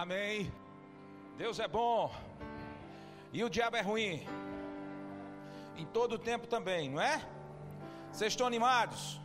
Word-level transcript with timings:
Amém. 0.00 0.52
Deus 1.36 1.58
é 1.58 1.66
bom. 1.66 2.14
E 3.32 3.42
o 3.42 3.50
diabo 3.50 3.76
é 3.76 3.80
ruim. 3.80 4.24
Em 5.76 5.84
todo 5.86 6.16
tempo 6.16 6.46
também, 6.46 6.88
não 6.88 7.00
é? 7.00 7.20
Vocês 8.12 8.32
estão 8.32 8.46
animados? 8.46 9.20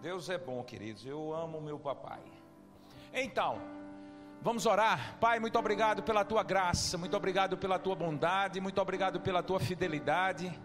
Deus 0.00 0.30
é 0.30 0.38
bom, 0.38 0.62
queridos. 0.62 1.04
Eu 1.04 1.34
amo 1.34 1.60
meu 1.60 1.76
papai. 1.76 2.22
Então, 3.12 3.60
vamos 4.40 4.64
orar. 4.64 5.18
Pai, 5.18 5.40
muito 5.40 5.58
obrigado 5.58 6.04
pela 6.04 6.24
tua 6.24 6.44
graça, 6.44 6.96
muito 6.96 7.16
obrigado 7.16 7.58
pela 7.58 7.80
tua 7.80 7.96
bondade, 7.96 8.60
muito 8.60 8.80
obrigado 8.80 9.18
pela 9.18 9.42
tua 9.42 9.58
fidelidade. 9.58 10.56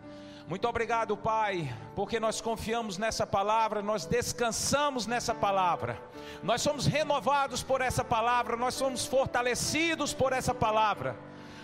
Muito 0.48 0.68
obrigado, 0.68 1.18
Pai, 1.18 1.76
porque 1.96 2.20
nós 2.20 2.40
confiamos 2.40 3.00
nessa 3.00 3.26
palavra, 3.26 3.82
nós 3.82 4.06
descansamos 4.06 5.08
nessa 5.08 5.34
palavra, 5.34 6.00
nós 6.44 6.62
somos 6.62 6.86
renovados 6.86 7.64
por 7.64 7.82
essa 7.82 8.04
palavra, 8.04 8.56
nós 8.56 8.76
somos 8.76 9.08
fortalecidos 9.08 10.14
por 10.14 10.34
essa 10.34 10.54
palavra. 10.54 11.18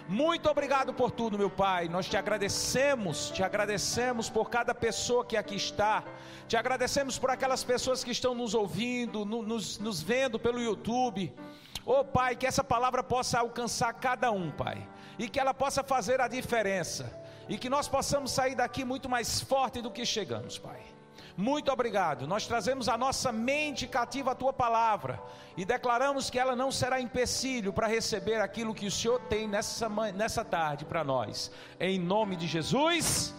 Muito 0.09 0.49
obrigado 0.49 0.95
por 0.95 1.11
tudo, 1.11 1.37
meu 1.37 1.49
Pai. 1.49 1.87
Nós 1.89 2.09
te 2.09 2.17
agradecemos, 2.17 3.29
te 3.29 3.43
agradecemos 3.43 4.31
por 4.31 4.49
cada 4.49 4.73
pessoa 4.73 5.23
que 5.23 5.37
aqui 5.37 5.57
está, 5.57 6.03
te 6.47 6.57
agradecemos 6.57 7.19
por 7.19 7.29
aquelas 7.29 7.63
pessoas 7.63 8.03
que 8.03 8.09
estão 8.09 8.33
nos 8.33 8.55
ouvindo, 8.55 9.25
nos, 9.25 9.77
nos 9.77 10.01
vendo 10.01 10.39
pelo 10.39 10.59
YouTube. 10.59 11.31
Oh 11.85 12.03
Pai, 12.03 12.35
que 12.35 12.47
essa 12.47 12.63
palavra 12.63 13.03
possa 13.03 13.37
alcançar 13.37 13.93
cada 13.93 14.31
um, 14.31 14.49
Pai, 14.49 14.89
e 15.19 15.29
que 15.29 15.39
ela 15.39 15.53
possa 15.53 15.83
fazer 15.83 16.19
a 16.19 16.27
diferença 16.27 17.21
e 17.49 17.57
que 17.57 17.69
nós 17.69 17.87
possamos 17.87 18.31
sair 18.31 18.55
daqui 18.55 18.83
muito 18.83 19.09
mais 19.09 19.41
forte 19.41 19.81
do 19.81 19.91
que 19.91 20.05
chegamos, 20.05 20.57
Pai. 20.57 20.81
Muito 21.37 21.71
obrigado. 21.71 22.27
Nós 22.27 22.45
trazemos 22.45 22.89
a 22.89 22.97
nossa 22.97 23.31
mente 23.31 23.87
cativa 23.87 24.31
à 24.31 24.35
tua 24.35 24.51
palavra 24.51 25.21
e 25.55 25.65
declaramos 25.65 26.29
que 26.29 26.37
ela 26.37 26.55
não 26.55 26.71
será 26.71 26.99
empecilho 26.99 27.71
para 27.71 27.87
receber 27.87 28.41
aquilo 28.41 28.75
que 28.75 28.85
o 28.85 28.91
Senhor 28.91 29.19
tem 29.21 29.47
nessa, 29.47 29.89
nessa 30.13 30.43
tarde 30.43 30.85
para 30.85 31.03
nós. 31.03 31.51
Em 31.79 31.99
nome 31.99 32.35
de 32.35 32.47
Jesus. 32.47 33.33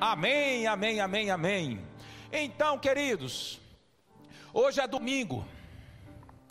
Amém, 0.00 0.66
amém, 0.66 1.00
amém, 1.00 1.30
amém. 1.30 1.84
Então, 2.32 2.78
queridos, 2.78 3.60
hoje 4.52 4.80
é 4.80 4.86
domingo. 4.86 5.44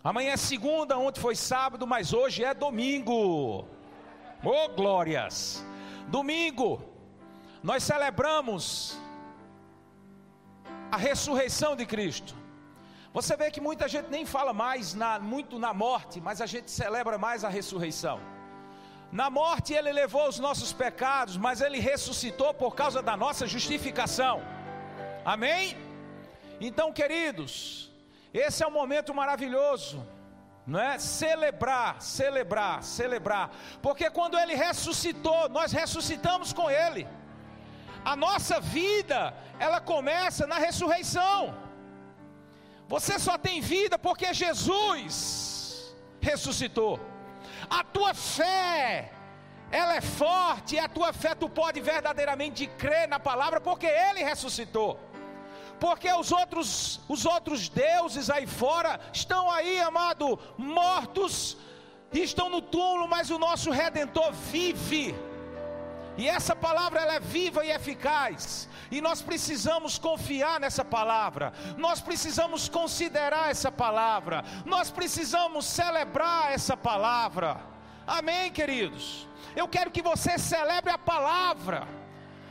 Amanhã 0.03 0.31
é 0.31 0.37
segunda, 0.37 0.97
ontem 0.97 1.19
foi 1.19 1.35
sábado, 1.35 1.85
mas 1.85 2.13
hoje 2.13 2.43
é 2.43 2.53
domingo. 2.53 3.67
Oh, 4.43 4.69
glórias! 4.69 5.65
Domingo, 6.07 6.88
nós 7.61 7.83
celebramos 7.83 8.97
a 10.91 10.97
ressurreição 10.97 11.75
de 11.75 11.85
Cristo. 11.85 12.35
Você 13.13 13.35
vê 13.35 13.51
que 13.51 13.59
muita 13.59 13.87
gente 13.87 14.09
nem 14.09 14.25
fala 14.25 14.53
mais 14.53 14.93
na, 14.93 15.19
muito 15.19 15.57
na 15.59 15.73
morte, 15.73 16.21
mas 16.21 16.41
a 16.41 16.45
gente 16.45 16.69
celebra 16.71 17.17
mais 17.17 17.43
a 17.43 17.49
ressurreição. 17.49 18.19
Na 19.11 19.29
morte 19.29 19.73
ele 19.73 19.91
levou 19.91 20.27
os 20.27 20.39
nossos 20.39 20.71
pecados, 20.71 21.35
mas 21.35 21.61
ele 21.61 21.79
ressuscitou 21.79 22.53
por 22.53 22.75
causa 22.75 23.01
da 23.01 23.17
nossa 23.17 23.47
justificação. 23.47 24.41
Amém? 25.25 25.75
Então, 26.61 26.93
queridos, 26.93 27.91
esse 28.33 28.63
é 28.63 28.67
um 28.67 28.71
momento 28.71 29.13
maravilhoso 29.13 30.05
não 30.69 30.79
é? 30.79 30.99
Celebrar, 30.99 31.99
celebrar, 31.99 32.83
celebrar, 32.83 33.49
porque 33.81 34.07
quando 34.11 34.37
ele 34.37 34.53
ressuscitou, 34.53 35.49
nós 35.49 35.71
ressuscitamos 35.71 36.53
com 36.53 36.69
ele. 36.69 37.07
A 38.03 38.15
nossa 38.15 38.59
vida, 38.59 39.33
ela 39.59 39.79
começa 39.79 40.47
na 40.47 40.57
ressurreição. 40.57 41.55
Você 42.87 43.19
só 43.19 43.37
tem 43.37 43.61
vida 43.61 43.99
porque 43.99 44.33
Jesus 44.33 45.95
ressuscitou. 46.21 46.99
A 47.69 47.83
tua 47.83 48.13
fé, 48.13 49.11
ela 49.71 49.95
é 49.95 50.01
forte, 50.01 50.75
e 50.75 50.79
a 50.79 50.87
tua 50.87 51.13
fé 51.13 51.35
tu 51.35 51.47
pode 51.47 51.79
verdadeiramente 51.81 52.65
crer 52.65 53.07
na 53.07 53.19
palavra 53.19 53.61
porque 53.61 53.85
ele 53.85 54.23
ressuscitou 54.23 54.99
porque 55.79 56.11
os 56.11 56.31
outros, 56.31 56.99
os 57.07 57.25
outros 57.25 57.69
deuses 57.69 58.29
aí 58.29 58.45
fora 58.45 58.99
estão 59.13 59.49
aí, 59.49 59.79
amado, 59.79 60.37
mortos, 60.57 61.57
estão 62.11 62.49
no 62.49 62.61
túmulo, 62.61 63.07
mas 63.07 63.29
o 63.29 63.39
nosso 63.39 63.71
redentor 63.71 64.31
vive. 64.33 65.15
E 66.19 66.27
essa 66.27 66.53
palavra 66.53 66.99
ela 66.99 67.13
é 67.13 67.19
viva 67.21 67.65
e 67.65 67.71
eficaz. 67.71 68.67
E 68.91 68.99
nós 68.99 69.21
precisamos 69.21 69.97
confiar 69.97 70.59
nessa 70.59 70.83
palavra. 70.83 71.53
Nós 71.77 72.01
precisamos 72.01 72.67
considerar 72.67 73.49
essa 73.49 73.71
palavra. 73.71 74.43
Nós 74.65 74.91
precisamos 74.91 75.65
celebrar 75.65 76.51
essa 76.51 76.75
palavra. 76.75 77.61
Amém, 78.05 78.51
queridos. 78.51 79.29
Eu 79.55 79.65
quero 79.65 79.91
que 79.91 80.01
você 80.01 80.37
celebre 80.37 80.91
a 80.91 80.97
palavra. 80.97 81.87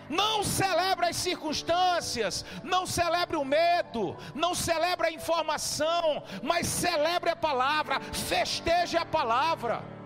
Não 0.09 0.43
celebre 0.43 1.05
as 1.05 1.17
circunstâncias, 1.17 2.47
não 2.65 2.87
celebre 2.87 3.37
o 3.37 3.45
medo, 3.45 4.17
não 4.35 4.55
celebre 4.55 5.09
a 5.09 5.13
informação, 5.13 6.23
mas 6.43 6.67
celebre 6.67 7.29
a 7.29 7.37
palavra, 7.37 8.01
festeje 8.01 8.97
a 8.97 9.05
palavra. 9.05 9.98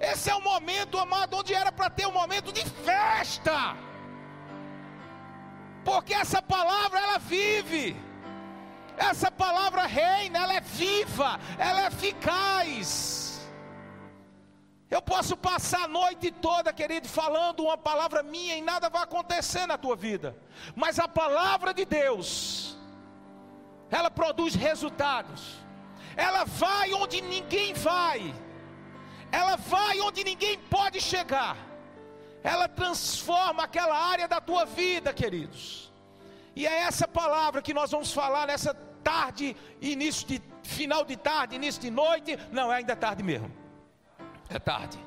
Esse 0.00 0.30
é 0.30 0.34
o 0.34 0.40
momento, 0.40 0.98
amado, 0.98 1.36
onde 1.36 1.52
era 1.52 1.70
para 1.70 1.90
ter 1.90 2.06
um 2.06 2.12
momento 2.12 2.50
de 2.50 2.64
festa. 2.64 3.76
Porque 5.84 6.14
essa 6.14 6.40
palavra 6.40 6.98
ela 6.98 7.18
vive. 7.18 7.94
Essa 8.96 9.30
palavra 9.30 9.86
reina, 9.86 10.38
ela 10.38 10.54
é 10.54 10.60
viva, 10.60 11.38
ela 11.58 11.84
é 11.84 11.86
eficaz. 11.86 13.48
Eu 14.90 15.00
posso 15.00 15.36
passar 15.36 15.84
a 15.84 15.88
noite 15.88 16.30
toda, 16.30 16.72
querido, 16.72 17.08
falando 17.08 17.62
uma 17.62 17.78
palavra 17.78 18.22
minha 18.22 18.56
e 18.56 18.60
nada 18.60 18.88
vai 18.88 19.02
acontecer 19.02 19.66
na 19.66 19.78
tua 19.78 19.94
vida. 19.94 20.36
Mas 20.74 20.98
a 20.98 21.06
palavra 21.06 21.72
de 21.72 21.84
Deus, 21.84 22.76
ela 23.90 24.10
produz 24.10 24.54
resultados. 24.54 25.58
Ela 26.16 26.44
vai 26.44 26.92
onde 26.92 27.20
ninguém 27.20 27.72
vai. 27.72 28.34
Ela 29.32 29.56
vai 29.56 30.00
onde 30.00 30.24
ninguém 30.24 30.58
pode 30.58 31.00
chegar. 31.00 31.56
Ela 32.42 32.68
transforma 32.68 33.64
aquela 33.64 33.96
área 33.96 34.26
da 34.26 34.40
tua 34.40 34.64
vida, 34.64 35.12
queridos. 35.12 35.92
E 36.56 36.66
é 36.66 36.80
essa 36.80 37.06
palavra 37.06 37.62
que 37.62 37.74
nós 37.74 37.90
vamos 37.90 38.12
falar 38.12 38.46
nessa 38.46 38.74
tarde, 39.02 39.56
início 39.80 40.26
de 40.26 40.42
final 40.62 41.04
de 41.04 41.16
tarde, 41.16 41.56
início 41.56 41.80
de 41.80 41.90
noite. 41.90 42.38
Não, 42.50 42.72
é 42.72 42.76
ainda 42.76 42.96
tarde 42.96 43.22
mesmo. 43.22 43.50
É 44.48 44.58
tarde. 44.58 44.98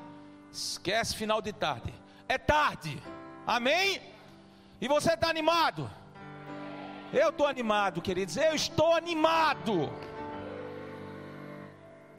Esquece 0.50 1.14
final 1.16 1.42
de 1.42 1.52
tarde. 1.52 1.92
É 2.28 2.38
tarde. 2.38 3.02
Amém? 3.46 4.00
E 4.80 4.88
você 4.88 5.14
está 5.14 5.28
animado? 5.28 5.90
Eu 7.12 7.28
estou 7.28 7.46
animado, 7.46 8.00
queridos. 8.00 8.36
Eu 8.36 8.54
estou 8.54 8.94
animado. 8.94 9.92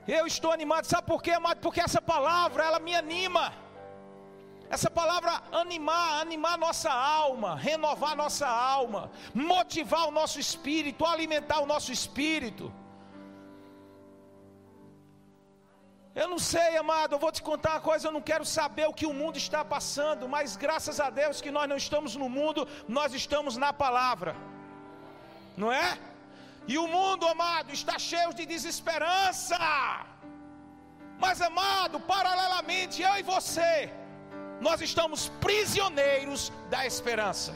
Eu 0.07 0.25
estou 0.27 0.51
animado. 0.51 0.85
Sabe 0.85 1.07
por 1.07 1.21
quê, 1.21 1.31
amado? 1.31 1.59
Porque 1.59 1.81
essa 1.81 2.01
palavra, 2.01 2.63
ela 2.63 2.79
me 2.79 2.95
anima. 2.95 3.53
Essa 4.69 4.89
palavra 4.89 5.41
animar, 5.51 6.21
animar 6.21 6.57
nossa 6.57 6.91
alma, 6.91 7.55
renovar 7.55 8.15
nossa 8.15 8.47
alma, 8.47 9.11
motivar 9.33 10.07
o 10.07 10.11
nosso 10.11 10.39
espírito, 10.39 11.05
alimentar 11.05 11.59
o 11.59 11.67
nosso 11.67 11.91
espírito. 11.91 12.73
Eu 16.15 16.27
não 16.29 16.39
sei, 16.39 16.77
amado, 16.77 17.13
eu 17.13 17.19
vou 17.19 17.31
te 17.31 17.43
contar 17.43 17.71
uma 17.73 17.81
coisa, 17.81 18.07
eu 18.07 18.11
não 18.11 18.21
quero 18.21 18.45
saber 18.45 18.87
o 18.87 18.93
que 18.93 19.05
o 19.05 19.13
mundo 19.13 19.37
está 19.37 19.65
passando, 19.65 20.29
mas 20.29 20.55
graças 20.55 20.99
a 20.99 21.09
Deus 21.09 21.41
que 21.41 21.51
nós 21.51 21.67
não 21.67 21.75
estamos 21.75 22.15
no 22.15 22.29
mundo, 22.29 22.67
nós 22.87 23.13
estamos 23.13 23.57
na 23.57 23.73
palavra. 23.73 24.35
Não 25.57 25.71
é? 25.71 25.99
E 26.67 26.77
o 26.77 26.87
mundo, 26.87 27.27
amado, 27.27 27.71
está 27.71 27.97
cheio 27.99 28.33
de 28.33 28.45
desesperança. 28.45 29.57
Mas, 31.23 31.41
amado, 31.41 31.99
paralelamente, 31.99 33.01
eu 33.01 33.15
e 33.17 33.23
você, 33.23 33.91
nós 34.59 34.81
estamos 34.81 35.29
prisioneiros 35.47 36.51
da 36.69 36.85
esperança. 36.85 37.53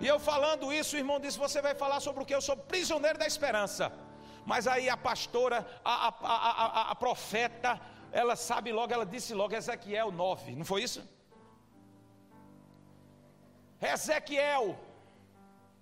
E 0.00 0.06
eu 0.06 0.18
falando 0.18 0.72
isso, 0.72 0.94
o 0.94 0.98
irmão 0.98 1.18
disse: 1.18 1.38
Você 1.38 1.60
vai 1.60 1.74
falar 1.74 2.00
sobre 2.00 2.22
o 2.22 2.26
que? 2.26 2.34
Eu 2.34 2.46
sou 2.48 2.56
prisioneiro 2.56 3.18
da 3.18 3.26
esperança. 3.26 3.92
Mas 4.44 4.68
aí 4.68 4.88
a 4.88 4.96
pastora, 4.96 5.66
a, 5.84 6.08
a, 6.08 6.12
a, 6.28 6.90
a, 6.92 6.94
profeta, 6.94 7.80
ela 8.12 8.36
sabe 8.36 8.70
logo, 8.70 8.92
ela 8.94 9.04
disse 9.04 9.34
logo, 9.34 9.56
Ezequiel 9.56 10.12
9, 10.12 10.54
não 10.54 10.64
foi 10.64 10.82
isso? 10.84 11.02
Ezequiel, 13.80 14.78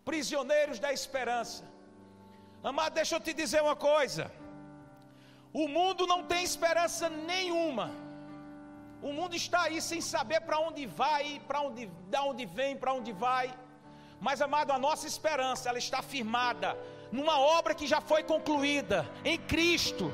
prisioneiros 0.02 0.78
da 0.78 0.92
esperança. 0.94 1.73
Amado, 2.64 2.94
deixa 2.94 3.16
eu 3.16 3.20
te 3.20 3.34
dizer 3.34 3.60
uma 3.62 3.76
coisa. 3.76 4.32
O 5.52 5.68
mundo 5.68 6.06
não 6.06 6.22
tem 6.24 6.42
esperança 6.42 7.10
nenhuma. 7.10 7.90
O 9.02 9.12
mundo 9.12 9.36
está 9.36 9.64
aí 9.64 9.82
sem 9.82 10.00
saber 10.00 10.40
para 10.40 10.58
onde 10.58 10.86
vai, 10.86 11.42
para 11.46 11.60
onde, 11.60 11.86
da 12.08 12.22
onde 12.22 12.46
vem, 12.46 12.74
para 12.74 12.94
onde 12.94 13.12
vai. 13.12 13.52
Mas 14.18 14.40
amado, 14.40 14.70
a 14.72 14.78
nossa 14.78 15.06
esperança, 15.06 15.68
ela 15.68 15.76
está 15.78 16.00
firmada 16.00 16.74
numa 17.12 17.38
obra 17.38 17.74
que 17.74 17.86
já 17.86 18.00
foi 18.00 18.22
concluída 18.22 19.06
em 19.22 19.36
Cristo. 19.36 20.10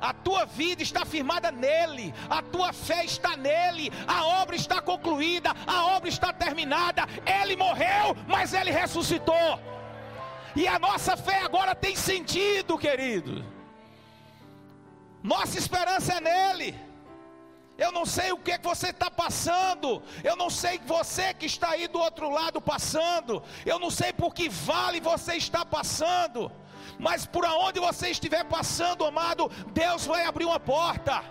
a 0.00 0.14
tua 0.14 0.46
vida 0.46 0.82
está 0.82 1.04
firmada 1.04 1.50
nele, 1.50 2.14
a 2.30 2.40
tua 2.40 2.72
fé 2.72 3.04
está 3.04 3.36
nele, 3.36 3.90
a 4.06 4.24
obra 4.24 4.54
está 4.54 4.80
concluída, 4.80 5.50
a 5.66 5.86
obra 5.96 6.08
está 6.08 6.32
terminada. 6.32 7.02
Ele 7.40 7.56
morreu, 7.56 8.16
mas 8.28 8.54
ele 8.54 8.70
ressuscitou. 8.70 9.60
E 10.54 10.66
a 10.66 10.78
nossa 10.78 11.16
fé 11.16 11.42
agora 11.42 11.74
tem 11.74 11.94
sentido, 11.94 12.78
querido. 12.78 13.44
Nossa 15.22 15.58
esperança 15.58 16.14
é 16.14 16.20
nele. 16.20 16.90
Eu 17.78 17.90
não 17.90 18.04
sei 18.04 18.30
o 18.32 18.36
que, 18.36 18.58
que 18.58 18.66
você 18.66 18.90
está 18.90 19.10
passando. 19.10 20.02
Eu 20.22 20.36
não 20.36 20.50
sei 20.50 20.78
você 20.84 21.32
que 21.32 21.46
está 21.46 21.70
aí 21.70 21.88
do 21.88 21.98
outro 21.98 22.28
lado 22.28 22.60
passando. 22.60 23.42
Eu 23.64 23.78
não 23.78 23.90
sei 23.90 24.12
por 24.12 24.34
que 24.34 24.48
vale 24.48 25.00
você 25.00 25.34
está 25.34 25.64
passando. 25.64 26.52
Mas 26.98 27.24
por 27.24 27.44
onde 27.46 27.80
você 27.80 28.10
estiver 28.10 28.44
passando, 28.44 29.06
amado, 29.06 29.50
Deus 29.72 30.04
vai 30.04 30.24
abrir 30.24 30.44
uma 30.44 30.60
porta. 30.60 31.22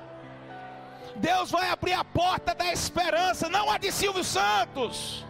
Deus 1.15 1.51
vai 1.51 1.69
abrir 1.69 1.93
a 1.93 2.03
porta 2.03 2.55
da 2.55 2.71
esperança, 2.71 3.49
não 3.49 3.69
a 3.69 3.77
de 3.77 3.91
Silvio 3.91 4.23
Santos, 4.23 5.25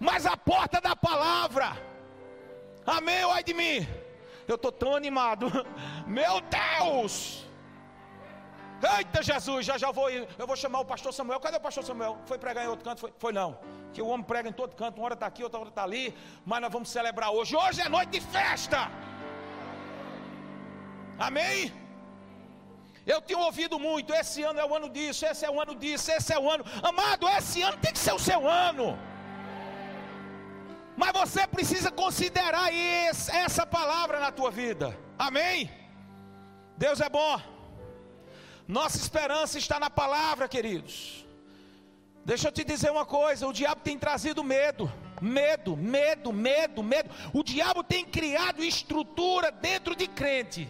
mas 0.00 0.26
a 0.26 0.36
porta 0.36 0.80
da 0.80 0.96
palavra. 0.96 1.85
Amém, 2.86 3.24
ai 3.32 3.42
de 3.42 3.52
mim. 3.52 3.86
Eu 4.46 4.54
estou 4.54 4.70
tão 4.70 4.94
animado. 4.94 5.50
Meu 6.06 6.40
Deus! 6.40 7.44
Eita 8.98 9.22
Jesus, 9.22 9.66
já 9.66 9.76
já 9.78 9.90
vou 9.90 10.10
ir. 10.10 10.28
Eu 10.38 10.46
vou 10.46 10.54
chamar 10.54 10.80
o 10.80 10.84
pastor 10.84 11.12
Samuel. 11.12 11.40
Cadê 11.40 11.56
o 11.56 11.60
pastor 11.60 11.82
Samuel? 11.82 12.18
Foi 12.26 12.38
pregar 12.38 12.64
em 12.64 12.68
outro 12.68 12.84
canto? 12.84 13.00
Foi, 13.00 13.12
foi 13.18 13.32
não. 13.32 13.58
Que 13.92 14.02
o 14.02 14.06
homem 14.06 14.24
prega 14.24 14.48
em 14.48 14.52
todo 14.52 14.76
canto. 14.76 14.98
Uma 14.98 15.06
hora 15.06 15.14
está 15.14 15.26
aqui, 15.26 15.42
outra 15.42 15.58
hora 15.58 15.70
está 15.70 15.82
ali. 15.82 16.14
Mas 16.44 16.60
nós 16.60 16.72
vamos 16.72 16.88
celebrar 16.90 17.30
hoje. 17.30 17.56
Hoje 17.56 17.80
é 17.80 17.88
noite 17.88 18.10
de 18.10 18.20
festa. 18.20 18.90
Amém? 21.18 21.72
Eu 23.06 23.20
tenho 23.22 23.40
ouvido 23.40 23.78
muito. 23.78 24.14
Esse 24.14 24.42
ano 24.42 24.60
é 24.60 24.64
o 24.64 24.74
ano 24.74 24.90
disso. 24.90 25.24
Esse 25.24 25.44
é 25.46 25.50
o 25.50 25.60
ano 25.60 25.74
disso. 25.74 26.12
Esse 26.12 26.32
é 26.34 26.38
o 26.38 26.50
ano. 26.50 26.64
Amado, 26.82 27.26
esse 27.28 27.62
ano 27.62 27.78
tem 27.78 27.92
que 27.92 27.98
ser 27.98 28.12
o 28.12 28.18
seu 28.18 28.48
ano. 28.48 28.98
Mas 30.96 31.12
você 31.12 31.46
precisa 31.46 31.90
considerar 31.90 32.72
esse, 32.72 33.30
essa 33.30 33.66
palavra 33.66 34.18
na 34.18 34.32
tua 34.32 34.50
vida. 34.50 34.96
Amém? 35.18 35.70
Deus 36.76 37.00
é 37.00 37.08
bom. 37.08 37.40
Nossa 38.66 38.96
esperança 38.96 39.58
está 39.58 39.78
na 39.78 39.90
palavra, 39.90 40.48
queridos. 40.48 41.24
Deixa 42.24 42.48
eu 42.48 42.52
te 42.52 42.64
dizer 42.64 42.90
uma 42.90 43.06
coisa: 43.06 43.46
o 43.46 43.52
diabo 43.52 43.82
tem 43.82 43.98
trazido 43.98 44.42
medo, 44.42 44.92
medo, 45.20 45.76
medo, 45.76 46.32
medo, 46.32 46.82
medo. 46.82 47.10
O 47.32 47.44
diabo 47.44 47.84
tem 47.84 48.04
criado 48.04 48.64
estrutura 48.64 49.52
dentro 49.52 49.94
de 49.94 50.08
crente, 50.08 50.68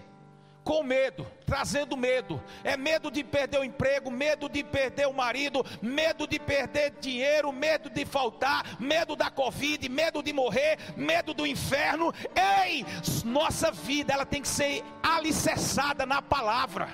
com 0.67 0.83
medo, 0.83 1.25
trazendo 1.47 1.97
medo. 1.97 2.43
É 2.65 2.77
medo 2.77 3.09
de 3.09 3.23
perder 3.23 3.61
o 3.61 3.65
emprego, 3.65 4.11
medo 4.11 4.49
de 4.49 4.65
perder 4.65 5.07
o 5.07 5.15
marido, 5.15 5.65
medo 5.81 6.27
de 6.27 6.41
perder 6.41 6.91
dinheiro, 7.01 7.53
medo 7.53 7.89
de 7.89 8.05
faltar, 8.05 8.77
medo 8.81 9.15
da 9.15 9.31
Covid, 9.31 9.89
medo 9.89 10.25
de 10.25 10.33
morrer, 10.33 10.77
medo 10.97 11.33
do 11.33 11.47
inferno. 11.47 12.13
Ei, 12.35 12.85
nossa 13.25 13.71
vida 13.71 14.13
ela 14.13 14.27
tem 14.27 14.43
que 14.43 14.49
ser 14.49 14.83
alicerçada 15.01 16.05
na 16.05 16.21
palavra. 16.21 16.89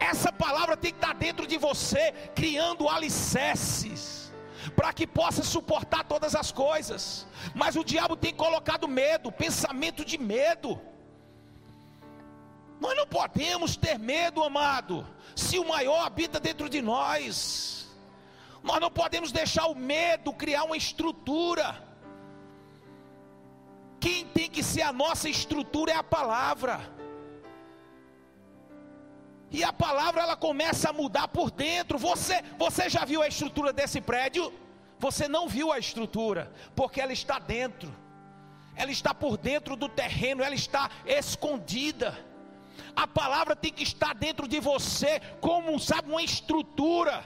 Essa 0.00 0.32
palavra 0.32 0.76
tem 0.76 0.90
que 0.90 0.98
estar 0.98 1.14
dentro 1.14 1.46
de 1.46 1.56
você, 1.56 2.12
criando 2.34 2.88
alicerces, 2.88 4.34
para 4.74 4.92
que 4.92 5.06
possa 5.06 5.44
suportar 5.44 6.02
todas 6.02 6.34
as 6.34 6.50
coisas. 6.50 7.24
Mas 7.54 7.76
o 7.76 7.84
diabo 7.84 8.16
tem 8.16 8.34
colocado 8.34 8.88
medo, 8.88 9.30
pensamento 9.30 10.04
de 10.04 10.18
medo. 10.18 10.80
Nós 12.84 12.94
não 12.98 13.06
podemos 13.06 13.76
ter 13.76 13.98
medo, 13.98 14.44
amado, 14.44 15.06
se 15.34 15.58
o 15.58 15.66
maior 15.66 16.04
habita 16.04 16.38
dentro 16.38 16.68
de 16.68 16.82
nós. 16.82 17.88
Nós 18.62 18.78
não 18.78 18.90
podemos 18.90 19.32
deixar 19.32 19.68
o 19.68 19.74
medo 19.74 20.34
criar 20.34 20.64
uma 20.64 20.76
estrutura. 20.76 21.82
Quem 23.98 24.26
tem 24.26 24.50
que 24.50 24.62
ser 24.62 24.82
a 24.82 24.92
nossa 24.92 25.30
estrutura 25.30 25.92
é 25.92 25.96
a 25.96 26.02
palavra. 26.02 26.78
E 29.50 29.64
a 29.64 29.72
palavra 29.72 30.20
ela 30.20 30.36
começa 30.36 30.90
a 30.90 30.92
mudar 30.92 31.28
por 31.28 31.50
dentro. 31.50 31.96
Você, 31.96 32.42
você 32.58 32.90
já 32.90 33.02
viu 33.06 33.22
a 33.22 33.28
estrutura 33.28 33.72
desse 33.72 33.98
prédio? 33.98 34.52
Você 34.98 35.26
não 35.26 35.48
viu 35.48 35.72
a 35.72 35.78
estrutura, 35.78 36.52
porque 36.76 37.00
ela 37.00 37.14
está 37.14 37.38
dentro. 37.38 37.90
Ela 38.76 38.90
está 38.90 39.14
por 39.14 39.38
dentro 39.38 39.74
do 39.74 39.88
terreno, 39.88 40.42
ela 40.42 40.54
está 40.54 40.90
escondida. 41.06 42.33
A 42.96 43.06
palavra 43.06 43.56
tem 43.56 43.72
que 43.72 43.82
estar 43.82 44.14
dentro 44.14 44.46
de 44.46 44.60
você, 44.60 45.20
como 45.40 45.78
sabe, 45.80 46.10
uma 46.10 46.22
estrutura. 46.22 47.24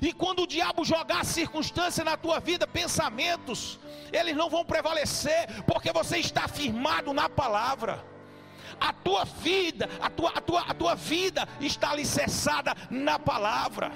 E 0.00 0.12
quando 0.12 0.42
o 0.42 0.46
diabo 0.46 0.84
jogar 0.84 1.24
circunstância 1.24 2.04
na 2.04 2.16
tua 2.16 2.40
vida, 2.40 2.66
pensamentos, 2.66 3.78
eles 4.12 4.36
não 4.36 4.48
vão 4.48 4.64
prevalecer, 4.64 5.62
porque 5.64 5.92
você 5.92 6.18
está 6.18 6.48
firmado 6.48 7.12
na 7.12 7.28
palavra 7.28 8.04
a 8.80 8.92
tua 8.92 9.24
vida, 9.24 9.88
a 10.00 10.08
tua, 10.08 10.30
a 10.30 10.40
tua, 10.40 10.60
a 10.62 10.74
tua 10.74 10.94
vida 10.94 11.46
está 11.60 11.90
alicerçada 11.90 12.74
na 12.88 13.18
palavra. 13.18 13.92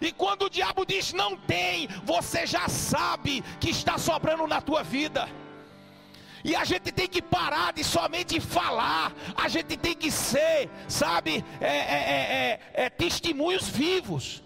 E 0.00 0.12
quando 0.12 0.42
o 0.42 0.50
diabo 0.50 0.84
diz 0.86 1.12
não 1.12 1.36
tem, 1.36 1.88
você 2.04 2.46
já 2.46 2.68
sabe 2.68 3.42
que 3.60 3.70
está 3.70 3.98
sobrando 3.98 4.46
na 4.46 4.60
tua 4.60 4.82
vida. 4.82 5.28
E 6.44 6.54
a 6.54 6.62
gente 6.62 6.92
tem 6.92 7.08
que 7.08 7.22
parar 7.22 7.72
de 7.72 7.82
somente 7.82 8.38
falar, 8.38 9.14
a 9.34 9.48
gente 9.48 9.78
tem 9.78 9.94
que 9.94 10.10
ser, 10.10 10.68
sabe, 10.86 11.42
é, 11.58 11.66
é, 11.66 12.60
é, 12.74 12.84
é 12.84 12.90
testemunhos 12.90 13.66
vivos 13.66 14.42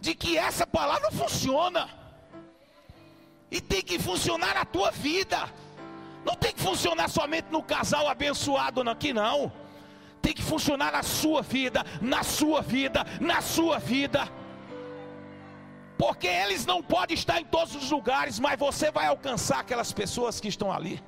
de 0.00 0.14
que 0.14 0.38
essa 0.38 0.66
palavra 0.66 1.10
funciona. 1.10 1.90
E 3.50 3.60
tem 3.60 3.82
que 3.82 3.98
funcionar 3.98 4.54
na 4.54 4.64
tua 4.64 4.90
vida. 4.90 5.38
Não 6.24 6.34
tem 6.34 6.52
que 6.54 6.62
funcionar 6.62 7.08
somente 7.08 7.48
no 7.50 7.62
casal 7.62 8.08
abençoado 8.08 8.80
aqui, 8.88 9.12
não. 9.12 9.52
Tem 10.22 10.32
que 10.32 10.42
funcionar 10.42 10.92
na 10.92 11.02
sua 11.02 11.42
vida, 11.42 11.84
na 12.00 12.22
sua 12.22 12.62
vida, 12.62 13.06
na 13.20 13.42
sua 13.42 13.78
vida. 13.78 14.26
Porque 15.98 16.28
eles 16.28 16.64
não 16.64 16.80
podem 16.80 17.14
estar 17.14 17.40
em 17.40 17.44
todos 17.44 17.74
os 17.74 17.90
lugares, 17.90 18.38
mas 18.38 18.58
você 18.58 18.90
vai 18.90 19.06
alcançar 19.06 19.58
aquelas 19.58 19.92
pessoas 19.92 20.38
que 20.40 20.46
estão 20.46 20.72
ali. 20.72 21.02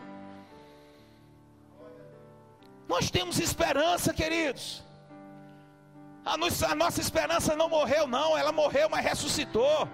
Nós 2.89 3.09
temos 3.09 3.39
esperança, 3.39 4.13
queridos. 4.13 4.83
A 6.25 6.37
nossa, 6.37 6.67
a 6.67 6.75
nossa 6.75 7.01
esperança 7.01 7.55
não 7.55 7.69
morreu, 7.69 8.09
não. 8.09 8.37
Ela 8.37 8.51
morreu, 8.51 8.91
mas 8.91 9.05
ressuscitou. 9.05 9.89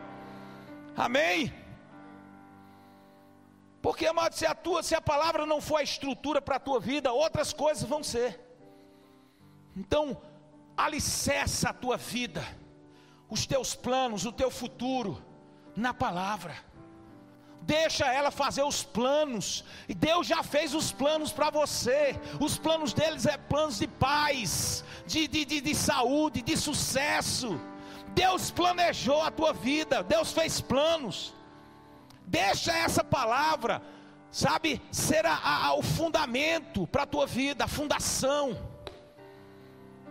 Amém. 0.97 1.53
Porque, 3.83 4.07
amado, 4.07 4.35
se 4.35 4.47
a, 4.47 4.55
tua, 4.55 4.83
se 4.83 4.95
a 4.95 5.01
palavra 5.01 5.45
não 5.45 5.61
for 5.61 5.77
a 5.77 5.83
estrutura 5.83 6.41
para 6.41 6.57
a 6.57 6.61
tua 6.61 6.81
vida, 6.81 7.13
outras 7.13 7.53
coisas 7.53 7.85
vão 7.85 8.03
ser. 8.03 8.41
Então, 9.77 10.21
alicerça 10.75 11.69
a 11.69 11.73
tua 11.75 11.99
vida, 11.99 12.43
os 13.29 13.47
teus 13.47 13.75
planos, 13.75 14.25
o 14.25 14.33
teu 14.33 14.51
futuro, 14.51 15.23
na 15.75 15.93
palavra. 15.93 16.55
Deixa 17.63 18.07
ela 18.07 18.31
fazer 18.31 18.63
os 18.63 18.85
planos. 18.85 19.65
E 19.89 19.95
Deus 19.95 20.27
já 20.27 20.43
fez 20.43 20.73
os 20.73 20.93
planos 20.93 21.33
para 21.33 21.51
você. 21.51 22.15
Os 22.41 22.57
planos 22.57 22.93
deles 22.93 23.27
é 23.27 23.37
planos 23.37 23.79
de 23.79 23.89
paz, 23.89 24.85
de, 25.05 25.27
de, 25.27 25.45
de, 25.45 25.61
de 25.61 25.75
saúde, 25.75 26.43
de 26.43 26.57
sucesso. 26.57 27.61
Deus 28.15 28.53
planejou 28.53 29.21
a 29.21 29.33
tua 29.33 29.53
vida. 29.53 30.03
Deus 30.05 30.33
fez 30.33 30.61
planos. 30.61 31.35
Deixa 32.25 32.73
essa 32.73 33.05
palavra, 33.05 33.83
sabe, 34.31 34.83
ser 34.91 35.25
a, 35.27 35.67
a, 35.67 35.75
o 35.75 35.83
fundamento 35.83 36.87
para 36.87 37.03
a 37.05 37.07
tua 37.07 37.27
vida, 37.27 37.65
a 37.65 37.69
fundação. 37.69 38.57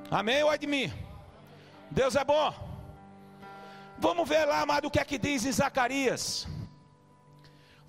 Amém 0.09 0.43
ou 0.43 0.51
é 0.51 0.57
mim? 0.65 0.91
Deus 1.89 2.15
é 2.15 2.23
bom. 2.23 2.74
Vamos 3.97 4.27
ver 4.27 4.45
lá, 4.45 4.61
amado, 4.61 4.87
o 4.87 4.91
que 4.91 4.99
é 4.99 5.05
que 5.05 5.17
diz 5.17 5.45
em 5.45 5.51
Zacarias. 5.51 6.47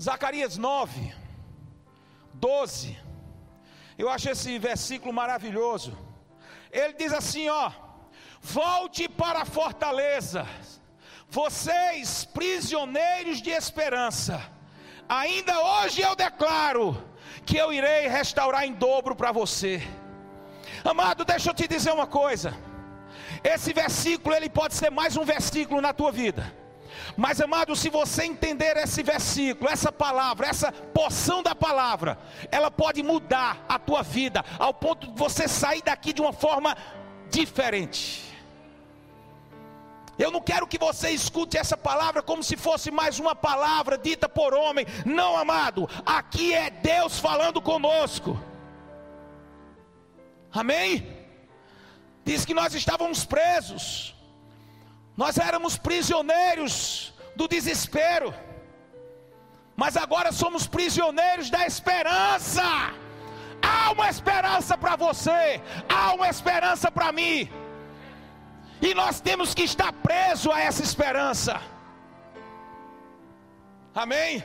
Zacarias 0.00 0.56
9, 0.56 1.14
12. 2.34 2.98
Eu 3.98 4.08
acho 4.08 4.30
esse 4.30 4.58
versículo 4.58 5.12
maravilhoso. 5.12 5.96
Ele 6.70 6.92
diz 6.92 7.12
assim: 7.12 7.48
ó, 7.48 7.70
volte 8.40 9.08
para 9.08 9.42
a 9.42 9.44
fortaleza 9.44 10.46
vocês, 11.28 12.24
prisioneiros 12.24 13.42
de 13.42 13.50
esperança, 13.50 14.40
ainda 15.08 15.60
hoje 15.60 16.00
eu 16.00 16.14
declaro 16.14 17.02
que 17.44 17.56
eu 17.56 17.72
irei 17.72 18.08
restaurar 18.08 18.64
em 18.64 18.72
dobro 18.72 19.14
para 19.14 19.32
você. 19.32 19.82
Amado, 20.84 21.24
deixa 21.24 21.50
eu 21.50 21.54
te 21.54 21.66
dizer 21.66 21.92
uma 21.92 22.06
coisa. 22.06 22.54
Esse 23.54 23.72
versículo 23.72 24.34
ele 24.34 24.48
pode 24.48 24.74
ser 24.74 24.90
mais 24.90 25.16
um 25.16 25.24
versículo 25.24 25.80
na 25.80 25.92
tua 25.92 26.10
vida. 26.10 26.52
Mas 27.16 27.40
amado, 27.40 27.76
se 27.76 27.88
você 27.88 28.24
entender 28.24 28.76
esse 28.76 29.04
versículo, 29.04 29.70
essa 29.70 29.92
palavra, 29.92 30.48
essa 30.48 30.72
porção 30.72 31.44
da 31.44 31.54
palavra, 31.54 32.18
ela 32.50 32.72
pode 32.72 33.04
mudar 33.04 33.64
a 33.68 33.78
tua 33.78 34.02
vida 34.02 34.44
ao 34.58 34.74
ponto 34.74 35.06
de 35.06 35.16
você 35.16 35.46
sair 35.46 35.80
daqui 35.80 36.12
de 36.12 36.20
uma 36.20 36.32
forma 36.32 36.76
diferente. 37.30 38.24
Eu 40.18 40.32
não 40.32 40.40
quero 40.40 40.66
que 40.66 40.78
você 40.78 41.10
escute 41.10 41.56
essa 41.56 41.76
palavra 41.76 42.22
como 42.22 42.42
se 42.42 42.56
fosse 42.56 42.90
mais 42.90 43.20
uma 43.20 43.36
palavra 43.36 43.96
dita 43.96 44.28
por 44.28 44.54
homem. 44.54 44.86
Não, 45.04 45.36
amado. 45.36 45.88
Aqui 46.04 46.52
é 46.52 46.68
Deus 46.68 47.20
falando 47.20 47.60
conosco. 47.60 48.36
Amém? 50.50 51.15
Diz 52.28 52.44
que 52.44 52.58
nós 52.60 52.74
estávamos 52.74 53.24
presos. 53.24 53.84
Nós 55.22 55.38
éramos 55.48 55.74
prisioneiros 55.88 57.14
do 57.38 57.46
desespero. 57.54 58.34
Mas 59.82 59.96
agora 60.04 60.32
somos 60.32 60.66
prisioneiros 60.66 61.48
da 61.50 61.62
esperança. 61.70 62.66
Há 63.62 63.92
uma 63.92 64.08
esperança 64.14 64.76
para 64.76 64.96
você, 64.96 65.60
há 65.88 66.12
uma 66.14 66.28
esperança 66.34 66.90
para 66.90 67.10
mim. 67.12 67.48
E 68.82 68.92
nós 69.00 69.20
temos 69.20 69.54
que 69.54 69.62
estar 69.62 69.92
presos 70.08 70.52
a 70.52 70.60
essa 70.60 70.82
esperança. 70.82 71.60
Amém? 73.94 74.44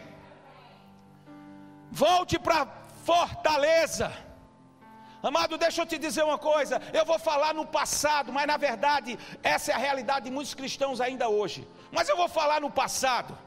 Volte 1.92 2.38
para 2.40 2.68
fortaleza. 3.06 4.12
Amado, 5.30 5.58
deixa 5.58 5.82
eu 5.82 5.86
te 5.86 5.98
dizer 5.98 6.24
uma 6.24 6.38
coisa. 6.38 6.82
Eu 6.94 7.06
vou 7.06 7.20
falar 7.20 7.54
no 7.54 7.66
passado, 7.66 8.32
mas 8.34 8.48
na 8.48 8.58
verdade, 8.58 9.20
essa 9.44 9.72
é 9.72 9.76
a 9.76 9.78
realidade 9.78 10.26
de 10.26 10.32
muitos 10.32 10.54
cristãos 10.54 11.00
ainda 11.00 11.30
hoje. 11.30 11.68
Mas 11.92 12.10
eu 12.10 12.18
vou 12.18 12.30
falar 12.40 12.60
no 12.62 12.72
passado. 12.72 13.38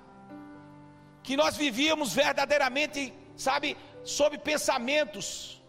Que 1.22 1.36
nós 1.36 1.56
vivíamos 1.56 2.12
verdadeiramente, 2.12 3.12
sabe, 3.36 3.76
sob 4.04 4.38
pensamentos 4.38 5.60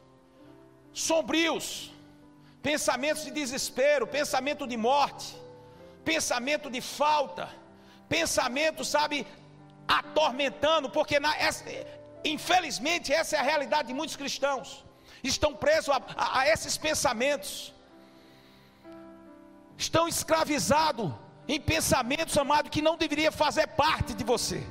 sombrios 0.93 1.91
pensamentos 2.65 3.23
de 3.25 3.31
desespero, 3.39 4.07
pensamento 4.07 4.65
de 4.65 4.75
morte, 4.75 5.27
pensamento 6.03 6.67
de 6.75 6.81
falta, 6.81 7.47
pensamento, 8.09 8.83
sabe, 8.83 9.17
atormentando, 9.87 10.89
porque 10.89 11.19
na, 11.19 11.31
essa, 11.37 11.63
infelizmente 12.23 13.13
essa 13.13 13.35
é 13.35 13.39
a 13.39 13.43
realidade 13.43 13.89
de 13.89 13.93
muitos 13.93 14.15
cristãos, 14.15 14.83
estão 15.27 15.53
presos 15.53 15.89
a, 15.89 16.01
a, 16.15 16.39
a 16.39 16.49
esses 16.49 16.77
pensamentos, 16.77 17.73
estão 19.77 20.07
escravizados 20.07 21.11
em 21.47 21.59
pensamentos, 21.59 22.37
amado, 22.37 22.69
que 22.69 22.81
não 22.81 22.97
deveria 22.97 23.31
fazer 23.31 23.67
parte 23.67 24.13
de 24.13 24.23
você, 24.23 24.63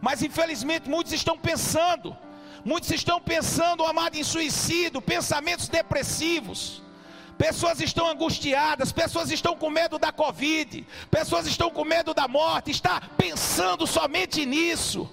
mas 0.00 0.22
infelizmente 0.22 0.88
muitos 0.88 1.12
estão 1.12 1.38
pensando, 1.38 2.16
muitos 2.64 2.90
estão 2.90 3.20
pensando, 3.20 3.84
amado, 3.84 4.16
em 4.16 4.24
suicídio, 4.24 5.00
pensamentos 5.00 5.68
depressivos, 5.68 6.82
Pessoas 7.38 7.80
estão 7.80 8.08
angustiadas, 8.08 8.90
pessoas 8.90 9.30
estão 9.30 9.56
com 9.56 9.70
medo 9.70 9.96
da 9.96 10.10
Covid, 10.10 10.84
pessoas 11.08 11.46
estão 11.46 11.70
com 11.70 11.84
medo 11.84 12.12
da 12.12 12.26
morte, 12.26 12.72
está 12.72 13.00
pensando 13.16 13.86
somente 13.86 14.44
nisso. 14.44 15.08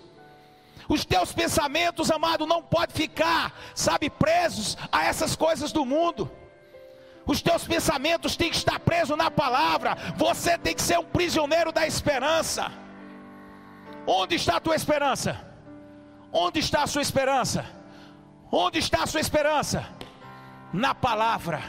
Os 0.88 1.04
teus 1.04 1.34
pensamentos, 1.34 2.12
amado, 2.12 2.46
não 2.46 2.62
podem 2.62 2.96
ficar, 2.96 3.54
sabe, 3.74 4.10
presos 4.10 4.77
a 4.92 5.04
essas 5.06 5.36
coisas 5.36 5.72
do 5.72 5.86
mundo. 5.86 6.32
Os 7.25 7.42
teus 7.42 7.65
pensamentos 7.65 8.36
têm 8.36 8.51
que 8.51 8.58
estar 8.58 8.80
presos 8.80 9.18
na 9.18 9.32
palavra. 9.32 9.98
Você 10.15 10.58
tem 10.58 10.75
que 10.75 10.82
ser 10.82 11.00
um 11.00 11.04
prisioneiro 11.04 11.72
da 11.72 11.88
esperança. 11.88 12.72
Onde 14.06 14.36
está 14.36 14.58
a 14.58 14.60
tua 14.60 14.75
esperança? 14.75 15.42
Onde 16.32 16.60
está 16.60 16.84
a 16.84 16.88
sua 16.88 17.01
esperança? 17.01 17.65
Onde 18.51 18.77
está 18.77 19.04
a 19.04 19.08
sua 19.08 19.22
esperança? 19.22 19.88
Na 20.72 20.94
palavra. 20.94 21.62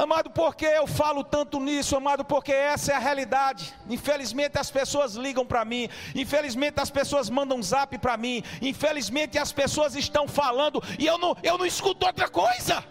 Amado, 0.00 0.30
por 0.30 0.56
que 0.56 0.64
eu 0.64 0.86
falo 0.86 1.22
tanto 1.22 1.60
nisso, 1.60 1.94
amado? 1.94 2.24
Porque 2.24 2.50
essa 2.50 2.90
é 2.90 2.94
a 2.94 2.98
realidade. 2.98 3.74
Infelizmente 3.86 4.58
as 4.58 4.70
pessoas 4.70 5.14
ligam 5.14 5.44
para 5.44 5.62
mim, 5.62 5.90
infelizmente 6.14 6.80
as 6.80 6.88
pessoas 6.88 7.28
mandam 7.28 7.62
zap 7.62 7.98
para 7.98 8.16
mim, 8.16 8.42
infelizmente 8.62 9.38
as 9.38 9.52
pessoas 9.52 9.94
estão 9.94 10.26
falando 10.26 10.82
e 10.98 11.06
eu 11.06 11.18
não, 11.18 11.36
eu 11.42 11.58
não 11.58 11.66
escuto 11.66 12.06
outra 12.06 12.30
coisa. 12.30 12.82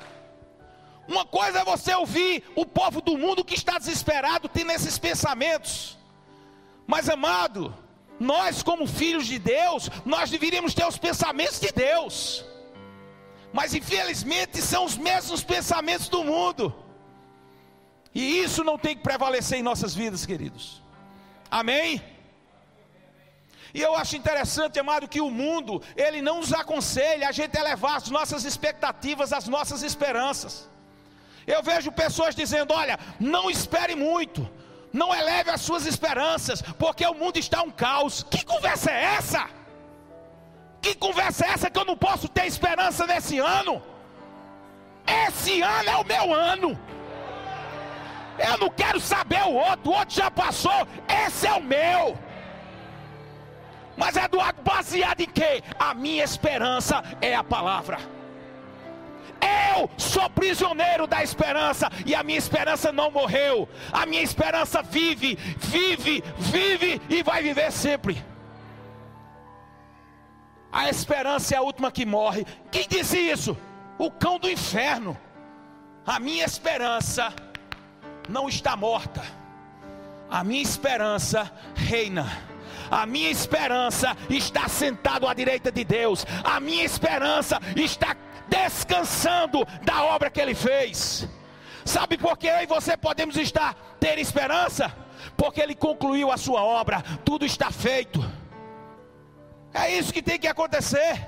Uma 1.07 1.25
coisa 1.25 1.61
é 1.61 1.65
você 1.65 1.95
ouvir 1.95 2.43
o 2.55 2.63
povo 2.63 3.01
do 3.01 3.17
mundo 3.17 3.43
que 3.43 3.55
está 3.55 3.79
desesperado, 3.79 4.47
tem 4.47 4.71
esses 4.71 4.99
pensamentos. 4.99 5.97
Mas 6.85 7.09
amado, 7.09 7.75
nós 8.19 8.61
como 8.61 8.85
filhos 8.85 9.25
de 9.25 9.39
Deus, 9.39 9.89
nós 10.05 10.29
deveríamos 10.29 10.75
ter 10.75 10.85
os 10.85 10.99
pensamentos 10.99 11.59
de 11.59 11.71
Deus. 11.71 12.45
Mas 13.51 13.73
infelizmente 13.73 14.61
são 14.61 14.85
os 14.85 14.95
mesmos 14.95 15.43
pensamentos 15.43 16.07
do 16.07 16.23
mundo. 16.23 16.87
E 18.19 18.43
isso 18.43 18.65
não 18.65 18.77
tem 18.77 18.97
que 18.97 19.01
prevalecer 19.01 19.57
em 19.57 19.63
nossas 19.63 19.95
vidas, 19.95 20.25
queridos. 20.25 20.83
Amém? 21.49 22.03
E 23.73 23.79
eu 23.81 23.95
acho 23.95 24.17
interessante, 24.17 24.77
amado, 24.77 25.07
que 25.07 25.21
o 25.21 25.31
mundo, 25.31 25.81
ele 25.95 26.21
não 26.21 26.37
nos 26.41 26.51
aconselha 26.51 27.29
a 27.29 27.31
gente 27.31 27.57
elevar 27.57 27.95
as 27.95 28.09
nossas 28.09 28.43
expectativas, 28.43 29.31
as 29.31 29.47
nossas 29.47 29.83
esperanças. 29.83 30.69
Eu 31.47 31.63
vejo 31.63 31.93
pessoas 31.93 32.35
dizendo: 32.35 32.73
olha, 32.73 32.99
não 33.21 33.49
espere 33.49 33.95
muito, 33.95 34.41
não 34.91 35.15
eleve 35.15 35.51
as 35.51 35.61
suas 35.61 35.85
esperanças, 35.85 36.61
porque 36.77 37.05
o 37.05 37.13
mundo 37.13 37.37
está 37.39 37.61
um 37.61 37.71
caos. 37.71 38.23
Que 38.23 38.43
conversa 38.43 38.91
é 38.91 39.01
essa? 39.19 39.49
Que 40.81 40.93
conversa 40.93 41.45
é 41.45 41.51
essa 41.51 41.69
que 41.69 41.79
eu 41.79 41.85
não 41.85 41.95
posso 41.95 42.27
ter 42.27 42.47
esperança 42.47 43.07
nesse 43.07 43.39
ano? 43.39 43.81
Esse 45.25 45.61
ano 45.61 45.89
é 45.89 45.95
o 45.95 46.03
meu 46.03 46.33
ano. 46.33 46.98
Eu 48.39 48.57
não 48.57 48.69
quero 48.69 48.99
saber 48.99 49.43
o 49.43 49.53
outro, 49.53 49.91
o 49.91 49.93
outro 49.93 50.15
já 50.15 50.31
passou, 50.31 50.87
esse 51.25 51.45
é 51.45 51.53
o 51.53 51.61
meu. 51.61 52.17
Mas 53.97 54.15
Eduardo, 54.15 54.61
baseado 54.61 55.19
em 55.19 55.29
quê? 55.29 55.61
A 55.77 55.93
minha 55.93 56.23
esperança 56.23 57.03
é 57.21 57.35
a 57.35 57.43
palavra. 57.43 57.97
Eu 59.41 59.89
sou 59.97 60.29
prisioneiro 60.29 61.05
da 61.05 61.21
esperança 61.21 61.89
e 62.05 62.15
a 62.15 62.23
minha 62.23 62.37
esperança 62.37 62.91
não 62.93 63.11
morreu. 63.11 63.67
A 63.91 64.05
minha 64.05 64.21
esperança 64.21 64.81
vive, 64.81 65.35
vive, 65.57 66.23
vive 66.37 67.01
e 67.09 67.21
vai 67.21 67.43
viver 67.43 67.71
sempre. 67.71 68.23
A 70.71 70.89
esperança 70.89 71.55
é 71.55 71.57
a 71.57 71.61
última 71.61 71.91
que 71.91 72.05
morre. 72.05 72.45
Quem 72.71 72.87
disse 72.87 73.17
isso? 73.17 73.57
O 73.97 74.09
cão 74.09 74.39
do 74.39 74.49
inferno. 74.49 75.17
A 76.05 76.19
minha 76.19 76.45
esperança 76.45 77.33
não 78.27 78.49
está 78.49 78.75
morta. 78.75 79.21
A 80.29 80.43
minha 80.43 80.61
esperança 80.61 81.51
reina. 81.75 82.25
A 82.91 83.05
minha 83.05 83.29
esperança 83.29 84.15
está 84.29 84.67
sentado 84.67 85.27
à 85.27 85.33
direita 85.33 85.71
de 85.71 85.83
Deus. 85.83 86.25
A 86.43 86.59
minha 86.59 86.83
esperança 86.83 87.59
está 87.75 88.15
descansando 88.47 89.65
da 89.83 90.03
obra 90.03 90.29
que 90.29 90.41
ele 90.41 90.55
fez. 90.55 91.27
Sabe 91.85 92.17
por 92.17 92.37
que 92.37 92.47
eu 92.47 92.61
e 92.61 92.65
você 92.65 92.97
podemos 92.97 93.37
estar 93.37 93.75
ter 93.99 94.17
esperança? 94.19 94.93
Porque 95.35 95.61
ele 95.61 95.75
concluiu 95.75 96.31
a 96.31 96.37
sua 96.37 96.63
obra, 96.63 97.03
tudo 97.23 97.45
está 97.45 97.71
feito. 97.71 98.19
É 99.73 99.91
isso 99.91 100.13
que 100.13 100.21
tem 100.21 100.39
que 100.39 100.47
acontecer. 100.47 101.27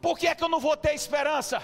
Por 0.00 0.18
que 0.18 0.26
é 0.26 0.34
que 0.34 0.42
eu 0.42 0.48
não 0.48 0.60
vou 0.60 0.76
ter 0.76 0.94
esperança? 0.94 1.62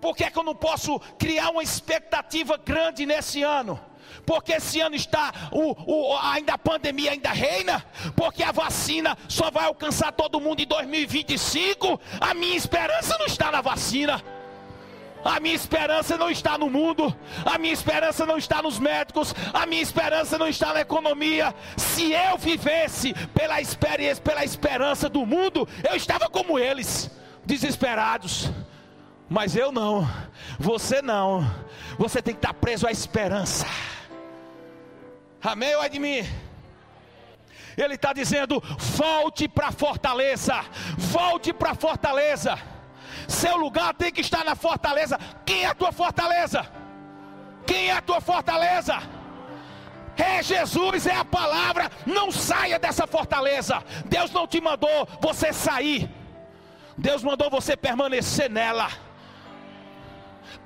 Por 0.00 0.14
que, 0.14 0.24
é 0.24 0.30
que 0.30 0.38
eu 0.38 0.42
não 0.42 0.54
posso 0.54 0.98
criar 1.18 1.50
uma 1.50 1.62
expectativa 1.62 2.56
grande 2.56 3.06
nesse 3.06 3.42
ano? 3.42 3.80
Porque 4.24 4.52
esse 4.52 4.80
ano 4.80 4.96
está, 4.96 5.32
o, 5.52 5.74
o, 5.86 6.16
ainda 6.18 6.54
a 6.54 6.58
pandemia 6.58 7.12
ainda 7.12 7.30
reina, 7.30 7.84
porque 8.14 8.42
a 8.42 8.52
vacina 8.52 9.16
só 9.28 9.50
vai 9.50 9.66
alcançar 9.66 10.12
todo 10.12 10.40
mundo 10.40 10.60
em 10.60 10.66
2025. 10.66 12.00
A 12.20 12.34
minha 12.34 12.56
esperança 12.56 13.16
não 13.18 13.26
está 13.26 13.50
na 13.50 13.60
vacina. 13.60 14.22
A 15.24 15.40
minha 15.40 15.56
esperança 15.56 16.16
não 16.16 16.30
está 16.30 16.56
no 16.56 16.70
mundo, 16.70 17.14
a 17.44 17.58
minha 17.58 17.72
esperança 17.72 18.24
não 18.24 18.38
está 18.38 18.62
nos 18.62 18.78
médicos, 18.78 19.34
a 19.52 19.66
minha 19.66 19.82
esperança 19.82 20.38
não 20.38 20.46
está 20.46 20.72
na 20.72 20.82
economia. 20.82 21.52
Se 21.76 22.12
eu 22.12 22.38
vivesse 22.38 23.12
pela 23.34 23.60
experiência, 23.60 24.22
pela 24.22 24.44
esperança 24.44 25.08
do 25.08 25.26
mundo, 25.26 25.68
eu 25.88 25.96
estava 25.96 26.28
como 26.28 26.60
eles, 26.60 27.10
desesperados. 27.44 28.48
Mas 29.28 29.56
eu 29.56 29.72
não, 29.72 30.08
você 30.58 31.02
não. 31.02 31.44
Você 31.98 32.22
tem 32.22 32.34
que 32.34 32.38
estar 32.38 32.54
preso 32.54 32.86
à 32.86 32.92
esperança. 32.92 33.66
Amém 35.42 35.74
ou 35.74 35.82
é 35.82 35.88
de 35.88 35.98
mim? 35.98 36.24
Ele 37.76 37.94
está 37.94 38.12
dizendo: 38.12 38.62
volte 38.78 39.48
para 39.48 39.68
a 39.68 39.72
fortaleza, 39.72 40.64
volte 40.96 41.52
para 41.52 41.72
a 41.72 41.74
fortaleza. 41.74 42.56
Seu 43.28 43.56
lugar 43.56 43.94
tem 43.94 44.12
que 44.12 44.20
estar 44.20 44.44
na 44.44 44.54
fortaleza. 44.54 45.18
Quem 45.44 45.64
é 45.64 45.66
a 45.66 45.74
tua 45.74 45.92
fortaleza? 45.92 46.66
Quem 47.66 47.88
é 47.88 47.92
a 47.92 48.00
tua 48.00 48.20
fortaleza? 48.20 48.96
É 50.16 50.42
Jesus, 50.42 51.06
é 51.06 51.14
a 51.14 51.24
palavra. 51.24 51.90
Não 52.06 52.30
saia 52.30 52.78
dessa 52.78 53.06
fortaleza. 53.06 53.82
Deus 54.06 54.30
não 54.30 54.46
te 54.46 54.60
mandou 54.60 55.06
você 55.20 55.52
sair. 55.52 56.08
Deus 56.96 57.22
mandou 57.22 57.50
você 57.50 57.76
permanecer 57.76 58.48
nela. 58.48 58.88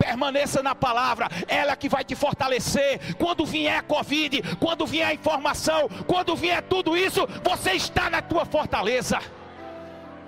Permaneça 0.00 0.62
na 0.62 0.74
palavra, 0.74 1.28
ela 1.46 1.76
que 1.76 1.86
vai 1.86 2.02
te 2.02 2.14
fortalecer. 2.14 3.14
Quando 3.16 3.44
vier 3.44 3.76
a 3.76 3.82
Covid, 3.82 4.56
quando 4.56 4.86
vier 4.86 5.08
a 5.08 5.14
informação, 5.14 5.90
quando 6.06 6.34
vier 6.34 6.62
tudo 6.62 6.96
isso, 6.96 7.28
você 7.44 7.72
está 7.72 8.08
na 8.08 8.22
tua 8.22 8.46
fortaleza. 8.46 9.20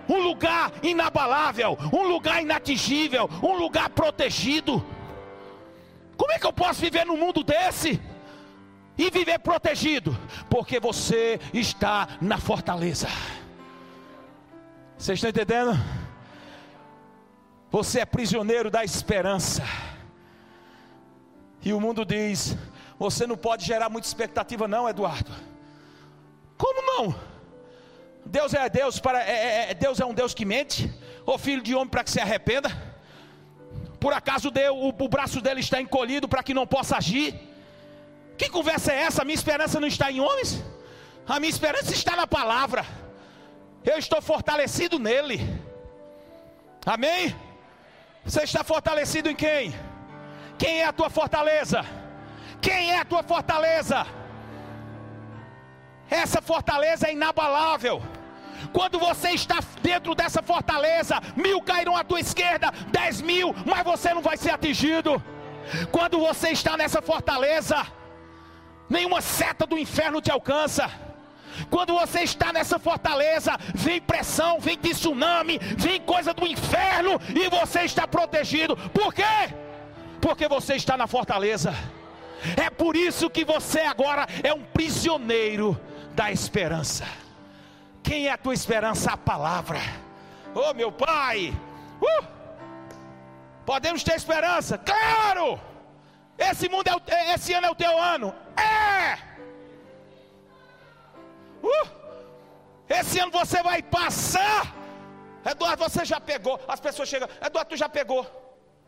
Um 0.07 0.19
lugar 0.19 0.71
inabalável, 0.83 1.79
um 1.91 2.07
lugar 2.07 2.43
inatingível, 2.43 3.31
um 3.43 3.57
lugar 3.57 3.89
protegido. 3.89 4.85
Como 6.19 6.33
é 6.33 6.39
que 6.39 6.47
eu 6.47 6.53
posso 6.53 6.83
viver 6.83 7.07
num 7.07 7.17
mundo 7.17 7.43
desse? 7.43 7.99
e 8.99 9.09
viver 9.09 9.39
protegido, 9.39 10.15
porque 10.51 10.79
você 10.79 11.41
está 11.55 12.07
na 12.21 12.37
fortaleza. 12.37 13.09
Vocês 14.99 15.17
estão 15.17 15.31
entendendo? 15.31 15.73
Você 17.73 18.01
é 18.01 18.05
prisioneiro 18.05 18.71
da 18.71 18.85
esperança. 18.85 19.63
E 21.65 21.73
o 21.73 21.81
mundo 21.81 22.05
diz: 22.05 22.55
você 22.99 23.27
não 23.27 23.37
pode 23.37 23.65
gerar 23.65 23.89
muita 23.89 24.07
expectativa, 24.07 24.69
não, 24.69 24.87
Eduardo. 24.87 25.33
Como 26.59 26.83
não? 26.83 27.15
Deus 28.27 28.53
é 28.53 28.69
Deus 28.69 29.01
para 29.01 29.25
é, 29.25 29.31
é, 29.31 29.71
é 29.71 29.75
Deus 29.75 29.99
é 30.01 30.05
um 30.05 30.13
Deus 30.13 30.35
que 30.35 30.45
mente, 30.45 30.93
ou 31.25 31.39
filho 31.39 31.63
de 31.63 31.75
homem 31.75 31.89
para 31.89 32.05
que 32.05 32.11
se 32.11 32.21
arrependa? 32.21 32.71
Por 33.99 34.13
acaso 34.13 34.51
deu, 34.51 34.77
o, 34.77 34.89
o 34.89 35.09
braço 35.09 35.41
dele 35.41 35.61
está 35.61 35.81
encolhido 35.81 36.29
para 36.29 36.43
que 36.43 36.53
não 36.53 36.67
possa 36.67 36.99
agir? 36.99 37.41
Que 38.37 38.51
conversa 38.51 38.93
é 38.93 39.05
essa? 39.05 39.23
A 39.23 39.25
minha 39.25 39.35
esperança 39.35 39.81
não 39.81 39.89
está 39.89 40.13
em 40.13 40.21
homens, 40.21 40.63
a 41.27 41.41
minha 41.41 41.51
esperança 41.51 41.91
está 41.93 42.15
na 42.15 42.27
palavra. 42.27 42.85
Eu 43.83 43.97
estou 43.97 44.21
fortalecido 44.21 44.99
nele. 44.99 45.41
Amém? 46.85 47.35
Você 48.25 48.43
está 48.45 48.63
fortalecido 48.63 49.29
em 49.29 49.35
quem? 49.35 49.75
Quem 50.59 50.81
é 50.81 50.87
a 50.87 50.93
tua 50.93 51.11
fortaleza? 51.11 51.85
Quem 52.61 52.93
é 52.93 52.99
a 52.99 53.05
tua 53.05 53.23
fortaleza? 53.23 54.07
Essa 56.09 56.41
fortaleza 56.41 57.09
é 57.09 57.13
inabalável. 57.13 58.01
Quando 58.73 58.99
você 58.99 59.31
está 59.31 59.59
dentro 59.83 60.15
dessa 60.15 60.41
fortaleza, 60.41 61.21
mil 61.35 61.61
cairão 61.61 61.97
à 61.97 62.05
tua 62.05 62.21
esquerda, 62.21 62.73
dez 62.89 63.21
mil, 63.21 63.55
mas 63.67 63.83
você 63.83 64.15
não 64.15 64.23
vai 64.23 64.37
ser 64.37 64.51
atingido. 64.51 65.21
Quando 65.91 66.19
você 66.19 66.51
está 66.51 66.77
nessa 66.77 67.03
fortaleza, 67.03 67.85
nenhuma 68.89 69.21
seta 69.21 69.67
do 69.67 69.77
inferno 69.77 70.21
te 70.21 70.31
alcança. 70.31 70.91
Quando 71.71 71.95
você 71.95 72.21
está 72.21 72.53
nessa 72.53 72.79
fortaleza, 72.79 73.59
vem 73.75 74.01
pressão, 74.01 74.61
vem 74.61 74.77
tsunami, 74.77 75.59
vem 75.59 76.01
coisa 76.01 76.33
do 76.33 76.47
inferno 76.47 77.21
e 77.35 77.49
você 77.49 77.83
está 77.83 78.07
protegido. 78.07 78.77
Por 78.77 79.13
quê? 79.13 79.23
Porque 80.21 80.49
você 80.49 80.75
está 80.75 80.97
na 80.97 81.07
fortaleza. 81.07 81.75
É 82.57 82.69
por 82.71 82.97
isso 82.97 83.31
que 83.31 83.45
você 83.45 83.81
agora 83.81 84.27
é 84.43 84.53
um 84.53 84.63
prisioneiro 84.63 85.79
da 86.15 86.31
esperança. 86.31 87.07
Quem 88.03 88.27
é 88.27 88.33
a 88.33 88.39
tua 88.39 88.55
esperança? 88.55 89.13
A 89.13 89.17
palavra. 89.17 89.81
Oh, 90.55 90.75
meu 90.75 90.91
Pai! 90.91 91.55
Uh! 92.01 92.25
Podemos 93.65 94.03
ter 94.03 94.17
esperança? 94.17 94.77
Claro! 94.77 95.61
Esse 96.37 96.69
mundo 96.69 96.89
é 96.89 96.97
o, 96.97 97.01
esse 97.35 97.53
ano 97.53 97.69
é 97.69 97.71
o 97.71 97.75
teu 97.75 97.97
ano. 97.97 98.35
É! 98.57 99.32
Uh! 101.63 102.03
Esse 102.89 103.19
ano 103.19 103.33
você 103.33 103.63
vai 103.63 103.83
passar. 103.83 104.75
Eduardo, 105.45 105.83
você 105.83 106.05
já 106.05 106.21
pegou. 106.21 106.61
As 106.69 106.81
pessoas 106.81 107.09
chegam. 107.09 107.29
Eduardo, 107.41 107.71
tu 107.71 107.77
já 107.77 107.89
pegou. 107.89 108.25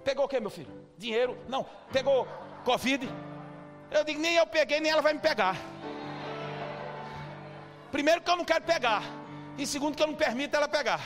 Pegou 0.04 0.26
o 0.26 0.28
que, 0.28 0.38
meu 0.38 0.50
filho? 0.50 0.70
Dinheiro? 0.98 1.38
Não. 1.48 1.64
Pegou 1.92 2.28
Covid? 2.64 3.08
Eu 3.90 4.04
digo, 4.04 4.20
nem 4.20 4.37
eu 4.37 4.46
peguei, 4.46 4.80
nem 4.80 4.92
ela 4.92 5.00
vai 5.00 5.14
me 5.14 5.20
pegar. 5.20 5.56
Primeiro 7.90 8.20
que 8.20 8.30
eu 8.30 8.37
não 8.37 8.44
quero 8.44 8.64
pegar. 8.64 9.02
E 9.56 9.66
segundo 9.66 9.96
que 9.96 10.02
eu 10.02 10.06
não 10.06 10.14
permito 10.14 10.56
ela 10.56 10.68
pegar. 10.68 11.00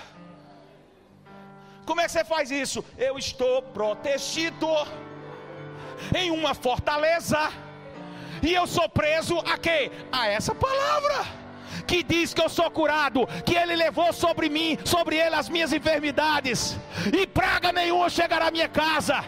Como 1.87 2.01
é 2.01 2.05
que 2.05 2.13
você 2.13 2.25
faz 2.25 2.51
isso? 2.51 2.85
Eu 2.97 3.17
estou 3.17 3.63
protegido 3.63 4.67
em 6.17 6.31
uma 6.31 6.55
fortaleza. 6.55 7.39
E 8.43 8.53
eu 8.55 8.67
sou 8.67 8.89
preso 8.89 9.39
a 9.41 9.57
quê? 9.57 9.91
A 10.11 10.27
essa 10.29 10.55
palavra 10.55 11.38
que 11.87 12.03
diz 12.03 12.35
que 12.35 12.41
eu 12.41 12.49
sou 12.49 12.71
curado, 12.71 13.27
que 13.45 13.55
Ele 13.55 13.77
levou 13.77 14.13
sobre 14.13 14.49
mim, 14.49 14.79
sobre 14.85 15.17
Ele 15.17 15.35
as 15.35 15.49
minhas 15.49 15.73
enfermidades, 15.73 16.79
e 17.13 17.27
praga 17.27 17.73
nenhuma 17.73 18.09
chegará 18.09 18.49
à 18.49 18.51
minha 18.51 18.69
casa, 18.69 19.25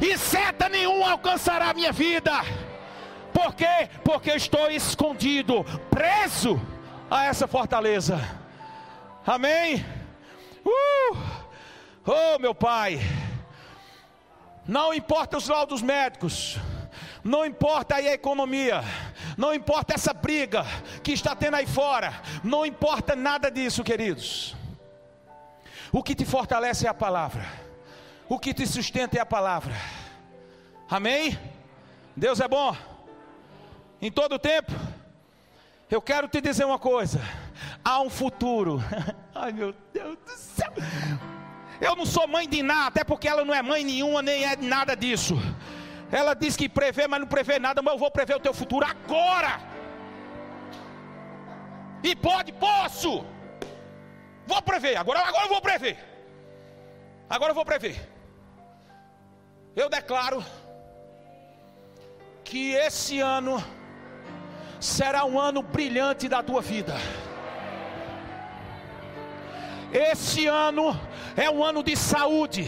e 0.00 0.16
seta 0.18 0.68
nenhuma 0.68 1.12
alcançará 1.12 1.70
a 1.70 1.74
minha 1.74 1.92
vida. 1.92 2.32
Por 3.32 3.54
quê? 3.54 3.88
Porque 4.04 4.30
estou 4.30 4.70
escondido, 4.70 5.64
preso 5.90 6.60
a 7.10 7.24
essa 7.24 7.46
fortaleza. 7.46 8.20
Amém? 9.26 9.84
Uh! 10.64 11.16
Oh, 12.04 12.38
meu 12.38 12.54
Pai. 12.54 13.00
Não 14.66 14.94
importa 14.94 15.36
os 15.36 15.48
laudos 15.48 15.82
médicos, 15.82 16.56
não 17.24 17.44
importa 17.44 17.96
aí 17.96 18.08
a 18.08 18.14
economia, 18.14 18.82
não 19.36 19.54
importa 19.54 19.94
essa 19.94 20.12
briga 20.12 20.64
que 21.02 21.12
está 21.12 21.34
tendo 21.34 21.54
aí 21.56 21.66
fora, 21.66 22.20
não 22.42 22.64
importa 22.64 23.14
nada 23.16 23.50
disso, 23.50 23.82
queridos. 23.84 24.54
O 25.90 26.02
que 26.02 26.14
te 26.14 26.24
fortalece 26.24 26.86
é 26.86 26.88
a 26.88 26.94
palavra, 26.94 27.46
o 28.28 28.38
que 28.38 28.54
te 28.54 28.66
sustenta 28.66 29.18
é 29.18 29.20
a 29.20 29.26
palavra. 29.26 29.74
Amém? 30.88 31.38
Deus 32.16 32.40
é 32.40 32.48
bom. 32.48 32.76
Em 34.00 34.10
todo 34.10 34.38
tempo, 34.38 34.72
eu 35.90 36.02
quero 36.02 36.28
te 36.28 36.40
dizer 36.40 36.64
uma 36.64 36.78
coisa: 36.78 37.20
há 37.84 38.00
um 38.00 38.10
futuro. 38.10 38.82
Ai 39.34 39.52
meu 39.52 39.74
Deus 39.92 40.18
do 40.24 40.30
céu. 40.30 40.72
Eu 41.80 41.96
não 41.96 42.06
sou 42.06 42.28
mãe 42.28 42.48
de 42.48 42.62
nada, 42.62 42.86
até 42.86 43.04
porque 43.04 43.26
ela 43.26 43.44
não 43.44 43.52
é 43.52 43.60
mãe 43.60 43.82
nenhuma, 43.84 44.22
nem 44.22 44.44
é 44.44 44.56
nada 44.56 44.96
disso. 44.96 45.34
Ela 46.12 46.34
diz 46.34 46.54
que 46.54 46.68
prevê, 46.68 47.08
mas 47.08 47.20
não 47.20 47.26
prevê 47.26 47.58
nada, 47.58 47.80
mas 47.80 47.94
eu 47.94 47.98
vou 47.98 48.10
prever 48.10 48.36
o 48.36 48.40
teu 48.40 48.52
futuro 48.52 48.84
agora. 48.84 49.58
E 52.04 52.14
pode, 52.14 52.52
posso. 52.52 53.24
Vou 54.46 54.60
prever, 54.60 54.96
agora, 54.96 55.20
agora 55.20 55.46
eu 55.46 55.48
vou 55.48 55.62
prever. 55.62 55.96
Agora 57.30 57.52
eu 57.52 57.54
vou 57.54 57.64
prever. 57.64 57.96
Eu 59.74 59.88
declaro 59.88 60.44
que 62.44 62.72
esse 62.72 63.18
ano 63.20 63.64
será 64.78 65.24
um 65.24 65.40
ano 65.40 65.62
brilhante 65.62 66.28
da 66.28 66.42
tua 66.42 66.60
vida. 66.60 66.94
Esse 69.90 70.46
ano 70.46 70.98
é 71.34 71.48
um 71.48 71.64
ano 71.64 71.82
de 71.82 71.96
saúde. 71.96 72.66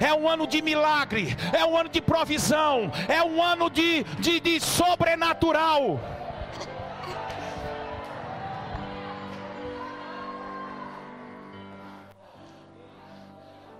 É 0.00 0.14
um 0.14 0.28
ano 0.28 0.46
de 0.46 0.62
milagre, 0.62 1.36
é 1.52 1.64
um 1.64 1.76
ano 1.76 1.88
de 1.88 2.00
provisão, 2.00 2.90
é 3.08 3.22
um 3.22 3.42
ano 3.42 3.68
de, 3.68 4.04
de, 4.20 4.40
de 4.40 4.60
sobrenatural. 4.60 6.00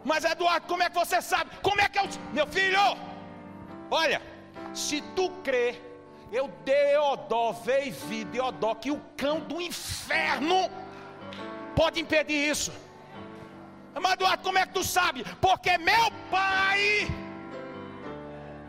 Mas 0.04 0.24
Eduardo, 0.24 0.66
como 0.66 0.82
é 0.82 0.88
que 0.88 0.94
você 0.94 1.20
sabe? 1.20 1.50
Como 1.62 1.80
é 1.80 1.88
que 1.88 1.98
eu. 1.98 2.08
Meu 2.32 2.46
filho, 2.46 2.80
olha, 3.90 4.22
se 4.72 5.02
tu 5.14 5.30
crê, 5.44 5.78
eu 6.32 6.48
Deodó, 6.64 7.52
veio 7.52 7.92
vi, 7.92 8.24
Deodó, 8.24 8.74
que 8.74 8.90
o 8.90 9.00
cão 9.16 9.40
do 9.40 9.60
inferno 9.60 10.70
pode 11.76 12.00
impedir 12.00 12.48
isso. 12.50 12.72
Mas 14.00 14.12
Eduardo, 14.14 14.42
como 14.42 14.58
é 14.58 14.66
que 14.66 14.72
tu 14.72 14.84
sabe? 14.84 15.24
Porque 15.40 15.76
meu 15.78 16.06
pai 16.30 17.08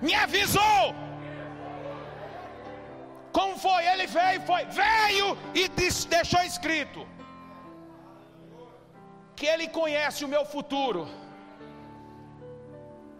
me 0.01 0.13
avisou. 0.13 0.95
Como 3.31 3.57
foi? 3.57 3.85
Ele 3.85 4.07
veio, 4.07 4.41
foi, 4.41 4.65
veio 4.65 5.37
e 5.53 5.67
disse, 5.69 6.07
deixou 6.07 6.41
escrito 6.41 7.07
que 9.35 9.45
ele 9.45 9.67
conhece 9.79 10.25
o 10.25 10.27
meu 10.27 10.43
futuro. 10.45 11.07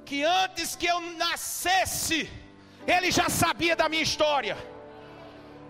Que 0.07 0.23
antes 0.23 0.75
que 0.75 0.87
eu 0.93 0.99
nascesse, 1.25 2.19
ele 2.95 3.09
já 3.11 3.29
sabia 3.29 3.75
da 3.75 3.87
minha 3.87 4.03
história. 4.09 4.57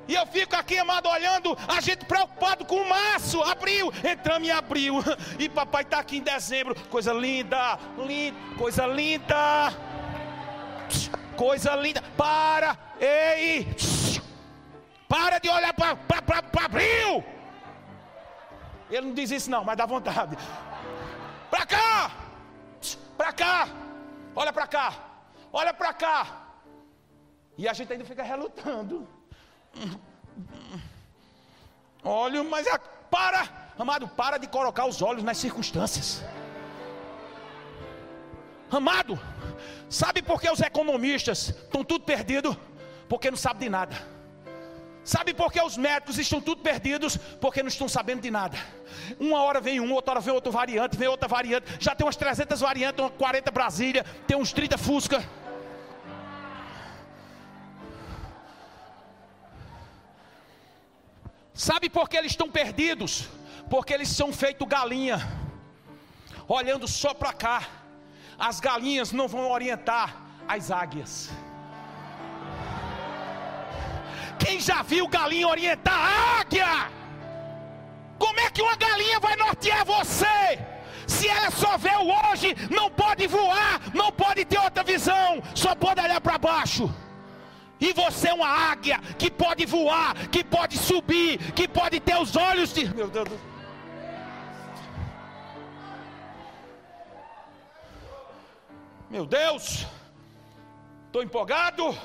E 0.10 0.16
eu 0.16 0.26
fico 0.26 0.56
aqui, 0.56 0.76
amado, 0.76 1.08
olhando, 1.08 1.56
a 1.68 1.80
gente 1.80 2.04
preocupado 2.04 2.66
com 2.66 2.84
março, 2.84 3.44
abril, 3.44 3.94
entramos 4.04 4.48
em 4.48 4.52
abril, 4.52 4.96
e 5.38 5.48
papai 5.48 5.84
está 5.84 6.00
aqui 6.00 6.18
em 6.18 6.24
dezembro, 6.24 6.74
coisa 6.90 7.14
linda, 7.14 7.78
linda, 7.96 8.56
coisa 8.58 8.88
linda, 8.88 9.72
coisa 11.38 11.76
linda, 11.76 12.02
para, 12.18 12.76
ei, 13.00 13.68
Para 15.08 15.38
de 15.38 15.48
olhar 15.48 15.76
para 15.76 16.66
abril. 16.66 17.24
Ele 18.90 19.06
não 19.06 19.14
diz 19.14 19.30
isso 19.30 19.52
não, 19.52 19.64
mas 19.64 19.78
dá 19.78 19.86
vontade. 19.86 20.36
Para 21.52 21.68
cá! 21.68 22.12
Para 23.16 23.32
cá! 23.32 23.68
Olha 24.36 24.52
para 24.52 24.66
cá! 24.66 24.94
Olha 25.54 25.72
para 25.72 25.94
cá! 25.94 26.48
E 27.56 27.68
a 27.68 27.74
gente 27.74 27.94
ainda 27.94 28.06
fica 28.06 28.24
relutando. 28.24 29.19
Olha, 32.04 32.44
mas 32.44 32.66
é, 32.68 32.78
para, 33.10 33.72
amado, 33.78 34.08
para 34.08 34.38
de 34.38 34.48
colocar 34.48 34.86
os 34.86 35.02
olhos 35.02 35.24
nas 35.24 35.38
circunstâncias. 35.38 36.24
Amado, 38.72 39.20
sabe 39.90 40.22
por 40.22 40.40
que 40.40 40.50
os 40.50 40.62
economistas 40.62 41.50
estão 41.50 41.84
tudo 41.84 42.06
perdidos? 42.06 42.56
Porque 43.08 43.30
não 43.30 43.38
sabem 43.38 43.62
de 43.62 43.70
nada. 43.70 43.96
Sabe 45.04 45.34
por 45.34 45.52
que 45.52 45.60
os 45.60 45.76
médicos 45.76 46.20
estão 46.20 46.40
tudo 46.40 46.62
perdidos? 46.62 47.18
Porque 47.42 47.64
não 47.64 47.68
estão 47.68 47.90
sabendo 47.90 48.22
de 48.22 48.30
nada. 48.30 48.58
Uma 49.20 49.42
hora 49.42 49.60
vem 49.60 49.80
um, 49.80 49.92
outra 49.92 50.12
hora 50.12 50.22
vem 50.22 50.34
outra 50.34 50.52
variante, 50.52 50.96
vem 50.96 51.08
outra 51.08 51.28
variante. 51.28 51.66
Já 51.80 51.96
tem 51.96 52.06
umas 52.06 52.16
300 52.16 52.60
variantes, 52.60 53.00
umas 53.04 53.14
40 53.18 53.50
Brasília, 53.50 54.06
tem 54.28 54.38
uns 54.38 54.54
30 54.54 54.78
Fusca. 54.78 55.28
Sabe 61.68 61.90
por 61.90 62.08
que 62.08 62.16
eles 62.16 62.32
estão 62.32 62.50
perdidos? 62.50 63.28
Porque 63.70 63.94
eles 63.94 64.08
são 64.08 64.32
feito 64.32 64.66
galinha, 64.66 65.18
olhando 66.48 66.88
só 66.88 67.14
para 67.14 67.34
cá. 67.34 67.64
As 68.48 68.62
galinhas 68.62 69.12
não 69.12 69.28
vão 69.28 69.52
orientar 69.52 70.16
as 70.48 70.72
águias. 70.72 71.30
Quem 74.40 74.62
já 74.62 74.82
viu 74.84 75.06
galinha 75.10 75.50
orientar 75.50 76.00
a 76.00 76.40
águia? 76.40 76.72
Como 78.18 78.40
é 78.40 78.50
que 78.50 78.62
uma 78.62 78.78
galinha 78.78 79.20
vai 79.20 79.36
nortear 79.36 79.84
você? 79.84 80.38
Se 81.06 81.28
ela 81.28 81.52
só 81.52 81.78
vê 81.78 81.94
o 81.98 82.08
hoje, 82.22 82.56
não 82.72 82.90
pode 82.90 83.28
voar, 83.28 83.82
não 83.94 84.14
pode 84.14 84.46
ter 84.46 84.60
outra 84.60 84.82
visão, 84.82 85.44
só 85.54 85.76
pode 85.76 86.00
olhar 86.00 86.22
para 86.22 86.38
baixo. 86.38 86.90
E 87.80 87.94
você 87.94 88.28
é 88.30 88.34
uma 88.34 88.48
águia 88.48 89.00
que 89.18 89.32
pode 89.32 89.66
voar, 89.66 90.28
que 90.28 90.44
pode 90.44 90.78
subir, 90.78 91.54
que 91.54 91.68
pode 91.68 92.00
ter 92.00 92.18
os 92.18 92.36
olhos 92.36 92.74
de. 92.74 92.94
Meu 92.94 93.10
Deus 93.10 93.30
do. 93.30 93.40
Meu 99.10 99.26
Deus, 99.26 99.88
estou 101.08 101.24
empolgado. 101.24 101.98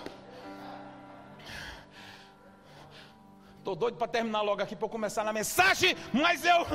Estou 3.59 3.75
doido 3.75 3.97
para 3.97 4.09
terminar 4.09 4.43
logo 4.43 4.63
aqui 4.63 4.77
para 4.77 4.89
começar 4.89 5.25
na 5.25 5.33
mensagem, 5.33 5.97
mas 6.13 6.45
eu. 6.45 6.67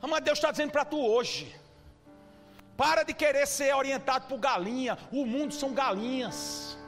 Mas 0.00 0.24
Deus 0.24 0.38
está 0.38 0.50
dizendo 0.50 0.70
para 0.70 0.84
tu 0.84 0.98
hoje. 0.98 1.54
Para 2.78 3.02
de 3.02 3.12
querer 3.12 3.46
ser 3.46 3.74
orientado 3.74 4.26
por 4.26 4.38
galinha. 4.38 4.96
O 5.12 5.26
mundo 5.26 5.52
são 5.52 5.74
galinhas. 5.74 6.78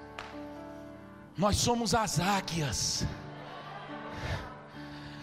Nós 1.36 1.56
somos 1.56 1.94
as 1.94 2.18
águias. 2.18 3.04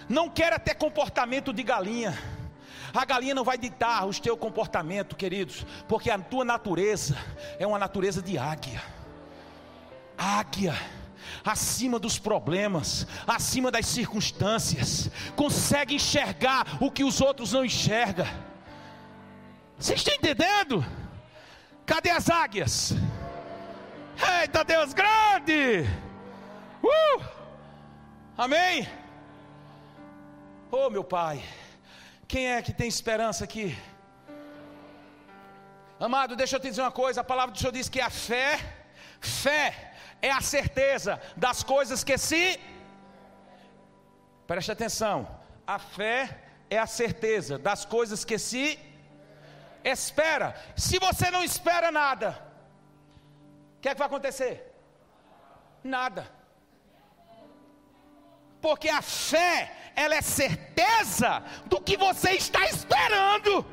Não 0.08 0.30
queira 0.30 0.60
ter 0.60 0.76
comportamento 0.76 1.52
de 1.52 1.64
galinha. 1.64 2.16
A 2.94 3.04
galinha 3.04 3.34
não 3.34 3.44
vai 3.44 3.58
ditar 3.58 4.08
o 4.08 4.14
teu 4.14 4.38
comportamento, 4.38 5.16
queridos, 5.16 5.66
porque 5.88 6.12
a 6.12 6.20
tua 6.20 6.46
natureza 6.46 7.18
é 7.58 7.66
uma 7.66 7.80
natureza 7.80 8.22
de 8.22 8.38
águia 8.38 8.82
águia 10.18 10.74
acima 11.46 12.00
dos 12.00 12.18
problemas, 12.18 13.06
acima 13.28 13.70
das 13.70 13.86
circunstâncias, 13.86 15.10
consegue 15.36 15.96
enxergar 15.96 16.78
o 16.82 16.90
que 16.90 17.04
os 17.04 17.22
outros 17.22 17.54
não 17.54 17.64
enxergam. 17.64 18.28
Vocês 19.80 20.00
estão 20.00 20.16
entendendo? 20.16 20.84
Cadê 21.86 22.10
as 22.10 22.30
águias? 22.32 22.94
Eita 24.42 24.64
Deus 24.64 24.92
grande! 24.92 25.88
Uh! 26.84 27.24
Amém? 28.36 28.90
Oh 30.72 30.90
meu 30.90 31.04
Pai, 31.04 31.44
quem 32.28 32.48
é 32.48 32.62
que 32.62 32.74
tem 32.74 32.88
esperança 32.88 33.44
aqui? 33.44 33.78
Amado, 36.00 36.36
deixa 36.36 36.56
eu 36.56 36.60
te 36.60 36.70
dizer 36.70 36.82
uma 36.82 36.92
coisa: 36.92 37.22
a 37.22 37.24
palavra 37.24 37.54
do 37.54 37.60
Senhor 37.60 37.72
diz 37.72 37.88
que 37.88 38.02
a 38.02 38.10
fé, 38.10 38.60
fé 39.22 39.94
é 40.22 40.32
a 40.32 40.42
certeza 40.42 41.22
das 41.36 41.62
coisas 41.62 42.04
que 42.04 42.18
se. 42.18 42.60
Preste 44.48 44.72
atenção. 44.72 45.28
A 45.68 45.78
fé 45.78 46.42
é 46.68 46.80
a 46.80 46.88
certeza 46.88 47.60
das 47.60 47.86
coisas 47.86 48.26
que 48.26 48.40
se 48.40 48.87
espera. 49.84 50.56
Se 50.76 51.00
você 51.00 51.30
não 51.32 51.44
espera 51.44 51.92
nada, 51.92 52.38
o 53.78 53.82
que 53.82 53.90
é 53.90 53.94
que 53.94 54.00
vai 54.00 54.08
acontecer? 54.08 54.74
Nada. 55.84 56.30
Porque 58.62 58.90
a 58.90 59.02
fé, 59.02 59.92
ela 59.96 60.16
é 60.16 60.22
certeza 60.22 61.44
do 61.66 61.80
que 61.80 61.96
você 61.96 62.32
está 62.32 62.66
esperando. 62.66 63.66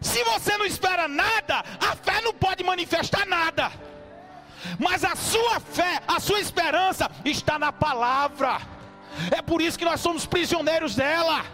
Se 0.00 0.22
você 0.24 0.56
não 0.56 0.66
espera 0.66 1.08
nada, 1.08 1.64
a 1.80 1.96
fé 1.96 2.20
não 2.20 2.32
pode 2.32 2.62
manifestar 2.64 3.26
nada 3.26 3.70
mas 4.78 5.04
a 5.04 5.16
sua 5.16 5.60
fé, 5.60 6.02
a 6.06 6.20
sua 6.20 6.40
esperança 6.40 7.10
está 7.24 7.58
na 7.58 7.72
palavra. 7.72 8.60
É 9.30 9.42
por 9.42 9.60
isso 9.60 9.78
que 9.78 9.84
nós 9.84 10.00
somos 10.00 10.26
prisioneiros 10.26 10.94
dela. 10.94 11.44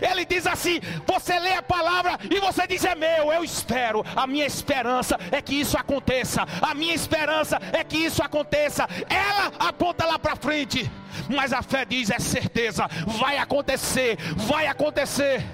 Ele 0.00 0.24
diz 0.24 0.46
assim: 0.46 0.80
você 1.06 1.38
lê 1.38 1.52
a 1.52 1.62
palavra 1.62 2.18
e 2.30 2.40
você 2.40 2.66
diz: 2.66 2.84
é 2.84 2.94
meu, 2.94 3.32
eu 3.32 3.44
espero. 3.44 4.04
A 4.14 4.26
minha 4.26 4.46
esperança 4.46 5.18
é 5.30 5.40
que 5.40 5.54
isso 5.54 5.76
aconteça. 5.78 6.46
A 6.60 6.74
minha 6.74 6.94
esperança 6.94 7.58
é 7.72 7.84
que 7.84 7.96
isso 7.96 8.22
aconteça. 8.22 8.88
Ela 9.08 9.52
aponta 9.58 10.04
lá 10.06 10.18
para 10.18 10.36
frente, 10.36 10.90
mas 11.28 11.52
a 11.52 11.62
fé 11.62 11.84
diz: 11.84 12.10
é 12.10 12.18
certeza, 12.18 12.88
vai 13.18 13.38
acontecer, 13.38 14.16
vai 14.36 14.66
acontecer. 14.66 15.44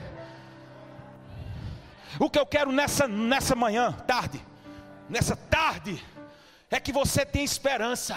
O 2.19 2.29
que 2.29 2.39
eu 2.39 2.47
quero 2.47 2.71
nessa, 2.71 3.09
nessa 3.09 3.55
manhã, 3.55 3.93
tarde, 4.07 4.41
nessa 5.09 5.35
tarde, 5.35 6.03
é 6.71 6.79
que 6.79 6.93
você 6.93 7.25
tem 7.25 7.45
esperança. 7.45 8.17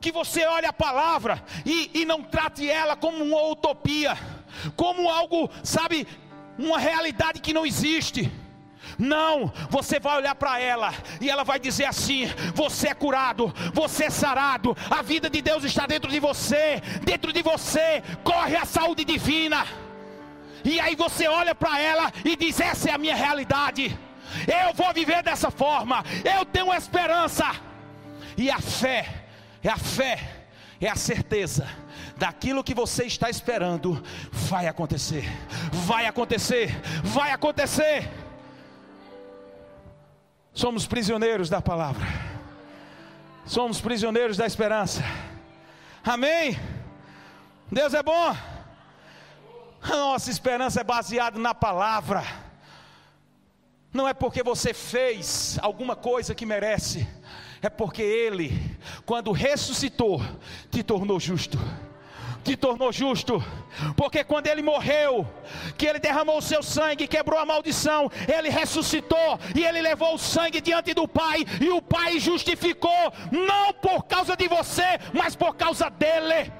Que 0.00 0.12
você 0.12 0.44
olhe 0.46 0.66
a 0.66 0.72
palavra 0.72 1.42
e, 1.64 1.90
e 1.94 2.04
não 2.04 2.22
trate 2.22 2.68
ela 2.68 2.96
como 2.96 3.24
uma 3.24 3.42
utopia, 3.48 4.16
como 4.76 5.08
algo, 5.08 5.50
sabe, 5.62 6.06
uma 6.58 6.78
realidade 6.78 7.40
que 7.40 7.52
não 7.52 7.66
existe. 7.66 8.30
Não, 8.98 9.52
você 9.68 9.98
vai 9.98 10.16
olhar 10.16 10.34
para 10.34 10.60
ela 10.60 10.94
e 11.20 11.28
ela 11.28 11.44
vai 11.44 11.58
dizer 11.58 11.84
assim: 11.84 12.26
você 12.54 12.88
é 12.88 12.94
curado, 12.94 13.52
você 13.74 14.04
é 14.04 14.10
sarado, 14.10 14.76
a 14.90 15.02
vida 15.02 15.28
de 15.28 15.42
Deus 15.42 15.64
está 15.64 15.86
dentro 15.86 16.10
de 16.10 16.20
você, 16.20 16.80
dentro 17.02 17.32
de 17.32 17.42
você 17.42 18.02
corre 18.22 18.56
a 18.56 18.64
saúde 18.64 19.04
divina. 19.04 19.66
E 20.64 20.80
aí 20.80 20.96
você 20.96 21.28
olha 21.28 21.54
para 21.54 21.80
ela 21.80 22.12
e 22.24 22.36
diz: 22.36 22.60
essa 22.60 22.90
é 22.90 22.92
a 22.92 22.98
minha 22.98 23.14
realidade. 23.14 23.96
Eu 24.46 24.74
vou 24.74 24.92
viver 24.92 25.22
dessa 25.22 25.50
forma. 25.50 26.04
Eu 26.24 26.44
tenho 26.44 26.72
esperança. 26.72 27.44
E 28.36 28.50
a 28.50 28.58
fé, 28.58 29.25
é 29.62 29.68
a 29.68 29.76
fé, 29.76 30.46
é 30.80 30.88
a 30.88 30.96
certeza 30.96 31.66
daquilo 32.16 32.64
que 32.64 32.74
você 32.74 33.04
está 33.04 33.28
esperando 33.28 34.02
vai 34.30 34.66
acontecer. 34.66 35.24
Vai 35.72 36.06
acontecer. 36.06 36.80
Vai 37.02 37.30
acontecer. 37.30 38.10
Somos 40.52 40.86
prisioneiros 40.86 41.48
da 41.50 41.60
palavra. 41.60 42.06
Somos 43.44 43.80
prisioneiros 43.80 44.36
da 44.36 44.46
esperança. 44.46 45.02
Amém. 46.02 46.58
Deus 47.70 47.94
é 47.94 48.02
bom. 48.02 48.34
A 49.82 49.88
nossa 49.88 50.30
esperança 50.30 50.80
é 50.80 50.84
baseada 50.84 51.38
na 51.38 51.54
palavra 51.54 52.24
não 53.96 54.06
é 54.06 54.12
porque 54.12 54.42
você 54.42 54.74
fez 54.74 55.58
alguma 55.62 55.96
coisa 55.96 56.34
que 56.34 56.44
merece, 56.44 57.08
é 57.62 57.68
porque 57.68 58.02
Ele, 58.02 58.52
quando 59.04 59.32
ressuscitou, 59.32 60.20
te 60.70 60.82
tornou 60.82 61.18
justo. 61.18 61.58
Te 62.44 62.56
tornou 62.56 62.92
justo, 62.92 63.44
porque 63.96 64.22
quando 64.22 64.46
ele 64.46 64.62
morreu, 64.62 65.26
que 65.76 65.84
ele 65.84 65.98
derramou 65.98 66.38
o 66.38 66.40
seu 66.40 66.62
sangue, 66.62 67.08
quebrou 67.08 67.40
a 67.40 67.44
maldição, 67.44 68.08
ele 68.32 68.48
ressuscitou 68.48 69.40
e 69.52 69.64
ele 69.64 69.82
levou 69.82 70.14
o 70.14 70.18
sangue 70.18 70.60
diante 70.60 70.94
do 70.94 71.08
Pai, 71.08 71.44
e 71.60 71.68
o 71.70 71.82
Pai 71.82 72.20
justificou, 72.20 73.12
não 73.32 73.72
por 73.72 74.04
causa 74.04 74.36
de 74.36 74.46
você, 74.46 74.96
mas 75.12 75.34
por 75.34 75.56
causa 75.56 75.90
dele. 75.90 76.52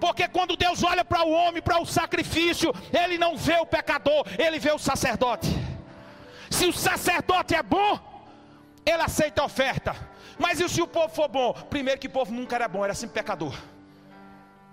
Porque 0.00 0.26
quando 0.26 0.56
Deus 0.56 0.82
olha 0.82 1.04
para 1.04 1.22
o 1.22 1.32
homem, 1.32 1.60
para 1.60 1.82
o 1.82 1.84
sacrifício, 1.84 2.74
Ele 2.90 3.18
não 3.18 3.36
vê 3.36 3.56
o 3.56 3.66
pecador, 3.66 4.24
Ele 4.38 4.58
vê 4.58 4.72
o 4.72 4.78
sacerdote. 4.78 5.48
Se 6.48 6.66
o 6.66 6.72
sacerdote 6.72 7.54
é 7.54 7.62
bom, 7.62 8.07
ele 8.84 9.02
aceita 9.02 9.42
a 9.42 9.44
oferta. 9.44 9.94
Mas 10.38 10.60
e 10.60 10.68
se 10.68 10.80
o 10.80 10.86
povo 10.86 11.14
for 11.14 11.28
bom? 11.28 11.52
Primeiro 11.52 12.00
que 12.00 12.06
o 12.06 12.10
povo 12.10 12.32
nunca 12.32 12.54
era 12.56 12.68
bom, 12.68 12.84
era 12.84 12.94
sempre 12.94 13.14
pecador. 13.14 13.54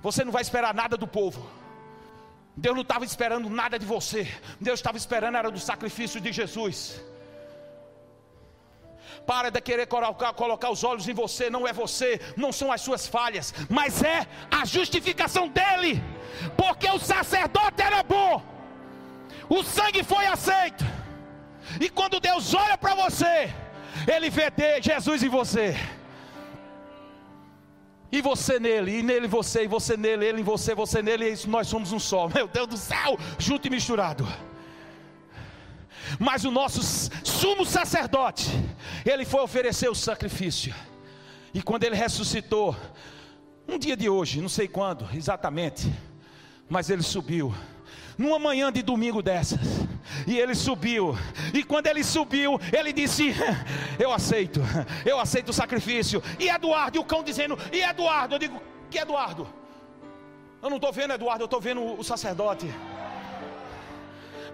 Você 0.02 0.24
não 0.24 0.32
vai 0.32 0.42
esperar 0.42 0.74
nada 0.74 0.96
do 0.96 1.08
povo. 1.08 1.50
Deus 2.56 2.76
não 2.76 2.84
estava 2.84 3.04
esperando 3.04 3.50
nada 3.50 3.78
de 3.78 3.86
você. 3.86 4.32
Deus 4.62 4.80
estava 4.80 4.98
esperando 4.98 5.36
era 5.38 5.52
do 5.52 5.60
sacrifício 5.60 6.22
de 6.22 6.32
Jesus. 6.32 7.02
Para 9.26 9.50
de 9.50 9.60
querer 9.60 9.88
colocar, 9.88 10.34
colocar 10.34 10.70
os 10.70 10.84
olhos 10.84 11.08
em 11.08 11.14
você, 11.14 11.50
não 11.50 11.68
é 11.68 11.74
você, 11.74 12.22
não 12.38 12.52
são 12.52 12.72
as 12.72 12.82
suas 12.82 13.08
falhas, 13.08 13.54
mas 13.70 14.04
é 14.04 14.28
a 14.52 14.66
justificação 14.66 15.48
dele, 15.48 16.02
porque 16.56 16.88
o 16.90 17.00
sacerdote 17.00 17.82
era 17.82 18.04
bom, 18.04 18.44
o 19.50 19.64
sangue 19.64 20.04
foi 20.04 20.28
aceito, 20.28 20.86
e 21.80 21.90
quando 21.90 22.20
Deus 22.20 22.54
olha 22.54 22.78
para 22.78 22.94
você, 22.94 23.52
Ele 24.08 24.30
vê 24.30 24.52
Jesus 24.82 25.24
em 25.24 25.30
você. 25.30 25.76
E 28.12 28.22
você 28.22 28.60
nele, 28.60 29.00
e 29.00 29.04
nele 29.04 29.28
você, 29.28 29.64
e 29.64 29.68
você 29.68 29.98
nele, 29.98 30.26
ele 30.26 30.42
em 30.42 30.44
você, 30.44 30.74
você 30.74 31.02
nele, 31.02 31.34
e 31.34 31.48
nós 31.48 31.68
somos 31.68 31.92
um 31.92 32.00
só. 32.00 32.30
Meu 32.30 32.48
Deus 32.48 32.68
do 32.68 32.78
céu, 32.78 33.18
junto 33.38 33.68
e 33.68 33.70
misturado. 33.70 34.26
Mas 36.20 36.46
o 36.46 36.52
nosso 36.52 36.82
sumo 37.24 37.66
sacerdote, 37.66 38.48
ele 39.06 39.26
foi 39.26 39.42
oferecer 39.42 39.90
o 39.90 39.96
sacrifício. 39.96 40.74
E 41.54 41.62
quando 41.62 41.84
ele 41.84 41.96
ressuscitou, 41.96 42.76
um 43.68 43.78
dia 43.78 43.98
de 43.98 44.08
hoje, 44.08 44.40
não 44.40 44.50
sei 44.50 44.68
quando 44.68 45.08
exatamente, 45.14 45.92
mas 46.70 46.90
ele 46.90 47.02
subiu 47.02 47.54
numa 48.18 48.40
manhã 48.40 48.72
de 48.72 48.82
domingo 48.82 49.22
dessas. 49.22 49.60
E 50.28 50.38
ele 50.38 50.56
subiu. 50.56 51.18
E 51.54 51.64
quando 51.64 51.88
ele 51.88 52.04
subiu, 52.04 52.60
ele 52.72 52.94
disse: 52.94 53.34
Eu 54.00 54.12
aceito, 54.12 54.62
eu 55.06 55.20
aceito 55.20 55.50
o 55.50 55.54
sacrifício. 55.54 56.22
E 56.40 56.50
Eduardo, 56.50 56.98
e 56.98 57.00
o 57.00 57.04
cão 57.04 57.24
dizendo: 57.24 57.58
E 57.72 57.82
Eduardo? 57.82 58.36
Eu 58.36 58.40
digo: 58.40 58.62
Que 58.90 59.00
Eduardo? 59.00 59.48
Eu 60.62 60.70
não 60.70 60.78
estou 60.78 60.92
vendo 60.92 61.14
Eduardo, 61.14 61.44
eu 61.44 61.46
estou 61.46 61.62
vendo 61.62 62.00
o 62.00 62.04
sacerdote. 62.04 62.72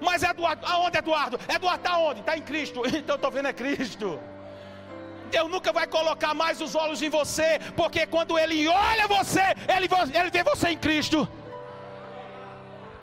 Mas 0.02 0.24
Eduardo, 0.24 0.65
aonde 0.65 0.97
Eduardo? 0.97 1.39
Eduardo 1.47 1.80
está 1.86 1.97
onde? 1.97 2.19
Está 2.21 2.38
em 2.38 2.41
Cristo. 2.41 2.82
Então 2.88 3.13
eu 3.13 3.15
estou 3.15 3.32
vendo 3.32 3.47
é 3.47 3.54
Cristo. 3.54 4.19
Deus 5.30 5.50
nunca 5.50 5.71
vai 5.71 5.88
colocar 5.88 6.34
mais 6.34 6.60
os 6.60 6.76
olhos 6.76 7.02
em 7.02 7.10
você, 7.10 7.58
porque 7.76 8.06
quando 8.06 8.38
Ele 8.38 8.67
olha 8.67 9.08
você, 9.08 9.56
Ele, 9.74 9.88
ele 10.13 10.30
vê 10.30 10.43
você 10.43 10.69
em 10.69 10.78
Cristo 10.78 11.26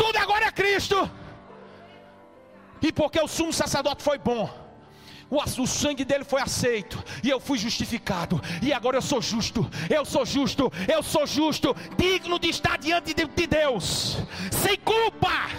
tudo 0.09 0.19
agora 0.19 0.47
é 0.47 0.51
Cristo. 0.51 1.11
E 2.81 2.91
porque 2.93 3.21
o 3.21 3.29
sumo 3.29 3.53
sacerdote 3.53 4.03
foi 4.03 4.19
bom, 4.19 4.49
o, 5.29 5.37
o, 5.43 5.67
sangue 5.67 6.05
dele 6.05 6.25
foi 6.25 6.41
aceito, 6.41 7.03
e 7.25 7.29
eu 7.29 7.41
fui 7.41 7.59
justificado, 7.59 8.41
e 8.63 8.73
agora 8.73 8.97
eu 8.97 9.03
sou 9.03 9.21
justo, 9.21 9.69
eu 9.91 10.05
sou 10.05 10.25
justo, 10.25 10.73
eu 10.87 11.03
sou 11.03 11.27
justo, 11.27 11.77
digno 11.97 12.39
de 12.39 12.49
estar 12.49 12.79
diante 12.79 13.13
de, 13.13 13.27
de 13.27 13.47
Deus, 13.47 14.19
sem 14.53 14.77
culpa, 14.79 15.51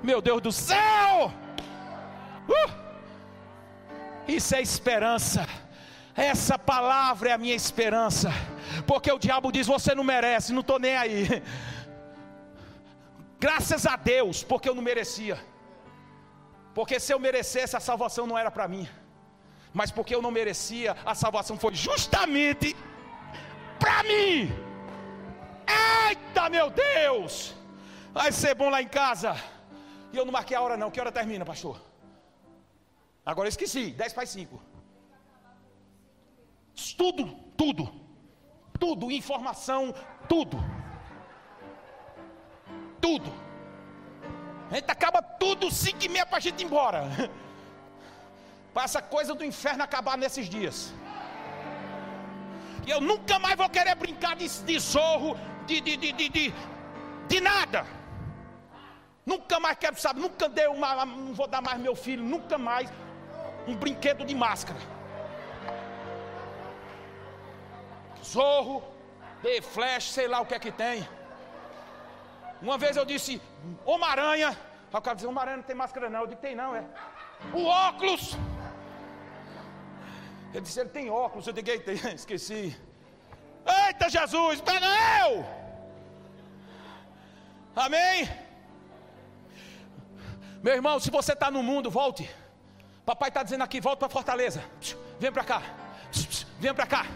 meu 0.00 0.22
Deus 0.22 0.40
do 0.40 0.52
céu, 0.52 1.32
uh! 2.48 2.70
isso 4.28 4.54
é 4.54 4.62
esperança, 4.62 5.46
essa 6.14 6.56
palavra 6.56 7.30
é 7.30 7.32
a 7.32 7.38
minha 7.38 7.54
esperança, 7.54 8.32
porque 8.86 9.10
o 9.10 9.18
diabo 9.18 9.50
diz: 9.50 9.66
Você 9.66 9.94
não 9.94 10.04
merece, 10.04 10.52
não 10.52 10.60
estou 10.60 10.78
nem 10.78 10.96
aí. 10.96 11.42
Graças 13.44 13.86
a 13.92 13.96
Deus, 13.96 14.44
porque 14.44 14.68
eu 14.68 14.74
não 14.78 14.84
merecia. 14.90 15.36
Porque 16.76 17.00
se 17.04 17.12
eu 17.12 17.18
merecesse, 17.18 17.76
a 17.76 17.80
salvação 17.80 18.24
não 18.24 18.38
era 18.38 18.52
para 18.56 18.68
mim. 18.68 18.84
Mas 19.78 19.90
porque 19.90 20.14
eu 20.14 20.22
não 20.22 20.30
merecia, 20.30 20.96
a 21.04 21.14
salvação 21.22 21.56
foi 21.58 21.74
justamente 21.74 22.76
para 23.80 24.04
mim. 24.04 24.36
Eita, 26.06 26.48
meu 26.56 26.70
Deus! 26.70 27.52
Vai 28.12 28.30
ser 28.30 28.54
bom 28.54 28.70
lá 28.70 28.80
em 28.80 28.86
casa. 28.86 29.34
E 30.12 30.16
eu 30.16 30.24
não 30.24 30.32
marquei 30.38 30.56
a 30.56 30.60
hora, 30.60 30.76
não. 30.76 30.92
Que 30.92 31.00
hora 31.00 31.10
termina, 31.10 31.44
pastor? 31.44 31.82
Agora 33.26 33.48
eu 33.48 33.54
esqueci. 33.56 33.90
10 33.90 34.12
para 34.12 34.24
5. 34.24 34.62
Tudo, 36.96 37.24
tudo. 37.56 37.92
Tudo, 38.78 39.10
informação, 39.10 39.92
tudo 40.28 40.58
tudo. 43.02 43.30
A 44.70 44.76
gente 44.76 44.90
acaba 44.90 45.20
tudo 45.20 45.70
cinco 45.70 46.02
e 46.04 46.08
meia 46.08 46.24
para 46.24 46.38
a 46.38 46.40
gente 46.40 46.62
ir 46.62 46.64
embora. 46.64 47.02
Para 48.72 48.84
essa 48.84 49.02
coisa 49.02 49.34
do 49.34 49.44
inferno 49.44 49.84
acabar 49.84 50.16
nesses 50.16 50.48
dias. 50.48 50.94
E 52.86 52.90
eu 52.90 53.02
nunca 53.02 53.38
mais 53.38 53.54
vou 53.54 53.68
querer 53.68 53.94
brincar 53.94 54.34
de, 54.34 54.48
de 54.48 54.78
zorro, 54.78 55.36
de, 55.66 55.78
de, 55.78 55.96
de, 55.98 56.12
de, 56.12 56.54
de 57.28 57.40
nada. 57.40 57.84
Nunca 59.26 59.60
mais 59.60 59.76
quero 59.76 60.00
saber, 60.00 60.20
nunca 60.20 60.48
dei 60.48 60.66
uma, 60.68 61.04
não 61.04 61.34
vou 61.34 61.46
dar 61.46 61.60
mais 61.60 61.78
meu 61.78 61.94
filho, 61.94 62.24
nunca 62.24 62.56
mais 62.56 62.90
um 63.68 63.76
brinquedo 63.76 64.24
de 64.24 64.34
máscara. 64.34 64.80
Zorro, 68.24 68.82
de 69.42 69.60
flash, 69.60 70.10
sei 70.12 70.26
lá 70.26 70.40
o 70.40 70.46
que 70.46 70.54
é 70.54 70.58
que 70.58 70.72
tem. 70.72 71.06
Uma 72.62 72.78
vez 72.78 72.96
eu 72.96 73.04
disse, 73.04 73.42
Homem-Aranha. 73.84 74.50
Aí 74.50 74.98
o 74.98 75.02
cara 75.02 75.16
disse, 75.16 75.26
Homem-Aranha 75.26 75.56
não 75.58 75.64
tem 75.64 75.76
máscara 75.76 76.08
não. 76.08 76.20
Eu 76.20 76.26
disse, 76.28 76.40
tem 76.40 76.54
não, 76.54 76.74
é. 76.76 76.84
O 77.52 77.64
óculos. 77.64 78.36
Ele 80.52 80.60
disse, 80.60 80.78
ele 80.80 80.90
tem 80.90 81.10
óculos. 81.10 81.46
Eu 81.46 81.52
digo, 81.52 81.68
tem, 81.80 81.96
esqueci. 82.14 82.78
Eita 83.66 84.08
Jesus, 84.08 84.60
pega 84.60 84.86
eu. 85.20 85.44
Amém? 87.74 88.28
Meu 90.62 90.74
irmão, 90.74 91.00
se 91.00 91.10
você 91.10 91.32
está 91.32 91.50
no 91.50 91.62
mundo, 91.62 91.90
volte. 91.90 92.30
Papai 93.04 93.28
está 93.28 93.42
dizendo 93.42 93.64
aqui, 93.64 93.80
volte 93.80 93.98
para 93.98 94.08
Fortaleza. 94.08 94.62
Vem 95.18 95.32
para 95.32 95.42
cá. 95.42 95.62
Vem 96.60 96.72
para 96.72 96.86
cá. 96.86 97.06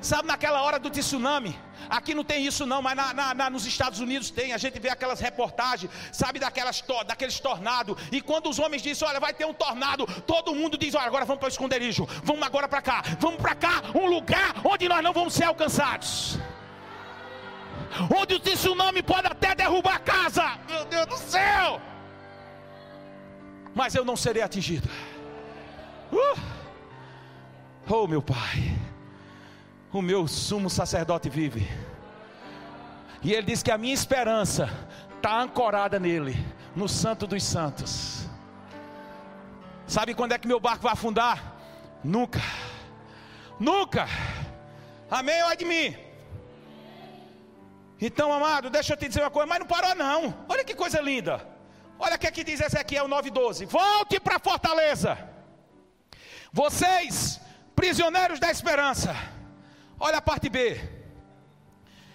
Sabe 0.00 0.28
naquela 0.28 0.62
hora 0.62 0.78
do 0.78 0.90
tsunami? 0.90 1.58
Aqui 1.92 2.14
não 2.14 2.24
tem 2.24 2.46
isso 2.46 2.64
não, 2.64 2.80
mas 2.80 2.96
na, 2.96 3.12
na, 3.12 3.34
na, 3.34 3.50
nos 3.50 3.66
Estados 3.66 4.00
Unidos 4.00 4.30
tem. 4.30 4.54
A 4.54 4.56
gente 4.56 4.80
vê 4.80 4.88
aquelas 4.88 5.20
reportagens, 5.20 5.92
sabe 6.10 6.38
daquelas 6.38 6.82
daqueles 7.06 7.38
tornados. 7.38 7.94
E 8.10 8.18
quando 8.22 8.48
os 8.48 8.58
homens 8.58 8.80
dizem, 8.80 9.06
olha, 9.06 9.20
vai 9.20 9.34
ter 9.34 9.44
um 9.44 9.52
tornado, 9.52 10.06
todo 10.22 10.54
mundo 10.54 10.78
diz, 10.78 10.94
olha, 10.94 11.06
agora 11.06 11.26
vamos 11.26 11.40
para 11.40 11.48
o 11.48 11.50
esconderijo. 11.50 12.08
Vamos 12.24 12.42
agora 12.42 12.66
para 12.66 12.80
cá. 12.80 13.04
Vamos 13.20 13.42
para 13.42 13.54
cá, 13.54 13.82
um 13.94 14.06
lugar 14.06 14.54
onde 14.64 14.88
nós 14.88 15.04
não 15.04 15.12
vamos 15.12 15.34
ser 15.34 15.44
alcançados. 15.44 16.38
Onde 18.18 18.36
o 18.36 18.40
tsunami 18.40 19.02
pode 19.02 19.26
até 19.26 19.54
derrubar 19.54 19.96
a 19.96 19.98
casa. 19.98 20.58
Meu 20.66 20.86
Deus 20.86 21.06
do 21.06 21.18
céu! 21.18 21.78
Mas 23.74 23.94
eu 23.94 24.02
não 24.02 24.16
serei 24.16 24.42
atingido. 24.42 24.88
Uh! 26.10 26.40
Oh, 27.86 28.06
meu 28.06 28.22
Pai 28.22 28.81
o 29.92 30.00
meu 30.00 30.26
sumo 30.26 30.70
sacerdote 30.70 31.28
vive. 31.28 31.68
E 33.22 33.32
ele 33.32 33.46
diz 33.46 33.62
que 33.62 33.70
a 33.70 33.78
minha 33.78 33.94
esperança 33.94 34.68
está 35.16 35.40
ancorada 35.40 35.98
nele, 35.98 36.34
no 36.74 36.88
Santo 36.88 37.26
dos 37.26 37.44
Santos. 37.44 38.26
Sabe 39.86 40.14
quando 40.14 40.32
é 40.32 40.38
que 40.38 40.48
meu 40.48 40.58
barco 40.58 40.82
vai 40.82 40.92
afundar? 40.92 41.54
Nunca, 42.02 42.40
nunca. 43.60 44.06
Amém 45.10 45.42
ou 45.42 45.50
é 45.50 45.56
de 45.56 45.64
mim? 45.64 45.96
Então, 48.00 48.32
amado, 48.32 48.70
deixa 48.70 48.94
eu 48.94 48.96
te 48.96 49.06
dizer 49.06 49.20
uma 49.20 49.30
coisa, 49.30 49.46
mas 49.46 49.60
não 49.60 49.66
parou 49.66 49.94
não. 49.94 50.34
Olha 50.48 50.64
que 50.64 50.74
coisa 50.74 51.00
linda. 51.00 51.46
Olha 51.98 52.16
o 52.16 52.18
que, 52.18 52.26
é 52.26 52.30
que 52.32 52.42
diz 52.42 52.60
Ezequiel 52.60 53.06
9,12. 53.06 53.66
Volte 53.66 54.18
para 54.18 54.36
a 54.36 54.40
fortaleza. 54.40 55.16
Vocês, 56.52 57.40
prisioneiros 57.76 58.40
da 58.40 58.50
esperança 58.50 59.14
Olha 60.04 60.18
a 60.18 60.20
parte 60.20 60.48
B. 60.48 60.80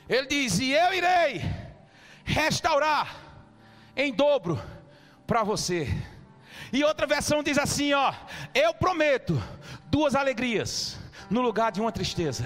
Ele 0.10 0.28
diz: 0.28 0.60
E 0.60 0.73
eu 0.73 0.93
irei 0.93 1.41
restaurar 2.26 3.15
em 3.95 4.13
dobro 4.13 4.62
para 5.26 5.41
você. 5.41 5.88
E 6.73 6.84
outra 6.84 7.08
versão 7.08 7.41
diz 7.41 7.58
assim: 7.58 7.93
Ó, 7.93 8.13
eu 8.54 8.73
prometo 8.73 9.41
duas 9.86 10.15
alegrias 10.15 11.00
no 11.30 11.39
lugar 11.39 11.71
de 11.71 11.80
uma 11.80 11.89
tristeza. 11.89 12.43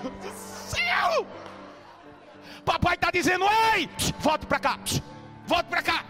Meu 0.00 0.10
Deus 0.20 0.34
do 0.34 0.38
céu! 0.38 1.26
Papai 2.64 2.94
está 2.94 3.10
dizendo: 3.10 3.44
Ei, 3.74 3.90
volte 4.20 4.46
para 4.46 4.60
cá, 4.60 4.78
volte 5.44 5.66
para 5.66 5.82
cá. 5.82 6.04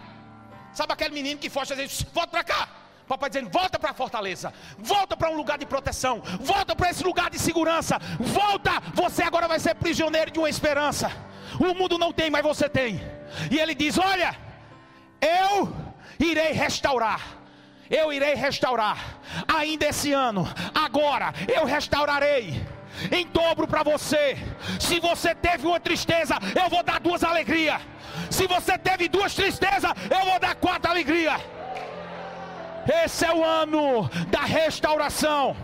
Sabe 0.71 0.93
aquele 0.93 1.15
menino 1.15 1.39
que 1.39 1.49
foge 1.49 1.73
e 1.73 1.77
diz: 1.77 2.03
Volte 2.13 2.29
para 2.29 2.43
cá. 2.43 2.82
Papai 3.07 3.29
dizendo: 3.29 3.49
volta 3.49 3.77
para 3.77 3.91
a 3.91 3.93
fortaleza, 3.93 4.53
volta 4.77 5.15
para 5.15 5.29
um 5.29 5.35
lugar 5.35 5.57
de 5.57 5.65
proteção, 5.65 6.21
volta 6.39 6.75
para 6.75 6.89
esse 6.89 7.03
lugar 7.03 7.29
de 7.29 7.39
segurança, 7.39 7.99
volta. 8.19 8.71
Você 8.93 9.23
agora 9.23 9.47
vai 9.47 9.59
ser 9.59 9.75
prisioneiro 9.75 10.31
de 10.31 10.39
uma 10.39 10.49
esperança. 10.49 11.11
O 11.59 11.73
mundo 11.73 11.97
não 11.97 12.11
tem, 12.11 12.29
mas 12.29 12.43
você 12.43 12.69
tem. 12.69 13.01
E 13.51 13.59
ele 13.59 13.75
diz: 13.75 13.97
Olha, 13.97 14.35
eu 15.21 15.73
irei 16.19 16.51
restaurar. 16.51 17.21
eu 17.89 18.11
irei 18.11 18.33
restaurar, 18.33 18.97
ainda 19.47 19.85
esse 19.85 20.11
ano, 20.13 20.47
agora 20.73 21.33
eu 21.47 21.65
restaurarei 21.65 22.65
em 23.11 23.27
dobro 23.27 23.67
para 23.67 23.83
você. 23.83 24.37
Se 24.79 24.99
você 24.99 25.35
teve 25.35 25.67
uma 25.67 25.79
tristeza, 25.79 26.35
eu 26.55 26.69
vou 26.69 26.83
dar 26.83 26.99
duas 26.99 27.23
alegrias. 27.23 27.81
Se 28.29 28.47
você 28.47 28.77
teve 28.77 29.07
duas 29.07 29.33
tristezas, 29.35 29.91
eu 30.09 30.25
vou 30.25 30.39
dar 30.39 30.55
quatro 30.55 30.89
alegrias. 30.91 31.41
Esse 32.87 33.25
é 33.25 33.33
o 33.33 33.43
ano 33.43 34.09
da 34.29 34.43
restauração. 34.43 35.55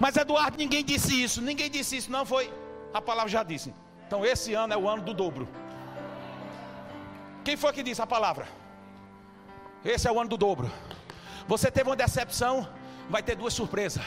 Mas 0.00 0.16
Eduardo, 0.16 0.58
ninguém 0.58 0.84
disse 0.84 1.22
isso. 1.22 1.40
Ninguém 1.40 1.70
disse 1.70 1.96
isso, 1.96 2.10
não 2.10 2.26
foi? 2.26 2.52
A 2.92 3.00
palavra 3.00 3.30
já 3.30 3.42
disse. 3.42 3.72
Então 4.06 4.26
esse 4.26 4.52
ano 4.52 4.74
é 4.74 4.76
o 4.76 4.88
ano 4.88 5.02
do 5.02 5.14
dobro. 5.14 5.48
Quem 7.44 7.56
foi 7.56 7.72
que 7.72 7.82
disse 7.82 8.02
a 8.02 8.06
palavra? 8.06 8.46
Esse 9.84 10.08
é 10.08 10.12
o 10.12 10.18
ano 10.18 10.30
do 10.30 10.36
dobro. 10.36 10.70
Você 11.46 11.70
teve 11.70 11.88
uma 11.88 11.96
decepção, 11.96 12.68
vai 13.08 13.22
ter 13.22 13.36
duas 13.36 13.54
surpresas. 13.54 14.02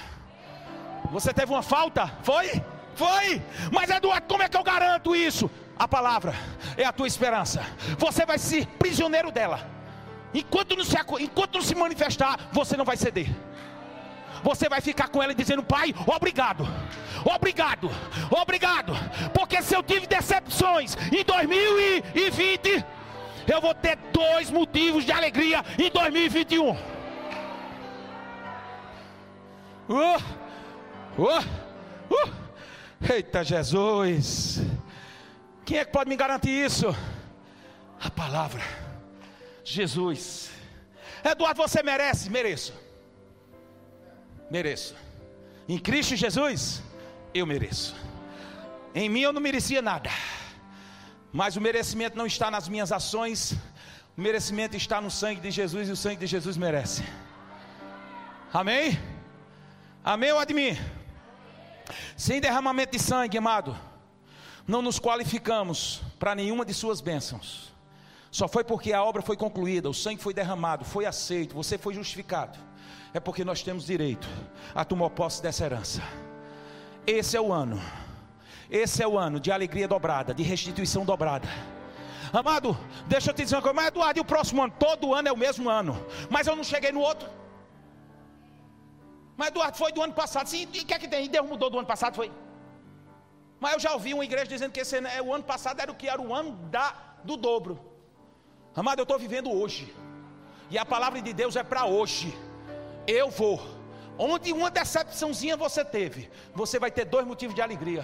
Você 1.11 1.33
teve 1.33 1.51
uma 1.51 1.63
falta? 1.63 2.07
Foi? 2.23 2.61
Foi. 2.95 3.41
Mas 3.71 3.89
Eduardo, 3.89 4.27
como 4.27 4.43
é 4.43 4.49
que 4.49 4.57
eu 4.57 4.63
garanto 4.63 5.15
isso? 5.15 5.49
A 5.77 5.87
palavra 5.87 6.33
é 6.77 6.85
a 6.85 6.93
tua 6.93 7.07
esperança. 7.07 7.65
Você 7.97 8.25
vai 8.25 8.37
ser 8.37 8.65
prisioneiro 8.67 9.31
dela. 9.31 9.74
Enquanto 10.35 10.75
não 10.75 10.83
se, 10.83 10.97
enquanto 11.21 11.55
não 11.55 11.61
se 11.61 11.73
manifestar, 11.73 12.49
você 12.51 12.75
não 12.75 12.83
vai 12.83 12.97
ceder. 12.97 13.29
Você 14.43 14.67
vai 14.67 14.81
ficar 14.81 15.07
com 15.07 15.23
ela 15.23 15.33
dizendo: 15.33 15.63
Pai, 15.63 15.95
obrigado, 16.05 16.67
obrigado, 17.23 17.89
obrigado. 18.29 18.93
Porque 19.33 19.61
se 19.61 19.73
eu 19.73 19.81
tive 19.81 20.05
decepções 20.05 20.97
em 21.09 21.23
2020, 21.23 22.85
eu 23.47 23.61
vou 23.61 23.73
ter 23.73 23.97
dois 24.11 24.51
motivos 24.51 25.05
de 25.05 25.13
alegria 25.13 25.63
em 25.79 25.89
2021. 25.89 26.71
Uh, 29.87 29.95
uh, 31.17 31.39
uh. 32.11 32.33
Eita 33.09 33.41
Jesus! 33.41 34.61
Quem 35.63 35.77
é 35.77 35.85
que 35.85 35.91
pode 35.91 36.09
me 36.09 36.15
garantir 36.17 36.49
isso? 36.49 36.93
A 38.01 38.09
palavra. 38.11 38.84
Jesus. 39.65 40.51
Eduardo, 41.23 41.61
você 41.61 41.81
merece? 41.81 42.29
Mereço. 42.29 42.73
Mereço. 44.49 44.95
Em 45.67 45.79
Cristo 45.79 46.15
Jesus, 46.15 46.83
eu 47.33 47.45
mereço. 47.45 47.95
Em 48.93 49.09
mim 49.09 49.21
eu 49.21 49.33
não 49.33 49.41
merecia 49.41 49.81
nada. 49.81 50.11
Mas 51.33 51.57
o 51.57 51.61
merecimento 51.61 52.15
não 52.15 52.27
está 52.27 52.51
nas 52.51 52.69
minhas 52.69 52.91
ações. 52.91 53.53
O 54.15 54.21
merecimento 54.21 54.77
está 54.77 55.01
no 55.01 55.09
sangue 55.09 55.41
de 55.41 55.51
Jesus 55.51 55.89
e 55.89 55.91
o 55.91 55.95
sangue 55.95 56.17
de 56.17 56.27
Jesus 56.27 56.55
merece. 56.55 57.03
Amém? 58.53 58.97
Amém 60.03 60.31
ou 60.31 60.39
admir? 60.39 60.79
Sem 62.15 62.39
derramamento 62.39 62.93
de 62.93 62.99
sangue, 62.99 63.37
amado, 63.37 63.75
não 64.67 64.81
nos 64.81 64.99
qualificamos 64.99 66.01
para 66.17 66.35
nenhuma 66.35 66.63
de 66.63 66.73
suas 66.73 67.01
bênçãos. 67.01 67.74
Só 68.37 68.47
foi 68.49 68.63
porque 68.63 68.91
a 68.91 69.01
obra 69.01 69.21
foi 69.21 69.37
concluída, 69.37 69.89
o 69.89 69.93
sangue 69.93 70.21
foi 70.21 70.33
derramado, 70.33 70.83
foi 70.83 71.05
aceito, 71.05 71.55
você 71.55 71.77
foi 71.77 71.93
justificado. 71.93 72.57
É 73.13 73.19
porque 73.19 73.45
nós 73.45 73.63
temos 73.63 73.85
direito 73.85 74.27
a 74.73 74.83
tomar 74.83 75.09
posse 75.11 75.41
dessa 75.41 75.63
herança. 75.63 76.01
Esse 77.07 77.37
é 77.37 77.41
o 77.41 77.53
ano 77.53 77.79
esse 78.69 79.01
é 79.01 79.07
o 79.07 79.17
ano 79.17 79.39
de 79.39 79.51
alegria 79.51 79.87
dobrada, 79.87 80.33
de 80.33 80.43
restituição 80.43 81.05
dobrada. 81.05 81.47
Amado, 82.33 82.77
deixa 83.07 83.29
eu 83.29 83.33
te 83.33 83.43
dizer 83.43 83.55
uma 83.55 83.61
coisa, 83.61 83.75
mas 83.75 83.87
Eduardo, 83.87 84.19
e 84.19 84.21
o 84.21 84.25
próximo 84.25 84.61
ano? 84.61 84.73
Todo 84.77 85.13
ano 85.13 85.27
é 85.27 85.31
o 85.31 85.37
mesmo 85.37 85.69
ano, 85.69 85.93
mas 86.29 86.47
eu 86.47 86.55
não 86.55 86.63
cheguei 86.63 86.91
no 86.91 86.99
outro. 86.99 87.29
Mas 89.37 89.49
Eduardo, 89.49 89.77
foi 89.77 89.91
do 89.91 90.01
ano 90.01 90.13
passado, 90.13 90.47
sim, 90.47 90.67
e 90.73 90.79
o 90.81 90.85
que 90.85 90.93
é 90.93 90.99
que 90.99 91.07
tem? 91.07 91.25
E 91.25 91.29
Deus 91.29 91.47
mudou 91.47 91.69
do 91.69 91.77
ano 91.77 91.87
passado, 91.87 92.15
foi? 92.15 92.31
Mas 93.59 93.73
eu 93.73 93.79
já 93.79 93.93
ouvi 93.93 94.13
uma 94.13 94.25
igreja 94.25 94.47
dizendo 94.47 94.71
que 94.71 94.81
esse, 94.81 94.99
o 95.23 95.33
ano 95.33 95.43
passado 95.43 95.79
era 95.79 95.91
o 95.91 95.95
que? 95.95 96.09
Era 96.09 96.21
o 96.21 96.33
ano 96.33 96.51
da, 96.69 96.93
do 97.23 97.37
dobro. 97.37 97.94
Amado, 98.75 98.99
eu 98.99 99.03
estou 99.03 99.17
vivendo 99.17 99.49
hoje, 99.51 99.93
e 100.69 100.77
a 100.77 100.85
palavra 100.85 101.21
de 101.21 101.31
Deus 101.31 101.55
é 101.55 101.63
para 101.63 101.85
hoje. 101.85 102.37
Eu 103.07 103.29
vou, 103.29 103.61
onde 104.17 104.51
uma 104.51 104.69
decepçãozinha 104.69 105.55
você 105.55 105.85
teve, 105.85 106.29
você 106.53 106.77
vai 106.77 106.91
ter 106.91 107.05
dois 107.05 107.25
motivos 107.25 107.55
de 107.55 107.61
alegria. 107.61 108.03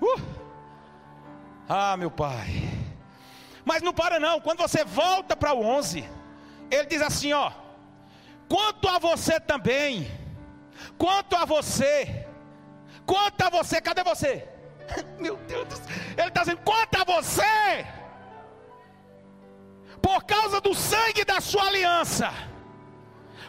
Uh! 0.00 0.22
Ah, 1.68 1.96
meu 1.96 2.10
pai. 2.10 2.70
Mas 3.64 3.82
não 3.82 3.92
para 3.92 4.20
não. 4.20 4.40
Quando 4.40 4.58
você 4.58 4.84
volta 4.84 5.34
para 5.34 5.52
o 5.52 5.64
11, 5.64 6.08
ele 6.70 6.86
diz 6.86 7.02
assim, 7.02 7.32
ó: 7.32 7.50
Quanto 8.48 8.88
a 8.88 9.00
você 9.00 9.40
também, 9.40 10.08
quanto 10.96 11.34
a 11.34 11.44
você, 11.44 12.24
quanto 13.04 13.42
a 13.42 13.50
você, 13.50 13.80
cadê 13.80 14.04
você? 14.04 14.55
Meu 15.18 15.36
Deus 15.48 15.66
do 15.68 15.76
céu. 15.76 15.86
Ele 16.16 16.28
está 16.28 16.40
dizendo: 16.40 16.60
quanto 16.64 17.00
a 17.00 17.04
você, 17.04 17.86
por 20.00 20.24
causa 20.24 20.60
do 20.60 20.74
sangue 20.74 21.24
da 21.24 21.40
sua 21.40 21.66
aliança, 21.66 22.32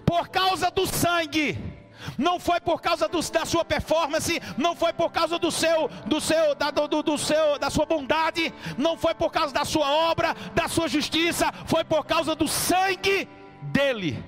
por 0.06 0.30
causa 0.30 0.71
do 0.71 0.86
sangue. 0.86 1.78
Não 2.15 2.39
foi 2.39 2.60
por 2.60 2.80
causa 2.80 3.08
do, 3.08 3.19
da 3.32 3.43
sua 3.43 3.65
performance, 3.65 4.39
não 4.56 4.76
foi 4.76 4.93
por 4.93 5.12
causa 5.12 5.39
do 5.39 5.52
seu, 5.52 5.89
do 6.06 6.21
seu, 6.21 6.54
da, 6.54 6.69
do, 6.69 7.02
do 7.02 7.17
seu, 7.17 7.58
da 7.58 7.71
sua 7.71 7.88
bondade, 7.88 8.54
não 8.78 8.95
foi 8.95 9.15
por 9.15 9.32
causa 9.32 9.52
da 9.52 9.65
sua 9.65 9.89
obra, 9.89 10.36
da 10.54 10.67
sua 10.67 10.88
justiça, 10.88 11.52
foi 11.65 11.84
por 11.84 12.06
causa 12.06 12.36
do 12.36 12.47
sangue 12.47 13.28
dele, 13.63 14.23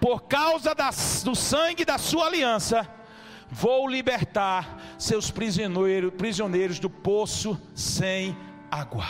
por 0.00 0.22
causa 0.24 0.74
das, 0.74 1.22
do 1.22 1.34
sangue 1.34 1.84
da 1.84 1.96
sua 1.96 2.26
aliança. 2.26 2.88
Vou 3.54 3.86
libertar 3.86 4.80
seus 4.98 5.30
prisioneiros, 5.30 6.14
prisioneiros 6.14 6.78
do 6.78 6.88
poço 6.88 7.60
sem 7.74 8.34
água. 8.70 9.04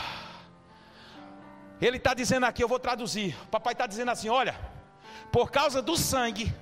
Ele 1.81 1.97
está 1.97 2.13
dizendo 2.13 2.45
aqui, 2.45 2.61
eu 2.61 2.67
vou 2.67 2.81
traduzir. 2.81 3.37
O 3.45 3.47
papai 3.47 3.73
está 3.73 3.87
dizendo 3.87 4.11
assim: 4.11 4.29
olha, 4.29 4.59
por 5.31 5.53
causa 5.53 5.81
do 5.81 5.97
sangue 5.97 6.53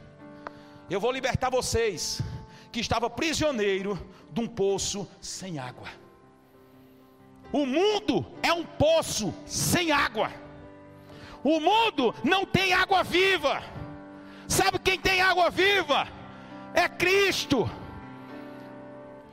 eu 0.90 1.00
vou 1.00 1.10
libertar 1.10 1.48
vocês 1.48 2.20
que 2.70 2.80
estava 2.80 3.08
prisioneiro 3.08 3.98
de 4.30 4.40
um 4.40 4.46
poço 4.46 5.08
sem 5.18 5.58
água. 5.58 5.88
O 7.50 7.64
mundo 7.64 8.26
é 8.42 8.52
um 8.52 8.62
poço 8.64 9.32
sem 9.46 9.90
água. 9.90 10.30
O 11.42 11.58
mundo 11.58 12.14
não 12.22 12.44
tem 12.44 12.74
água 12.74 13.02
viva. 13.02 13.62
Sabe 14.46 14.78
quem 14.78 15.00
tem 15.00 15.22
água 15.22 15.48
viva? 15.48 16.19
É 16.74 16.88
Cristo. 16.88 17.70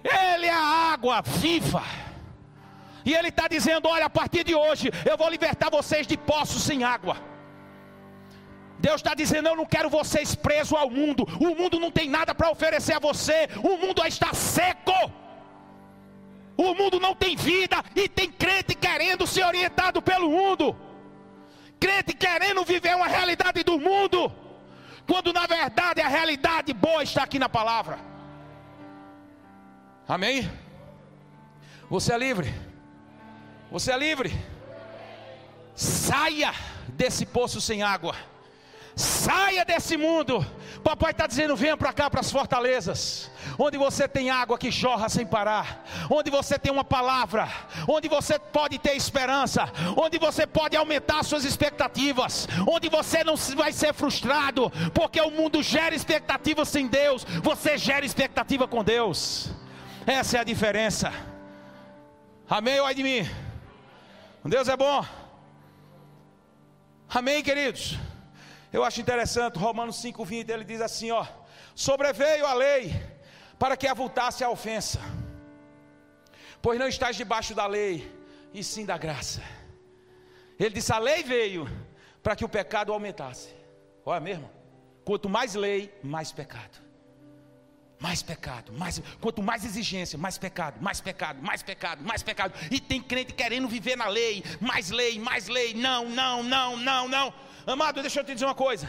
Ele 0.03 0.45
é 0.45 0.53
a 0.53 0.91
água 0.93 1.21
viva. 1.21 1.83
E 3.05 3.13
Ele 3.13 3.29
está 3.29 3.47
dizendo: 3.47 3.87
olha, 3.87 4.05
a 4.05 4.09
partir 4.09 4.43
de 4.43 4.55
hoje 4.55 4.91
eu 5.05 5.17
vou 5.17 5.29
libertar 5.29 5.69
vocês 5.69 6.05
de 6.05 6.17
poços 6.17 6.63
sem 6.63 6.83
água. 6.83 7.17
Deus 8.79 8.97
está 8.97 9.13
dizendo: 9.13 9.47
Eu 9.49 9.55
não 9.55 9.65
quero 9.65 9.89
vocês 9.89 10.35
presos 10.35 10.77
ao 10.77 10.89
mundo. 10.89 11.27
O 11.39 11.55
mundo 11.55 11.79
não 11.79 11.91
tem 11.91 12.09
nada 12.09 12.33
para 12.35 12.49
oferecer 12.49 12.93
a 12.93 12.99
você. 12.99 13.49
O 13.63 13.77
mundo 13.77 14.05
está 14.05 14.33
seco. 14.33 15.11
O 16.55 16.73
mundo 16.73 16.99
não 16.99 17.15
tem 17.15 17.35
vida. 17.35 17.83
E 17.95 18.07
tem 18.07 18.31
crente 18.31 18.75
querendo 18.75 19.25
ser 19.25 19.45
orientado 19.45 20.01
pelo 20.01 20.29
mundo. 20.29 20.75
Crente 21.79 22.13
querendo 22.13 22.63
viver 22.63 22.95
uma 22.95 23.07
realidade 23.07 23.63
do 23.63 23.79
mundo. 23.79 24.31
Quando 25.07 25.31
na 25.31 25.47
verdade 25.47 26.01
a 26.01 26.07
realidade 26.07 26.73
boa 26.73 27.01
está 27.01 27.23
aqui 27.23 27.39
na 27.39 27.47
palavra. 27.47 27.97
Amém? 30.07 30.51
Você 31.89 32.13
é 32.13 32.17
livre. 32.17 32.53
Você 33.71 33.91
é 33.91 33.97
livre. 33.97 34.33
Saia 35.73 36.53
desse 36.89 37.25
poço 37.25 37.61
sem 37.61 37.81
água. 37.83 38.15
Saia 38.95 39.63
desse 39.63 39.95
mundo. 39.95 40.45
Papai 40.83 41.11
está 41.11 41.25
dizendo: 41.25 41.55
venha 41.55 41.77
para 41.77 41.93
cá, 41.93 42.09
para 42.09 42.19
as 42.19 42.31
fortalezas, 42.31 43.31
onde 43.57 43.77
você 43.77 44.07
tem 44.07 44.29
água 44.29 44.57
que 44.57 44.69
jorra 44.69 45.09
sem 45.09 45.25
parar, 45.25 45.83
onde 46.09 46.29
você 46.29 46.59
tem 46.59 46.71
uma 46.71 46.83
palavra, 46.83 47.47
onde 47.87 48.07
você 48.07 48.37
pode 48.37 48.77
ter 48.77 48.95
esperança, 48.95 49.71
onde 49.95 50.17
você 50.17 50.45
pode 50.45 50.75
aumentar 50.75 51.23
suas 51.23 51.43
expectativas, 51.43 52.47
onde 52.67 52.89
você 52.89 53.23
não 53.23 53.35
vai 53.55 53.71
ser 53.71 53.93
frustrado, 53.93 54.71
porque 54.93 55.19
o 55.19 55.31
mundo 55.31 55.63
gera 55.63 55.95
expectativa 55.95 56.65
sem 56.65 56.87
Deus, 56.87 57.23
você 57.41 57.77
gera 57.77 58.05
expectativa 58.05 58.67
com 58.67 58.83
Deus. 58.83 59.49
Essa 60.05 60.37
é 60.37 60.39
a 60.39 60.43
diferença. 60.43 61.11
Amém 62.49 62.79
ou 62.79 62.85
ai 62.85 62.95
de 62.95 63.03
mim? 63.03 63.29
Deus 64.45 64.69
é 64.69 64.77
bom. 64.77 65.05
Amém, 67.09 67.43
queridos. 67.43 67.97
Eu 68.71 68.83
acho 68.83 69.01
interessante, 69.01 69.57
Romanos 69.57 69.97
5,20, 69.97 70.49
ele 70.49 70.63
diz 70.63 70.79
assim: 70.79 71.11
ó, 71.11 71.25
sobreveio 71.75 72.45
a 72.45 72.53
lei 72.53 73.16
para 73.59 73.75
que 73.75 73.87
avultasse 73.87 74.43
a 74.43 74.49
ofensa, 74.49 74.99
pois 76.61 76.79
não 76.79 76.87
estás 76.87 77.15
debaixo 77.15 77.53
da 77.55 77.65
lei, 77.65 78.11
e 78.53 78.63
sim 78.63 78.85
da 78.85 78.97
graça. 78.97 79.41
Ele 80.59 80.71
disse: 80.71 80.91
a 80.91 80.99
lei 80.99 81.23
veio 81.23 81.67
para 82.23 82.35
que 82.35 82.45
o 82.45 82.49
pecado 82.49 82.91
aumentasse. 82.91 83.49
Olha 84.05 84.19
mesmo, 84.19 84.49
quanto 85.03 85.29
mais 85.29 85.53
lei, 85.53 85.93
mais 86.03 86.31
pecado. 86.31 86.87
Mais 87.99 88.21
pecado, 88.21 88.71
mais, 88.73 89.01
quanto 89.19 89.41
mais 89.41 89.65
exigência, 89.65 90.19
mais 90.19 90.37
pecado, 90.37 90.77
mais 90.79 91.01
pecado, 91.01 91.41
mais 91.41 91.63
pecado, 91.63 92.03
mais 92.03 92.21
pecado. 92.21 92.53
E 92.69 92.79
tem 92.79 93.01
crente 93.01 93.33
querendo 93.33 93.67
viver 93.67 93.97
na 93.97 94.07
lei, 94.07 94.43
mais 94.61 94.91
lei, 94.91 95.17
mais 95.17 95.47
lei. 95.47 95.73
Não, 95.73 96.07
não, 96.07 96.43
não, 96.43 96.77
não, 96.77 97.07
não. 97.07 97.33
Amado, 97.65 97.99
deixa 98.01 98.19
eu 98.19 98.23
te 98.23 98.33
dizer 98.33 98.45
uma 98.45 98.53
coisa. 98.53 98.87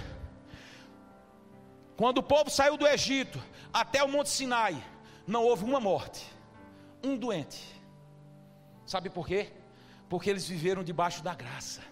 Quando 1.97 2.19
o 2.19 2.23
povo 2.23 2.51
saiu 2.51 2.77
do 2.77 2.87
Egito 2.87 3.43
até 3.73 4.03
o 4.03 4.09
Monte 4.09 4.31
Sinai, 4.31 4.83
não 5.27 5.45
houve 5.45 5.65
uma 5.65 5.81
morte, 5.81 6.27
um 7.03 7.17
doente. 7.17 7.63
Sabe 8.87 9.11
por 9.11 9.27
quê? 9.27 9.53
Porque 10.09 10.31
eles 10.31 10.49
viveram 10.49 10.83
debaixo 10.83 11.23
da 11.23 11.35
graça. 11.35 11.83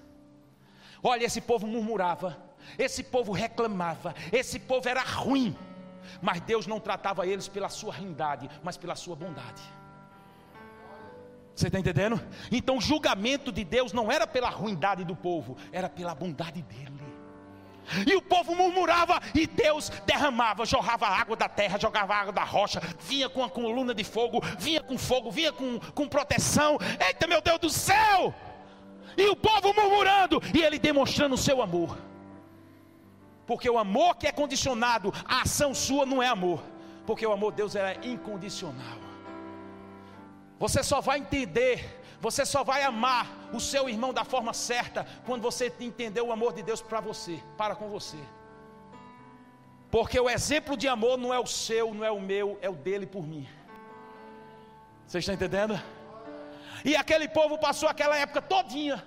Olha, 1.02 1.24
esse 1.24 1.40
povo 1.40 1.66
murmurava, 1.66 2.36
esse 2.78 3.02
povo 3.02 3.32
reclamava, 3.32 4.14
esse 4.32 4.58
povo 4.58 4.88
era 4.88 5.02
ruim. 5.02 5.56
Mas 6.22 6.40
Deus 6.40 6.66
não 6.66 6.80
tratava 6.80 7.26
eles 7.26 7.48
pela 7.48 7.68
sua 7.68 7.92
ruindade, 7.92 8.48
mas 8.62 8.76
pela 8.76 8.94
sua 8.94 9.14
bondade. 9.14 9.62
Você 11.54 11.68
está 11.68 11.78
entendendo? 11.78 12.20
Então 12.50 12.78
o 12.78 12.80
julgamento 12.80 13.50
de 13.50 13.64
Deus 13.64 13.92
não 13.92 14.10
era 14.10 14.26
pela 14.26 14.48
ruindade 14.48 15.04
do 15.04 15.16
povo, 15.16 15.56
era 15.72 15.88
pela 15.88 16.14
bondade 16.14 16.62
dele. 16.62 16.95
E 18.06 18.14
o 18.16 18.22
povo 18.22 18.54
murmurava, 18.54 19.20
e 19.34 19.46
Deus 19.46 19.90
derramava, 20.04 20.66
jorrava 20.66 21.06
água 21.06 21.36
da 21.36 21.48
terra, 21.48 21.78
jogava 21.78 22.14
água 22.14 22.32
da 22.32 22.44
rocha, 22.44 22.80
vinha 23.00 23.28
com 23.28 23.44
a 23.44 23.50
coluna 23.50 23.94
de 23.94 24.04
fogo, 24.04 24.40
vinha 24.58 24.82
com 24.82 24.98
fogo, 24.98 25.30
vinha 25.30 25.52
com, 25.52 25.78
com 25.78 26.08
proteção. 26.08 26.78
Eita, 27.06 27.26
meu 27.26 27.40
Deus 27.40 27.58
do 27.58 27.70
céu! 27.70 28.34
E 29.16 29.28
o 29.28 29.36
povo 29.36 29.72
murmurando, 29.72 30.42
e 30.54 30.62
ele 30.62 30.78
demonstrando 30.78 31.34
o 31.34 31.38
seu 31.38 31.62
amor. 31.62 31.96
Porque 33.46 33.70
o 33.70 33.78
amor 33.78 34.16
que 34.16 34.26
é 34.26 34.32
condicionado 34.32 35.12
à 35.24 35.42
ação 35.42 35.72
sua 35.72 36.04
não 36.04 36.22
é 36.22 36.26
amor. 36.26 36.62
Porque 37.06 37.24
o 37.24 37.32
amor 37.32 37.52
de 37.52 37.58
Deus 37.58 37.76
é 37.76 37.96
incondicional. 38.02 38.98
Você 40.58 40.82
só 40.82 41.00
vai 41.00 41.18
entender, 41.18 42.02
você 42.20 42.44
só 42.46 42.64
vai 42.64 42.82
amar 42.82 43.26
o 43.52 43.60
seu 43.60 43.88
irmão 43.88 44.12
da 44.12 44.24
forma 44.24 44.52
certa 44.52 45.06
quando 45.24 45.42
você 45.42 45.72
entender 45.80 46.20
o 46.20 46.32
amor 46.32 46.52
de 46.52 46.62
Deus 46.62 46.80
para 46.80 47.00
você, 47.00 47.42
para 47.56 47.74
com 47.74 47.88
você. 47.88 48.18
Porque 49.90 50.18
o 50.18 50.28
exemplo 50.28 50.76
de 50.76 50.88
amor 50.88 51.16
não 51.16 51.32
é 51.32 51.38
o 51.38 51.46
seu, 51.46 51.94
não 51.94 52.04
é 52.04 52.10
o 52.10 52.20
meu, 52.20 52.58
é 52.60 52.68
o 52.68 52.74
dele 52.74 53.06
por 53.06 53.26
mim. 53.26 53.46
Você 55.06 55.18
está 55.18 55.32
entendendo? 55.32 55.80
E 56.84 56.96
aquele 56.96 57.28
povo 57.28 57.58
passou 57.58 57.88
aquela 57.88 58.16
época 58.16 58.42
todinha 58.42 59.02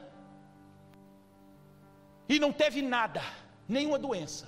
e 2.27 2.39
não 2.39 2.51
teve 2.51 2.81
nada 2.81 3.21
nenhuma 3.67 3.99
doença. 3.99 4.47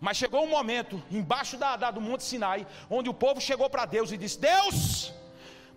Mas 0.00 0.16
chegou 0.16 0.44
um 0.44 0.48
momento, 0.48 1.02
embaixo 1.10 1.56
da, 1.56 1.76
da, 1.76 1.90
do 1.90 2.00
Monte 2.00 2.24
Sinai, 2.24 2.66
onde 2.90 3.08
o 3.08 3.14
povo 3.14 3.40
chegou 3.40 3.70
para 3.70 3.86
Deus 3.86 4.12
e 4.12 4.16
disse: 4.16 4.38
Deus, 4.38 5.12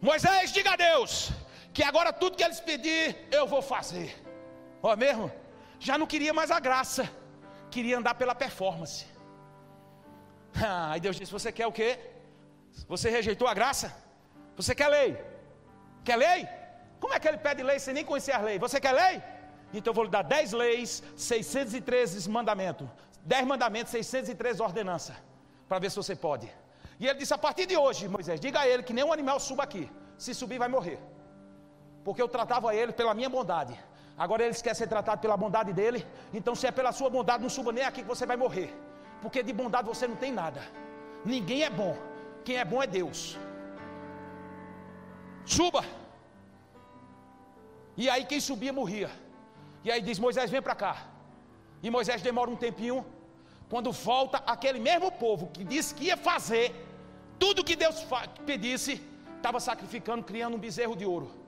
Moisés, 0.01 0.51
diga 0.51 0.73
a 0.73 0.75
Deus, 0.75 1.31
que 1.77 1.83
agora 1.83 2.11
tudo 2.11 2.35
que 2.37 2.43
eles 2.43 2.59
pedir, 2.59 3.15
eu 3.37 3.45
vou 3.45 3.61
fazer. 3.61 4.07
Ó 4.81 4.95
mesmo? 4.95 5.31
Já 5.87 5.95
não 5.95 6.07
queria 6.11 6.33
mais 6.37 6.49
a 6.49 6.59
graça, 6.67 7.03
queria 7.69 7.95
andar 7.99 8.15
pela 8.21 8.33
performance. 8.45 9.05
Ah, 10.67 10.93
aí 10.93 10.99
Deus 11.05 11.15
disse: 11.19 11.31
Você 11.37 11.49
quer 11.57 11.67
o 11.67 11.71
quê? 11.79 11.89
Você 12.93 13.07
rejeitou 13.15 13.47
a 13.47 13.53
graça? 13.59 13.87
Você 14.59 14.73
quer 14.79 14.87
lei? 14.87 15.09
Quer 16.03 16.15
lei? 16.15 16.39
Como 17.01 17.13
é 17.13 17.19
que 17.19 17.27
ele 17.27 17.37
pede 17.47 17.61
lei 17.69 17.77
sem 17.83 17.93
nem 17.97 18.05
conhecer 18.11 18.33
a 18.37 18.41
lei? 18.47 18.57
Você 18.65 18.79
quer 18.85 18.93
lei? 19.01 19.21
Então 19.71 19.91
eu 19.91 19.95
vou 19.97 20.05
lhe 20.05 20.09
dar 20.09 20.23
10 20.23 20.53
leis, 20.53 21.03
613 21.15 22.27
mandamentos. 22.37 22.87
10 23.21 23.45
mandamentos, 23.45 23.91
613 23.91 24.63
ordenanças. 24.69 25.15
Para 25.69 25.77
ver 25.77 25.91
se 25.91 25.97
você 26.01 26.15
pode. 26.15 26.47
E 26.99 27.05
ele 27.07 27.19
disse: 27.19 27.35
a 27.35 27.37
partir 27.37 27.67
de 27.67 27.77
hoje, 27.77 28.07
Moisés, 28.07 28.39
diga 28.39 28.61
a 28.61 28.67
ele 28.67 28.81
que 28.81 28.93
nenhum 28.99 29.13
animal 29.13 29.39
suba 29.39 29.61
aqui. 29.61 29.85
Se 30.17 30.33
subir, 30.33 30.57
vai 30.57 30.71
morrer. 30.77 30.99
Porque 32.07 32.21
eu 32.21 32.29
tratava 32.35 32.73
ele 32.73 32.93
pela 32.99 33.13
minha 33.13 33.29
bondade. 33.33 33.73
Agora 34.23 34.41
ele 34.43 34.55
quer 34.65 34.73
ser 34.79 34.87
tratado 34.87 35.19
pela 35.23 35.35
bondade 35.35 35.71
dele. 35.79 35.99
Então, 36.37 36.53
se 36.59 36.65
é 36.65 36.71
pela 36.77 36.91
sua 36.99 37.09
bondade, 37.15 37.43
não 37.45 37.49
suba 37.55 37.71
nem 37.77 37.83
aqui 37.87 38.01
que 38.01 38.11
você 38.13 38.25
vai 38.25 38.37
morrer. 38.43 38.69
Porque 39.21 39.39
de 39.47 39.51
bondade 39.51 39.89
você 39.93 40.05
não 40.11 40.15
tem 40.15 40.31
nada. 40.31 40.61
Ninguém 41.33 41.63
é 41.63 41.69
bom. 41.69 41.97
Quem 42.45 42.55
é 42.61 42.63
bom 42.63 42.81
é 42.81 42.87
Deus. 42.87 43.37
Suba. 45.55 45.83
E 47.97 48.09
aí 48.09 48.23
quem 48.23 48.39
subia 48.39 48.71
morria. 48.71 49.09
E 49.83 49.91
aí 49.91 50.01
diz: 50.01 50.17
Moisés, 50.17 50.49
vem 50.49 50.61
para 50.67 50.75
cá. 50.83 50.93
E 51.83 51.89
Moisés 51.97 52.21
demora 52.21 52.49
um 52.49 52.55
tempinho. 52.55 53.05
Quando 53.73 53.91
volta, 53.91 54.37
aquele 54.55 54.79
mesmo 54.79 55.11
povo 55.11 55.47
que 55.47 55.65
disse 55.73 55.93
que 55.93 56.05
ia 56.05 56.15
fazer 56.29 56.65
tudo 57.37 57.65
que 57.65 57.75
Deus 57.75 58.07
pedisse, 58.45 58.93
estava 59.35 59.59
sacrificando, 59.59 60.23
criando 60.23 60.55
um 60.55 60.63
bezerro 60.67 60.95
de 60.95 61.05
ouro. 61.05 61.46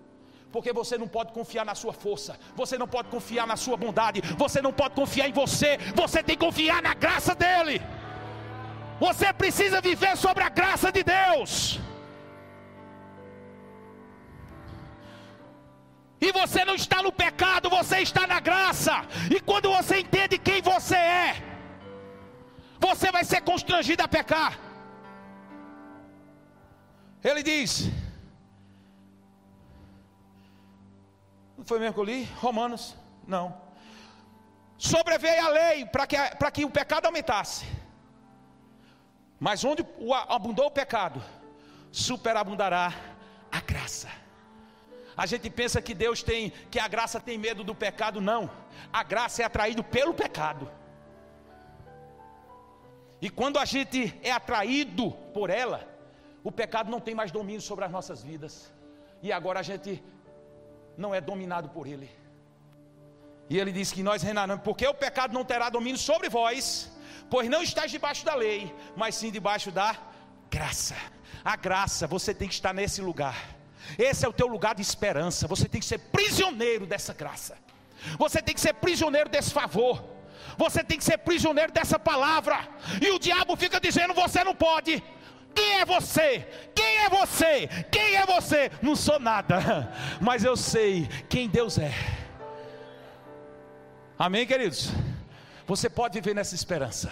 Porque 0.51 0.73
você 0.73 0.97
não 0.97 1.07
pode 1.07 1.31
confiar 1.31 1.65
na 1.65 1.75
sua 1.75 1.93
força, 1.93 2.39
você 2.55 2.77
não 2.77 2.87
pode 2.87 3.09
confiar 3.09 3.45
na 3.45 3.55
sua 3.55 3.77
bondade, 3.77 4.21
você 4.37 4.61
não 4.61 4.73
pode 4.73 4.95
confiar 4.95 5.29
em 5.29 5.33
você, 5.33 5.77
você 5.95 6.23
tem 6.23 6.35
que 6.35 6.45
confiar 6.45 6.81
na 6.81 6.93
graça 6.93 7.35
dEle. 7.35 7.81
Você 8.99 9.31
precisa 9.31 9.79
viver 9.79 10.17
sobre 10.17 10.43
a 10.43 10.49
graça 10.49 10.91
de 10.91 11.03
Deus. 11.03 11.79
E 16.21 16.31
você 16.31 16.65
não 16.65 16.75
está 16.75 17.01
no 17.01 17.11
pecado, 17.11 17.69
você 17.69 17.99
está 17.99 18.27
na 18.27 18.39
graça. 18.39 18.95
E 19.33 19.39
quando 19.39 19.69
você 19.69 19.99
entende 19.99 20.37
quem 20.37 20.61
você 20.61 20.95
é, 20.95 21.43
você 22.79 23.11
vai 23.11 23.23
ser 23.23 23.41
constrangido 23.41 24.03
a 24.03 24.07
pecar. 24.07 24.59
Ele 27.23 27.41
diz: 27.41 27.89
Não 31.59 31.65
foi 31.65 31.77
mesmo 31.77 31.93
que 31.93 31.99
eu 31.99 32.05
li? 32.05 32.23
Romanos? 32.37 32.95
Não. 33.27 33.53
Sobreveio 34.77 35.45
a 35.45 35.49
lei 35.49 35.85
para 35.85 36.07
que, 36.07 36.15
para 36.37 36.49
que 36.49 36.63
o 36.63 36.69
pecado 36.69 37.05
aumentasse. 37.05 37.65
Mas 39.37 39.65
onde 39.65 39.85
abundou 40.29 40.67
o 40.67 40.71
pecado, 40.71 41.21
superabundará 41.91 42.93
a 43.51 43.59
graça. 43.59 44.07
A 45.17 45.25
gente 45.25 45.49
pensa 45.49 45.81
que 45.81 45.93
Deus 45.93 46.23
tem, 46.23 46.51
que 46.71 46.79
a 46.79 46.87
graça 46.87 47.19
tem 47.19 47.37
medo 47.37 47.61
do 47.61 47.75
pecado, 47.75 48.21
não. 48.21 48.49
A 48.91 49.03
graça 49.03 49.41
é 49.41 49.45
atraído 49.45 49.83
pelo 49.83 50.13
pecado. 50.13 50.71
E 53.21 53.29
quando 53.29 53.59
a 53.59 53.65
gente 53.65 54.17
é 54.23 54.31
atraído 54.31 55.11
por 55.33 55.49
ela, 55.49 55.85
o 56.41 56.53
pecado 56.53 56.89
não 56.89 57.01
tem 57.01 57.13
mais 57.13 57.31
domínio 57.31 57.61
sobre 57.61 57.83
as 57.83 57.91
nossas 57.91 58.23
vidas. 58.23 58.73
E 59.21 59.29
agora 59.29 59.59
a 59.59 59.63
gente 59.63 60.01
não 60.99 61.15
é 61.15 61.21
dominado 61.21 61.69
por 61.69 61.87
ele. 61.87 62.09
E 63.49 63.57
ele 63.57 63.71
diz 63.71 63.91
que 63.91 64.03
nós 64.03 64.21
reinaremos, 64.21 64.63
porque 64.63 64.85
o 64.85 64.93
pecado 64.93 65.33
não 65.33 65.43
terá 65.43 65.69
domínio 65.69 65.97
sobre 65.97 66.29
vós, 66.29 66.91
pois 67.29 67.49
não 67.49 67.63
estáis 67.63 67.89
debaixo 67.89 68.23
da 68.23 68.35
lei, 68.35 68.75
mas 68.95 69.15
sim 69.15 69.31
debaixo 69.31 69.71
da 69.71 69.95
graça. 70.51 70.95
A 71.43 71.55
graça, 71.55 72.05
você 72.05 72.33
tem 72.33 72.47
que 72.47 72.53
estar 72.53 72.73
nesse 72.73 73.01
lugar. 73.01 73.37
Esse 73.97 74.25
é 74.25 74.29
o 74.29 74.33
teu 74.33 74.45
lugar 74.45 74.75
de 74.75 74.81
esperança. 74.81 75.47
Você 75.47 75.67
tem 75.67 75.79
que 75.79 75.87
ser 75.87 75.99
prisioneiro 75.99 76.85
dessa 76.85 77.13
graça. 77.13 77.57
Você 78.17 78.41
tem 78.41 78.53
que 78.53 78.61
ser 78.61 78.73
prisioneiro 78.73 79.29
desse 79.29 79.51
favor. 79.51 80.03
Você 80.57 80.83
tem 80.83 80.97
que 80.97 81.03
ser 81.03 81.17
prisioneiro 81.19 81.71
dessa 81.71 81.97
palavra. 81.97 82.67
E 83.01 83.09
o 83.11 83.17
diabo 83.17 83.55
fica 83.55 83.79
dizendo: 83.79 84.13
você 84.13 84.43
não 84.43 84.53
pode. 84.53 85.01
Quem 85.59 85.73
é 85.73 85.83
você? 85.83 86.47
Quem 86.73 86.97
é 86.99 87.09
você? 87.09 87.67
Quem 87.91 88.15
é 88.15 88.25
você? 88.25 88.71
Não 88.81 88.95
sou 88.95 89.19
nada, 89.19 89.91
mas 90.21 90.45
eu 90.45 90.55
sei 90.55 91.05
quem 91.27 91.49
Deus 91.49 91.77
é. 91.77 91.91
Amém, 94.17 94.47
queridos? 94.47 94.89
Você 95.67 95.89
pode 95.89 96.13
viver 96.13 96.33
nessa 96.33 96.55
esperança. 96.55 97.11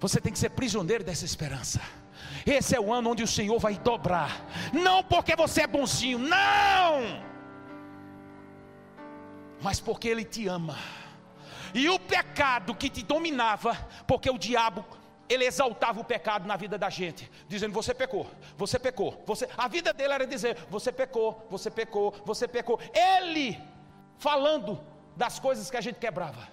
Você 0.00 0.20
tem 0.20 0.32
que 0.32 0.38
ser 0.38 0.50
prisioneiro 0.50 1.04
dessa 1.04 1.24
esperança. 1.24 1.80
Esse 2.44 2.74
é 2.74 2.80
o 2.80 2.92
ano 2.92 3.10
onde 3.10 3.22
o 3.22 3.28
Senhor 3.28 3.60
vai 3.60 3.78
dobrar. 3.78 4.44
Não 4.72 5.04
porque 5.04 5.36
você 5.36 5.62
é 5.62 5.66
bonzinho, 5.68 6.18
não. 6.18 7.22
Mas 9.62 9.78
porque 9.78 10.08
Ele 10.08 10.24
te 10.24 10.48
ama. 10.48 10.76
E 11.72 11.88
o 11.88 12.00
pecado 12.00 12.74
que 12.74 12.90
te 12.90 13.04
dominava, 13.04 13.74
porque 14.08 14.28
o 14.28 14.38
diabo 14.38 14.84
ele 15.28 15.44
exaltava 15.44 16.00
o 16.00 16.04
pecado 16.04 16.46
na 16.46 16.56
vida 16.56 16.78
da 16.78 16.88
gente, 16.88 17.30
dizendo: 17.46 17.72
Você 17.72 17.94
pecou, 17.94 18.26
você 18.56 18.78
pecou. 18.78 19.22
Você... 19.26 19.48
A 19.56 19.68
vida 19.68 19.92
dele 19.92 20.14
era 20.14 20.26
dizer: 20.26 20.56
Você 20.70 20.90
pecou, 20.90 21.46
você 21.50 21.70
pecou, 21.70 22.14
você 22.24 22.48
pecou. 22.48 22.80
Ele 22.94 23.60
falando 24.18 24.80
das 25.16 25.38
coisas 25.38 25.70
que 25.70 25.76
a 25.76 25.80
gente 25.80 25.98
quebrava. 25.98 26.48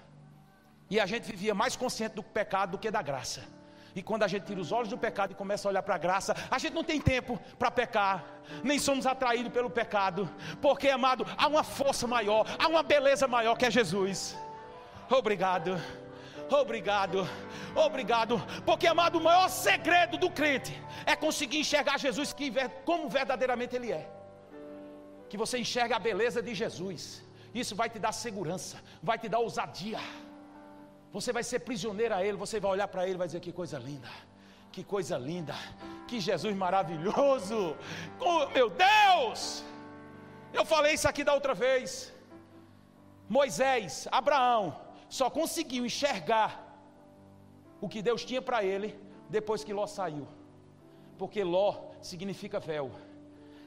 E 0.90 1.00
a 1.00 1.06
gente 1.06 1.24
vivia 1.24 1.56
mais 1.56 1.76
consciente 1.76 2.16
do 2.16 2.24
pecado 2.24 2.72
do 2.72 2.78
que 2.78 2.92
da 2.92 3.02
graça. 3.02 3.44
E 3.96 4.04
quando 4.04 4.24
a 4.24 4.28
gente 4.28 4.46
tira 4.46 4.60
os 4.60 4.74
olhos 4.74 4.90
do 4.90 4.98
pecado 4.98 5.32
e 5.32 5.36
começa 5.36 5.68
a 5.68 5.70
olhar 5.70 5.82
para 5.82 5.96
a 5.96 5.98
graça, 5.98 6.36
a 6.52 6.60
gente 6.60 6.74
não 6.74 6.84
tem 6.84 7.00
tempo 7.00 7.40
para 7.58 7.72
pecar, 7.72 8.26
nem 8.62 8.78
somos 8.78 9.06
atraídos 9.06 9.54
pelo 9.54 9.70
pecado, 9.70 10.30
porque, 10.62 10.90
amado, 10.90 11.26
há 11.38 11.48
uma 11.48 11.64
força 11.64 12.06
maior, 12.06 12.46
há 12.60 12.68
uma 12.68 12.84
beleza 12.84 13.26
maior 13.26 13.56
que 13.58 13.66
é 13.66 13.72
Jesus. 13.72 14.38
Obrigado. 15.10 15.80
Obrigado, 16.50 17.28
obrigado, 17.76 18.41
porque 18.66 18.86
amado, 18.86 19.18
o 19.18 19.24
maior 19.24 19.50
segredo 19.50 20.16
do 20.18 20.30
crente 20.30 20.80
é 21.06 21.16
conseguir 21.16 21.60
enxergar 21.60 21.98
Jesus 21.98 22.36
como 22.84 23.10
verdadeiramente 23.10 23.76
Ele 23.76 23.91
é. 23.91 24.08
Que 25.28 25.38
você 25.38 25.58
enxerga 25.58 25.96
a 25.96 26.00
beleza 26.00 26.41
de 26.43 26.54
Jesus, 26.54 27.24
isso 27.54 27.76
vai 27.76 27.89
te 27.89 27.98
dar 27.98 28.12
segurança, 28.12 28.78
vai 29.02 29.18
te 29.18 29.28
dar 29.28 29.39
ousadia. 29.39 30.00
Você 31.12 31.34
vai 31.34 31.43
ser 31.43 31.60
prisioneiro 31.60 32.14
a 32.14 32.24
Ele, 32.24 32.38
você 32.38 32.60
vai 32.60 32.72
olhar 32.72 32.88
para 32.88 33.06
Ele 33.06 33.16
e 33.16 33.18
vai 33.18 33.28
dizer: 33.28 33.39
Que 33.39 33.52
coisa 33.52 33.80
linda, 33.80 34.10
que 34.72 34.84
coisa 34.84 35.18
linda, 35.18 35.56
que 36.08 36.20
Jesus 36.20 36.56
maravilhoso, 36.56 37.76
oh, 38.20 38.48
meu 38.50 38.70
Deus! 38.70 39.64
Eu 40.54 40.64
falei 40.64 40.93
isso 40.93 41.08
aqui 41.08 41.24
da 41.24 41.34
outra 41.34 41.56
vez. 41.56 42.14
Moisés, 43.28 44.08
Abraão, 44.12 44.85
só 45.10 45.30
conseguiu 45.30 45.86
enxergar 45.86 46.62
o 47.82 47.89
que 47.89 48.01
Deus 48.01 48.24
tinha 48.26 48.41
para 48.41 48.64
ele 48.64 48.97
depois 49.30 49.64
que 49.64 49.74
Ló 49.74 49.88
saiu. 49.88 50.28
Porque 51.18 51.43
Ló 51.43 51.91
significa 52.01 52.60
véu. 52.60 52.91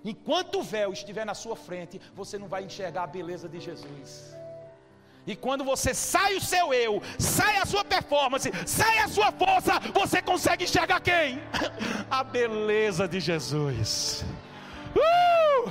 Enquanto 0.05 0.61
o 0.61 0.63
véu 0.63 0.93
estiver 0.93 1.25
na 1.25 1.35
sua 1.35 1.57
frente, 1.57 2.01
você 2.15 2.39
não 2.39 2.49
vai 2.49 2.65
enxergar 2.65 3.05
a 3.05 3.07
beleza 3.07 3.49
de 3.49 3.61
Jesus. 3.61 4.37
E 5.27 5.37
quando 5.37 5.63
você 5.63 5.93
sai 5.93 6.37
o 6.37 6.41
seu 6.41 6.73
eu, 6.73 7.03
sai 7.19 7.59
a 7.59 7.67
sua 7.67 7.85
performance, 7.85 8.51
sai 8.67 8.99
a 8.99 9.09
sua 9.09 9.31
força, 9.31 9.79
você 9.93 10.23
consegue 10.23 10.65
enxergar 10.65 11.01
quem? 11.01 11.39
A 12.11 12.25
beleza 12.25 13.07
de 13.07 13.21
Jesus. 13.21 14.25
Uh! 14.97 15.71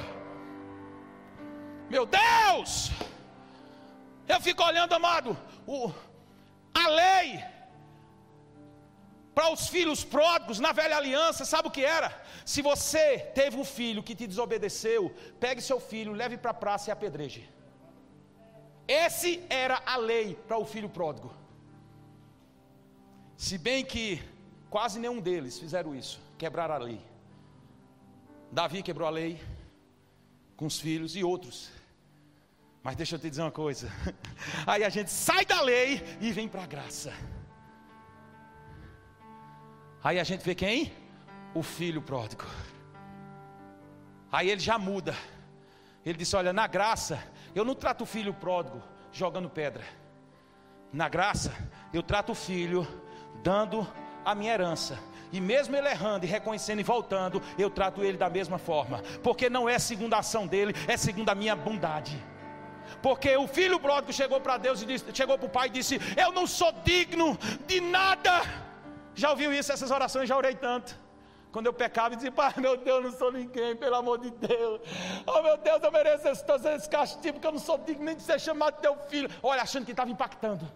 Meu 1.89 2.05
Deus! 2.05 2.91
Eu 4.27 4.39
fico 4.39 4.61
olhando, 4.63 4.93
amado, 4.93 5.35
o, 5.67 5.91
a 6.73 6.87
lei 6.87 7.43
para 9.35 9.51
os 9.51 9.67
filhos 9.67 10.03
pródigos 10.03 10.59
na 10.59 10.71
velha 10.71 10.97
aliança, 10.97 11.45
sabe 11.45 11.67
o 11.67 11.71
que 11.71 11.83
era? 11.83 12.09
Se 12.43 12.59
você 12.61 13.19
teve 13.35 13.55
um 13.55 13.65
filho 13.65 14.01
que 14.01 14.15
te 14.15 14.25
desobedeceu, 14.25 15.13
pegue 15.39 15.61
seu 15.61 15.79
filho, 15.79 16.13
leve 16.13 16.37
para 16.37 16.51
a 16.51 16.61
praça 16.63 16.89
e 16.89 16.91
apedreje. 16.91 17.47
Esse 18.87 19.43
era 19.49 19.79
a 19.85 19.97
lei 19.97 20.33
para 20.47 20.57
o 20.57 20.65
filho 20.65 20.89
pródigo. 20.89 21.31
Se 23.35 23.57
bem 23.59 23.85
que 23.85 24.23
quase 24.71 24.97
nenhum 24.99 25.19
deles 25.19 25.59
fizeram 25.59 25.93
isso, 25.93 26.19
quebraram 26.37 26.75
a 26.75 26.79
lei. 26.79 27.01
Davi 28.51 28.81
quebrou 28.81 29.07
a 29.07 29.11
lei 29.11 29.39
com 30.55 30.65
os 30.65 30.79
filhos 30.79 31.15
e 31.15 31.23
outros 31.23 31.69
mas 32.87 32.95
deixa 32.95 33.15
eu 33.15 33.19
te 33.19 33.29
dizer 33.29 33.41
uma 33.41 33.51
coisa. 33.51 33.91
Aí 34.65 34.81
a 34.81 34.87
gente 34.87 35.11
sai 35.11 35.45
da 35.45 35.59
lei 35.59 36.01
e 36.21 36.31
vem 36.31 36.47
para 36.47 36.63
a 36.63 36.65
graça. 36.65 37.13
Aí 40.01 40.17
a 40.17 40.23
gente 40.23 40.41
vê 40.41 40.55
quem? 40.55 40.93
O 41.53 41.61
filho 41.61 42.01
pródigo. 42.01 42.45
Aí 44.31 44.49
ele 44.49 44.61
já 44.61 44.79
muda. 44.79 45.13
Ele 46.05 46.17
disse: 46.17 46.33
Olha, 46.37 46.53
na 46.53 46.65
graça, 46.65 47.21
eu 47.53 47.65
não 47.65 47.75
trato 47.75 48.05
o 48.05 48.05
filho 48.05 48.33
pródigo 48.33 48.81
jogando 49.11 49.49
pedra. 49.49 49.83
Na 50.93 51.09
graça, 51.09 51.53
eu 51.93 52.01
trato 52.01 52.31
o 52.31 52.35
filho 52.35 52.87
dando 53.43 53.85
a 54.23 54.33
minha 54.33 54.53
herança. 54.53 54.97
E 55.33 55.41
mesmo 55.41 55.75
ele 55.75 55.89
errando 55.89 56.25
e 56.25 56.29
reconhecendo 56.29 56.79
e 56.79 56.83
voltando, 56.83 57.41
eu 57.59 57.69
trato 57.69 58.01
ele 58.01 58.17
da 58.17 58.29
mesma 58.29 58.57
forma. 58.57 59.03
Porque 59.21 59.49
não 59.49 59.67
é 59.67 59.77
segundo 59.77 60.13
a 60.13 60.19
ação 60.19 60.47
dele, 60.47 60.73
é 60.87 60.95
segundo 60.95 61.27
a 61.27 61.35
minha 61.35 61.53
bondade. 61.53 62.17
Porque 63.01 63.35
o 63.37 63.47
filho 63.47 63.79
pródigo 63.79 64.13
chegou 64.13 64.39
para 64.39 64.57
Deus 64.57 64.81
e 64.81 64.85
disse, 64.85 65.05
chegou 65.13 65.37
para 65.37 65.47
o 65.47 65.49
pai 65.49 65.67
e 65.67 65.71
disse: 65.71 65.99
Eu 66.15 66.31
não 66.31 66.47
sou 66.47 66.71
digno 66.83 67.37
de 67.65 67.81
nada. 67.81 68.41
Já 69.15 69.31
ouviu 69.31 69.53
isso? 69.53 69.71
Essas 69.71 69.91
orações 69.91 70.29
já 70.29 70.37
orei 70.37 70.55
tanto. 70.55 70.97
Quando 71.51 71.65
eu 71.65 71.73
pecava 71.73 72.13
e 72.13 72.17
dizia, 72.17 72.31
pai, 72.31 72.53
meu 72.57 72.77
Deus, 72.77 73.03
eu 73.03 73.11
não 73.11 73.17
sou 73.17 73.31
ninguém, 73.31 73.75
pelo 73.75 73.95
amor 73.95 74.19
de 74.19 74.29
Deus. 74.29 74.81
Oh 75.25 75.41
meu 75.41 75.57
Deus, 75.57 75.81
eu 75.81 75.91
mereço 75.91 76.27
esse, 76.27 76.45
esse 76.75 76.89
castigo, 76.89 77.33
porque 77.33 77.47
eu 77.47 77.51
não 77.51 77.59
sou 77.59 77.77
digno 77.79 78.05
nem 78.05 78.15
de 78.15 78.21
ser 78.21 78.39
chamado 78.39 78.79
teu 78.79 78.95
filho. 79.09 79.29
Olha, 79.41 79.61
achando 79.61 79.85
que 79.85 79.91
estava 79.91 80.11
impactando. 80.11 80.69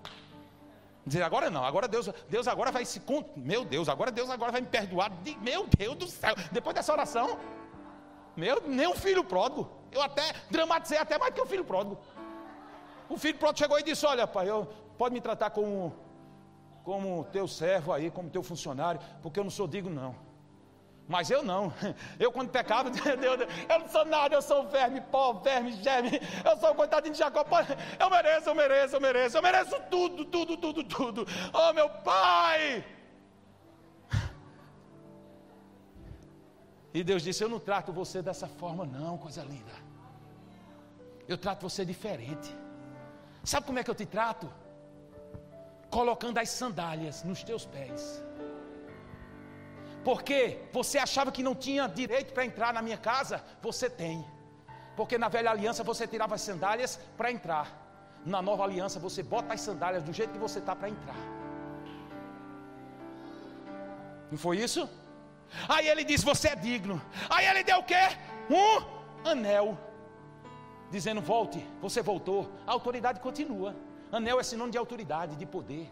Dizer, 1.05 1.24
agora 1.24 1.49
não, 1.49 1.64
agora 1.64 1.88
Deus, 1.88 2.09
Deus 2.30 2.47
agora 2.47 2.72
vai 2.72 2.86
se. 2.86 3.01
Meu 3.36 3.66
Deus, 3.66 3.89
agora 3.89 4.12
Deus 4.12 4.30
agora 4.30 4.51
vai 4.51 4.62
me 4.62 4.68
perdoar. 4.68 5.12
Meu 5.41 5.68
Deus 5.68 5.95
do 5.95 6.07
céu. 6.07 6.36
Depois 6.51 6.76
dessa 6.76 6.93
oração, 6.93 7.38
meu, 8.41 8.63
nem 8.67 8.87
o 8.87 8.95
filho 8.95 9.23
pródigo. 9.23 9.69
Eu 9.91 10.01
até 10.01 10.33
dramatizei 10.49 10.97
até 10.97 11.15
mais 11.17 11.33
que 11.33 11.41
o 11.41 11.45
filho 11.45 11.63
pródigo. 11.63 11.95
O 13.07 13.17
filho 13.17 13.37
pródigo 13.37 13.59
chegou 13.59 13.79
e 13.79 13.83
disse: 13.83 14.03
Olha, 14.05 14.25
pai, 14.25 14.49
eu, 14.49 14.67
pode 14.97 15.13
me 15.13 15.21
tratar 15.21 15.51
como, 15.51 15.93
como 16.83 17.23
teu 17.25 17.47
servo 17.47 17.93
aí, 17.93 18.09
como 18.09 18.31
teu 18.31 18.41
funcionário, 18.41 18.99
porque 19.21 19.39
eu 19.39 19.43
não 19.43 19.51
sou 19.51 19.67
digno, 19.67 19.93
não. 19.93 20.15
Mas 21.07 21.29
eu 21.29 21.43
não. 21.43 21.73
Eu, 22.17 22.31
quando 22.31 22.49
pecava, 22.49 22.89
eu 23.69 23.79
não 23.79 23.89
sou 23.89 24.05
nada, 24.05 24.33
eu 24.33 24.41
sou 24.41 24.65
verme, 24.67 25.01
pó, 25.01 25.33
verme, 25.33 25.73
germe. 25.73 26.21
Eu 26.45 26.55
sou 26.57 26.71
um 26.71 26.75
coitadinho 26.75 27.13
de 27.13 27.19
Jacó. 27.19 27.43
Eu 27.99 28.09
mereço, 28.09 28.49
eu 28.49 28.55
mereço, 28.55 28.95
eu 28.95 29.01
mereço. 29.01 29.37
Eu 29.37 29.41
mereço 29.41 29.75
tudo, 29.89 30.23
tudo, 30.23 30.55
tudo, 30.55 30.83
tudo. 30.85 31.27
Oh, 31.53 31.73
meu 31.73 31.89
pai! 31.89 32.85
E 36.93 37.03
Deus 37.03 37.23
disse: 37.23 37.43
Eu 37.43 37.49
não 37.49 37.59
trato 37.59 37.91
você 37.91 38.21
dessa 38.21 38.47
forma, 38.47 38.85
não, 38.85 39.17
coisa 39.17 39.43
linda. 39.43 39.75
Eu 41.27 41.37
trato 41.37 41.67
você 41.69 41.85
diferente. 41.85 42.55
Sabe 43.43 43.65
como 43.65 43.79
é 43.79 43.83
que 43.83 43.89
eu 43.89 43.95
te 43.95 44.05
trato? 44.05 44.51
Colocando 45.89 46.37
as 46.37 46.49
sandálias 46.49 47.23
nos 47.23 47.43
teus 47.43 47.65
pés. 47.65 48.23
Porque 50.03 50.59
você 50.73 50.97
achava 50.97 51.31
que 51.31 51.43
não 51.43 51.55
tinha 51.55 51.87
direito 51.87 52.33
para 52.33 52.45
entrar 52.45 52.73
na 52.73 52.81
minha 52.81 52.97
casa, 52.97 53.43
você 53.61 53.89
tem. 53.89 54.25
Porque 54.95 55.17
na 55.17 55.29
velha 55.29 55.51
aliança 55.51 55.83
você 55.83 56.07
tirava 56.07 56.35
as 56.35 56.41
sandálias 56.41 56.99
para 57.17 57.31
entrar. 57.31 57.67
Na 58.25 58.41
nova 58.41 58.63
aliança 58.63 58.99
você 58.99 59.23
bota 59.23 59.53
as 59.53 59.61
sandálias 59.61 60.03
do 60.03 60.13
jeito 60.13 60.33
que 60.33 60.39
você 60.39 60.59
está 60.59 60.75
para 60.75 60.89
entrar. 60.89 61.15
Não 64.31 64.37
foi 64.37 64.57
isso? 64.57 64.89
Aí 65.67 65.87
ele 65.87 66.03
disse: 66.03 66.25
Você 66.25 66.49
é 66.49 66.55
digno. 66.55 67.01
Aí 67.29 67.45
ele 67.45 67.63
deu 67.63 67.79
o 67.79 67.83
quê? 67.83 68.17
Um 68.49 69.27
anel. 69.27 69.77
Dizendo: 70.89 71.21
Volte. 71.21 71.65
Você 71.81 72.01
voltou. 72.01 72.49
A 72.65 72.71
autoridade 72.71 73.19
continua. 73.19 73.75
Anel 74.11 74.39
é 74.39 74.43
sinônimo 74.43 74.71
de 74.71 74.77
autoridade, 74.77 75.35
de 75.35 75.45
poder. 75.45 75.89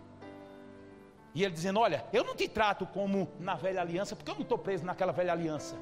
E 1.33 1.43
ele 1.43 1.53
dizendo: 1.53 1.79
Olha, 1.79 2.05
eu 2.11 2.23
não 2.23 2.35
te 2.35 2.47
trato 2.47 2.85
como 2.85 3.29
na 3.39 3.55
velha 3.55 3.81
aliança, 3.81 4.15
porque 4.15 4.31
eu 4.31 4.35
não 4.35 4.43
estou 4.43 4.57
preso 4.57 4.85
naquela 4.85 5.11
velha 5.11 5.31
aliança. 5.31 5.75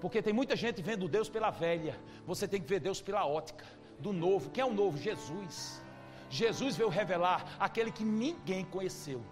Porque 0.00 0.20
tem 0.20 0.32
muita 0.32 0.56
gente 0.56 0.82
vendo 0.82 1.08
Deus 1.08 1.28
pela 1.28 1.50
velha. 1.50 1.98
Você 2.26 2.48
tem 2.48 2.60
que 2.60 2.68
ver 2.68 2.80
Deus 2.80 3.00
pela 3.00 3.26
ótica 3.26 3.64
do 3.98 4.12
novo. 4.12 4.50
Quem 4.50 4.62
é 4.62 4.64
o 4.64 4.72
novo? 4.72 4.98
Jesus. 4.98 5.80
Jesus 6.28 6.76
veio 6.76 6.88
revelar 6.88 7.56
aquele 7.60 7.92
que 7.92 8.04
ninguém 8.04 8.64
conheceu. 8.64 9.22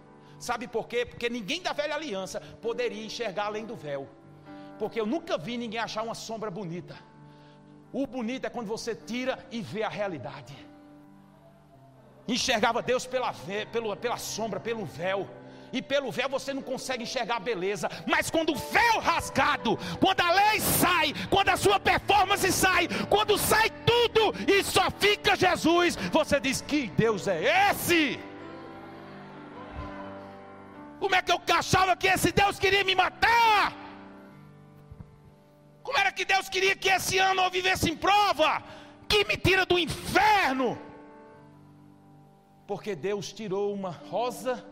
Sabe 0.41 0.67
por 0.67 0.89
quê? 0.89 1.05
Porque 1.05 1.29
ninguém 1.29 1.61
da 1.61 1.75
velha 1.75 1.95
aliança 1.95 2.41
poderia 2.63 3.05
enxergar 3.05 3.45
além 3.45 3.67
do 3.67 3.77
véu. 3.77 4.09
Porque 4.79 4.99
eu 4.99 5.05
nunca 5.05 5.37
vi 5.37 5.59
ninguém 5.59 5.79
achar 5.79 6.03
uma 6.03 6.15
sombra 6.15 6.51
bonita. 6.51 6.97
O 7.93 8.07
bonito 8.07 8.47
é 8.47 8.51
quando 8.51 8.67
você 8.67 8.95
tira 8.95 9.39
e 9.51 9.61
vê 9.61 9.83
a 9.83 9.89
realidade. 9.91 10.57
Enxergava 12.27 12.81
Deus 12.81 13.05
pela, 13.07 13.35
pela, 13.71 13.97
pela 13.97 14.17
sombra, 14.17 14.59
pelo 14.59 14.87
véu 14.87 15.29
e 15.73 15.83
pelo 15.83 16.11
véu 16.11 16.29
você 16.29 16.55
não 16.55 16.63
consegue 16.63 17.03
enxergar 17.03 17.37
a 17.37 17.41
beleza, 17.41 17.89
mas 18.07 18.31
quando 18.31 18.51
o 18.53 18.57
véu 18.57 18.99
rasgado, 19.01 19.79
quando 20.01 20.21
a 20.21 20.33
lei 20.33 20.61
sai, 20.61 21.13
quando 21.29 21.51
a 21.51 21.57
sua 21.57 21.79
performance 21.79 22.51
sai, 22.51 22.89
quando 23.09 23.37
sai 23.37 23.71
tudo 23.85 24.35
e 24.49 24.65
só 24.65 24.91
fica 24.91 25.37
Jesus, 25.37 25.97
você 26.11 26.41
diz: 26.41 26.61
Que 26.61 26.89
Deus 26.89 27.29
é 27.29 27.71
esse? 27.71 28.30
Como 31.01 31.15
é 31.15 31.23
que 31.23 31.33
eu 31.33 31.41
achava 31.57 31.97
que 31.97 32.07
esse 32.07 32.31
Deus 32.31 32.59
queria 32.59 32.85
me 32.85 32.95
matar? 32.95 33.73
Como 35.83 35.99
era 35.99 36.13
que 36.13 36.25
Deus 36.25 36.49
queria 36.49 36.77
que 36.77 36.91
esse 36.91 37.17
ano 37.19 37.41
eu 37.43 37.51
vivesse 37.51 37.91
em 37.91 37.97
prova? 37.97 38.63
Que 39.09 39.25
me 39.25 39.37
tira 39.37 39.65
do 39.65 39.79
inferno. 39.79 40.79
Porque 42.67 42.95
Deus 42.95 43.33
tirou 43.33 43.73
uma 43.73 43.91
rosa 43.91 44.65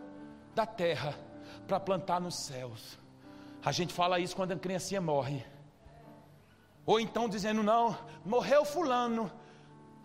da 0.54 0.66
terra 0.66 1.18
para 1.66 1.80
plantar 1.80 2.20
nos 2.20 2.36
céus. 2.36 2.98
A 3.64 3.72
gente 3.72 3.92
fala 3.92 4.20
isso 4.20 4.36
quando 4.36 4.52
a 4.52 4.56
criancinha 4.56 5.00
morre. 5.00 5.44
Ou 6.84 7.00
então 7.00 7.28
dizendo, 7.28 7.62
não, 7.62 7.98
morreu 8.24 8.64
fulano. 8.64 9.32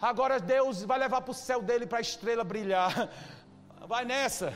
Agora 0.01 0.39
Deus 0.39 0.84
vai 0.84 0.99
levar 0.99 1.21
para 1.21 1.32
o 1.32 1.36
céu 1.36 1.61
dele 1.61 1.86
para 1.86 1.97
a 1.97 2.01
estrela 2.01 2.43
brilhar. 2.43 3.09
Vai 3.88 4.05
nessa. 4.05 4.53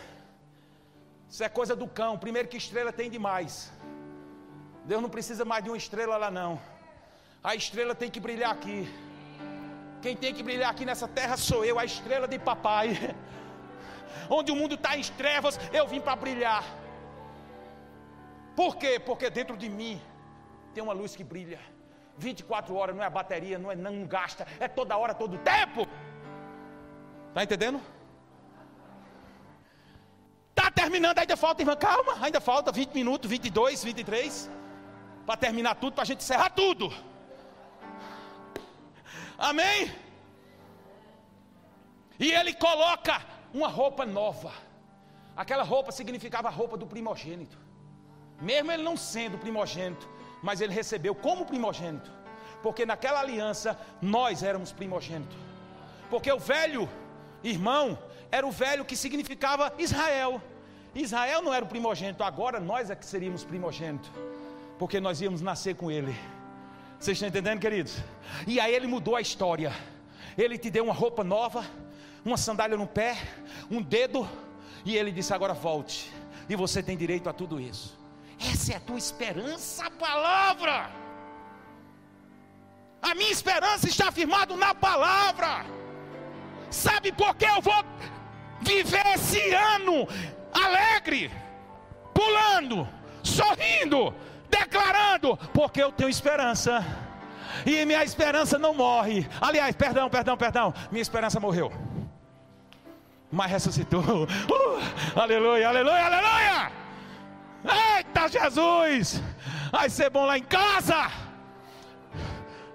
Isso 1.30 1.44
é 1.44 1.50
coisa 1.50 1.76
do 1.76 1.88
cão. 1.88 2.18
Primeiro 2.18 2.48
que 2.48 2.58
estrela 2.58 2.92
tem 2.92 3.10
demais. 3.10 3.72
Deus 4.86 5.02
não 5.02 5.10
precisa 5.10 5.44
mais 5.44 5.64
de 5.64 5.70
uma 5.70 5.78
estrela 5.78 6.18
lá 6.18 6.32
não. 6.32 6.60
A 7.44 7.56
estrela 7.56 7.94
tem 7.94 8.10
que 8.10 8.20
brilhar 8.20 8.52
aqui. 8.52 8.88
Quem 10.02 10.16
tem 10.16 10.34
que 10.34 10.44
brilhar 10.44 10.70
aqui 10.72 10.86
nessa 10.86 11.08
terra 11.08 11.36
sou 11.38 11.66
eu, 11.66 11.78
a 11.78 11.86
estrela 11.86 12.28
de 12.28 12.40
papai. 12.40 12.88
onde 14.30 14.52
o 14.52 14.56
mundo 14.56 14.76
está 14.76 14.98
em 14.98 15.04
trevas, 15.04 15.60
eu 15.74 15.88
vim 15.88 16.00
para 16.00 16.16
brilhar. 16.16 16.64
Por 18.56 18.76
quê? 18.78 19.00
Porque 19.00 19.30
dentro 19.30 19.56
de 19.56 19.70
mim 19.70 20.02
tem 20.74 20.84
uma 20.84 20.94
luz 20.94 21.16
que 21.16 21.24
brilha. 21.24 21.60
24 22.18 22.76
horas 22.76 22.96
não 22.96 23.04
é 23.04 23.10
bateria, 23.10 23.60
não 23.60 23.72
é 23.72 23.76
não 23.76 24.06
gasta, 24.06 24.48
é 24.60 24.68
toda 24.68 24.98
hora, 24.98 25.14
todo 25.14 25.38
tempo. 25.38 25.88
Está 27.30 27.44
entendendo? 27.44 27.80
Terminando, 30.78 31.18
ainda 31.18 31.36
falta, 31.36 31.64
irmã, 31.64 31.76
calma, 31.76 32.14
ainda 32.22 32.40
falta 32.40 32.72
20 32.72 32.94
minutos, 32.94 33.28
22, 33.28 33.84
23, 33.84 34.48
para 35.26 35.36
terminar 35.36 35.74
tudo, 35.74 35.94
para 35.94 36.04
a 36.04 36.06
gente 36.06 36.20
encerrar 36.20 36.52
tudo. 36.52 36.94
Amém? 39.40 39.92
E 42.20 42.32
ele 42.32 42.54
coloca 42.54 43.20
uma 43.52 43.68
roupa 43.68 44.06
nova. 44.06 44.52
Aquela 45.36 45.64
roupa 45.64 45.92
significava 45.92 46.48
a 46.48 46.52
roupa 46.52 46.78
do 46.78 46.86
primogênito. 46.86 47.58
Mesmo 48.40 48.72
ele 48.72 48.84
não 48.84 48.96
sendo 48.96 49.40
primogênito, 49.40 50.08
mas 50.44 50.62
ele 50.62 50.74
recebeu 50.76 51.16
como 51.16 51.44
primogênito. 51.44 52.12
Porque 52.62 52.86
naquela 52.86 53.20
aliança 53.20 53.80
nós 54.00 54.44
éramos 54.44 54.72
primogênito. 54.72 55.36
Porque 56.08 56.32
o 56.32 56.38
velho 56.38 56.88
irmão 57.44 57.98
era 58.32 58.46
o 58.46 58.52
velho 58.52 58.86
que 58.86 58.96
significava 58.96 59.74
Israel. 59.80 60.40
Israel 61.02 61.42
não 61.42 61.54
era 61.54 61.64
o 61.64 61.68
primogênito, 61.68 62.24
agora 62.24 62.60
nós 62.60 62.90
é 62.90 62.96
que 62.96 63.06
seríamos 63.06 63.44
primogênito. 63.44 64.10
Porque 64.80 65.00
nós 65.00 65.22
íamos 65.22 65.42
nascer 65.42 65.76
com 65.76 65.92
ele. 65.92 66.16
Vocês 67.00 67.18
estão 67.18 67.30
entendendo, 67.30 67.60
queridos? 67.60 67.98
E 68.46 68.60
aí 68.60 68.74
ele 68.74 68.88
mudou 68.88 69.16
a 69.16 69.22
história. 69.22 69.72
Ele 70.38 70.58
te 70.58 70.70
deu 70.70 70.84
uma 70.84 70.94
roupa 70.94 71.24
nova, 71.24 71.64
uma 72.26 72.38
sandália 72.38 72.76
no 72.76 72.88
pé, 72.88 73.18
um 73.70 73.82
dedo, 73.82 74.28
e 74.86 74.96
ele 74.96 75.12
disse: 75.12 75.34
agora 75.34 75.54
volte. 75.54 76.12
E 76.50 76.56
você 76.56 76.82
tem 76.82 76.98
direito 76.98 77.30
a 77.30 77.34
tudo 77.34 77.60
isso. 77.60 77.98
Essa 78.40 78.74
é 78.74 78.76
a 78.78 78.80
tua 78.80 78.98
esperança, 78.98 79.86
a 79.86 79.92
palavra. 79.92 80.90
A 83.02 83.14
minha 83.14 83.32
esperança 83.32 83.88
está 83.88 84.12
firmada 84.12 84.56
na 84.56 84.74
palavra. 84.74 85.66
Sabe 86.70 87.12
por 87.12 87.36
que 87.36 87.46
eu 87.46 87.62
vou 87.62 87.84
viver 88.62 89.06
esse 89.16 89.54
ano 89.54 90.08
alegre, 90.66 91.32
pulando, 92.14 92.88
sorrindo, 93.24 94.14
declarando, 94.50 95.38
porque 95.54 95.82
eu 95.82 95.92
tenho 95.92 96.10
esperança. 96.10 96.84
E 97.66 97.86
minha 97.86 98.04
esperança 98.04 98.58
não 98.58 98.74
morre. 98.74 99.28
Aliás, 99.42 99.76
perdão, 99.76 100.10
perdão, 100.10 100.38
perdão. 100.38 100.74
Minha 100.92 101.02
esperança 101.02 101.40
morreu. 101.40 101.72
Mas 103.32 103.52
ressuscitou. 103.52 104.04
Uh, 104.50 105.20
aleluia, 105.20 105.70
aleluia, 105.70 106.06
aleluia. 106.06 106.72
Eita 107.98 108.28
Jesus! 108.28 109.22
Vai 109.72 109.90
ser 109.90 110.10
bom 110.10 110.26
lá 110.26 110.38
em 110.38 110.44
casa. 110.44 111.12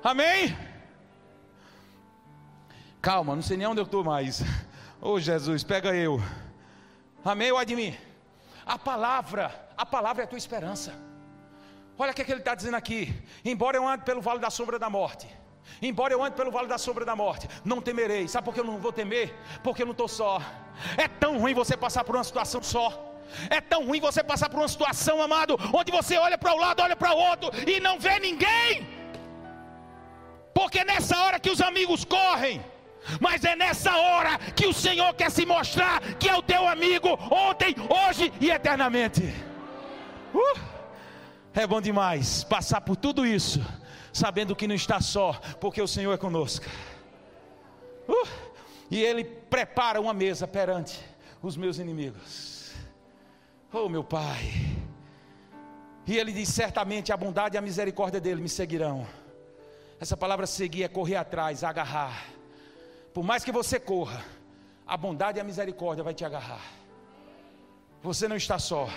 Amém? 0.02 0.56
Calma, 3.00 3.34
não 3.34 3.42
sei 3.42 3.56
nem 3.56 3.66
onde 3.66 3.80
eu 3.80 3.84
estou 3.84 4.04
mais. 4.04 4.42
Ô 5.00 5.12
oh, 5.12 5.20
Jesus, 5.20 5.64
pega 5.64 5.94
eu. 5.94 6.20
Amém 7.24 7.52
ou 7.52 7.58
mim? 7.66 7.96
A 8.66 8.78
palavra, 8.78 9.70
a 9.76 9.86
palavra 9.86 10.22
é 10.22 10.24
a 10.24 10.28
tua 10.28 10.38
esperança. 10.38 10.92
Olha 11.98 12.10
o 12.10 12.14
que, 12.14 12.22
é 12.22 12.24
que 12.24 12.32
ele 12.32 12.40
está 12.40 12.54
dizendo 12.54 12.76
aqui. 12.76 13.14
Embora 13.44 13.76
eu 13.76 13.86
ande 13.86 14.04
pelo 14.04 14.20
vale 14.20 14.40
da 14.40 14.50
sombra 14.50 14.78
da 14.78 14.90
morte. 14.90 15.28
Embora 15.80 16.12
eu 16.12 16.22
ande 16.22 16.36
pelo 16.36 16.50
vale 16.50 16.68
da 16.68 16.78
sombra 16.78 17.04
da 17.04 17.14
morte, 17.14 17.48
não 17.64 17.80
temerei. 17.80 18.26
Sabe 18.28 18.44
por 18.44 18.54
que 18.54 18.60
eu 18.60 18.64
não 18.64 18.78
vou 18.78 18.92
temer? 18.92 19.34
Porque 19.62 19.82
eu 19.82 19.86
não 19.86 19.92
estou 19.92 20.08
só. 20.08 20.40
É 20.96 21.06
tão 21.06 21.38
ruim 21.38 21.54
você 21.54 21.76
passar 21.76 22.04
por 22.04 22.16
uma 22.16 22.24
situação 22.24 22.62
só. 22.62 22.88
É 23.48 23.60
tão 23.60 23.86
ruim 23.86 24.00
você 24.00 24.22
passar 24.22 24.48
por 24.48 24.58
uma 24.58 24.68
situação, 24.68 25.22
amado, 25.22 25.56
onde 25.72 25.90
você 25.90 26.16
olha 26.18 26.36
para 26.36 26.54
um 26.54 26.58
lado, 26.58 26.82
olha 26.82 26.96
para 26.96 27.14
o 27.14 27.18
outro 27.18 27.50
e 27.68 27.80
não 27.80 27.98
vê 27.98 28.18
ninguém. 28.18 28.86
Porque 30.54 30.84
nessa 30.84 31.18
hora 31.22 31.40
que 31.40 31.50
os 31.50 31.60
amigos 31.60 32.04
correm, 32.04 32.62
mas 33.20 33.44
é 33.44 33.56
nessa 33.56 33.96
hora 33.96 34.38
que 34.54 34.66
o 34.66 34.72
Senhor 34.72 35.14
quer 35.14 35.30
se 35.30 35.44
mostrar 35.44 36.00
que 36.14 36.28
é 36.28 36.36
o 36.36 36.42
teu 36.42 36.68
amigo 36.68 37.08
ontem, 37.30 37.74
hoje 37.88 38.32
e 38.40 38.50
eternamente. 38.50 39.22
Uh, 40.34 40.58
é 41.54 41.66
bom 41.66 41.80
demais 41.80 42.44
passar 42.44 42.80
por 42.80 42.96
tudo 42.96 43.26
isso, 43.26 43.60
sabendo 44.12 44.56
que 44.56 44.66
não 44.66 44.74
está 44.74 45.00
só, 45.00 45.32
porque 45.60 45.82
o 45.82 45.88
Senhor 45.88 46.12
é 46.12 46.16
conosco. 46.16 46.66
Uh, 48.08 48.28
e 48.90 49.00
Ele 49.00 49.24
prepara 49.24 50.00
uma 50.00 50.14
mesa 50.14 50.46
perante 50.46 50.98
os 51.42 51.56
meus 51.56 51.78
inimigos. 51.78 52.72
Oh, 53.72 53.88
meu 53.88 54.04
Pai. 54.04 54.52
E 56.06 56.18
ele 56.18 56.32
diz: 56.32 56.48
certamente 56.48 57.12
a 57.12 57.16
bondade 57.16 57.56
e 57.56 57.58
a 57.58 57.62
misericórdia 57.62 58.20
dele 58.20 58.42
me 58.42 58.48
seguirão. 58.48 59.06
Essa 59.98 60.16
palavra 60.16 60.46
seguir 60.46 60.82
é 60.82 60.88
correr 60.88 61.16
atrás, 61.16 61.64
agarrar. 61.64 62.26
Por 63.12 63.22
mais 63.22 63.44
que 63.44 63.52
você 63.52 63.78
corra, 63.78 64.24
a 64.86 64.96
bondade 64.96 65.38
e 65.38 65.40
a 65.40 65.44
misericórdia 65.44 66.02
vai 66.02 66.14
te 66.14 66.24
agarrar. 66.24 66.62
Você 68.02 68.26
não 68.26 68.36
está 68.36 68.58
só. 68.58 68.88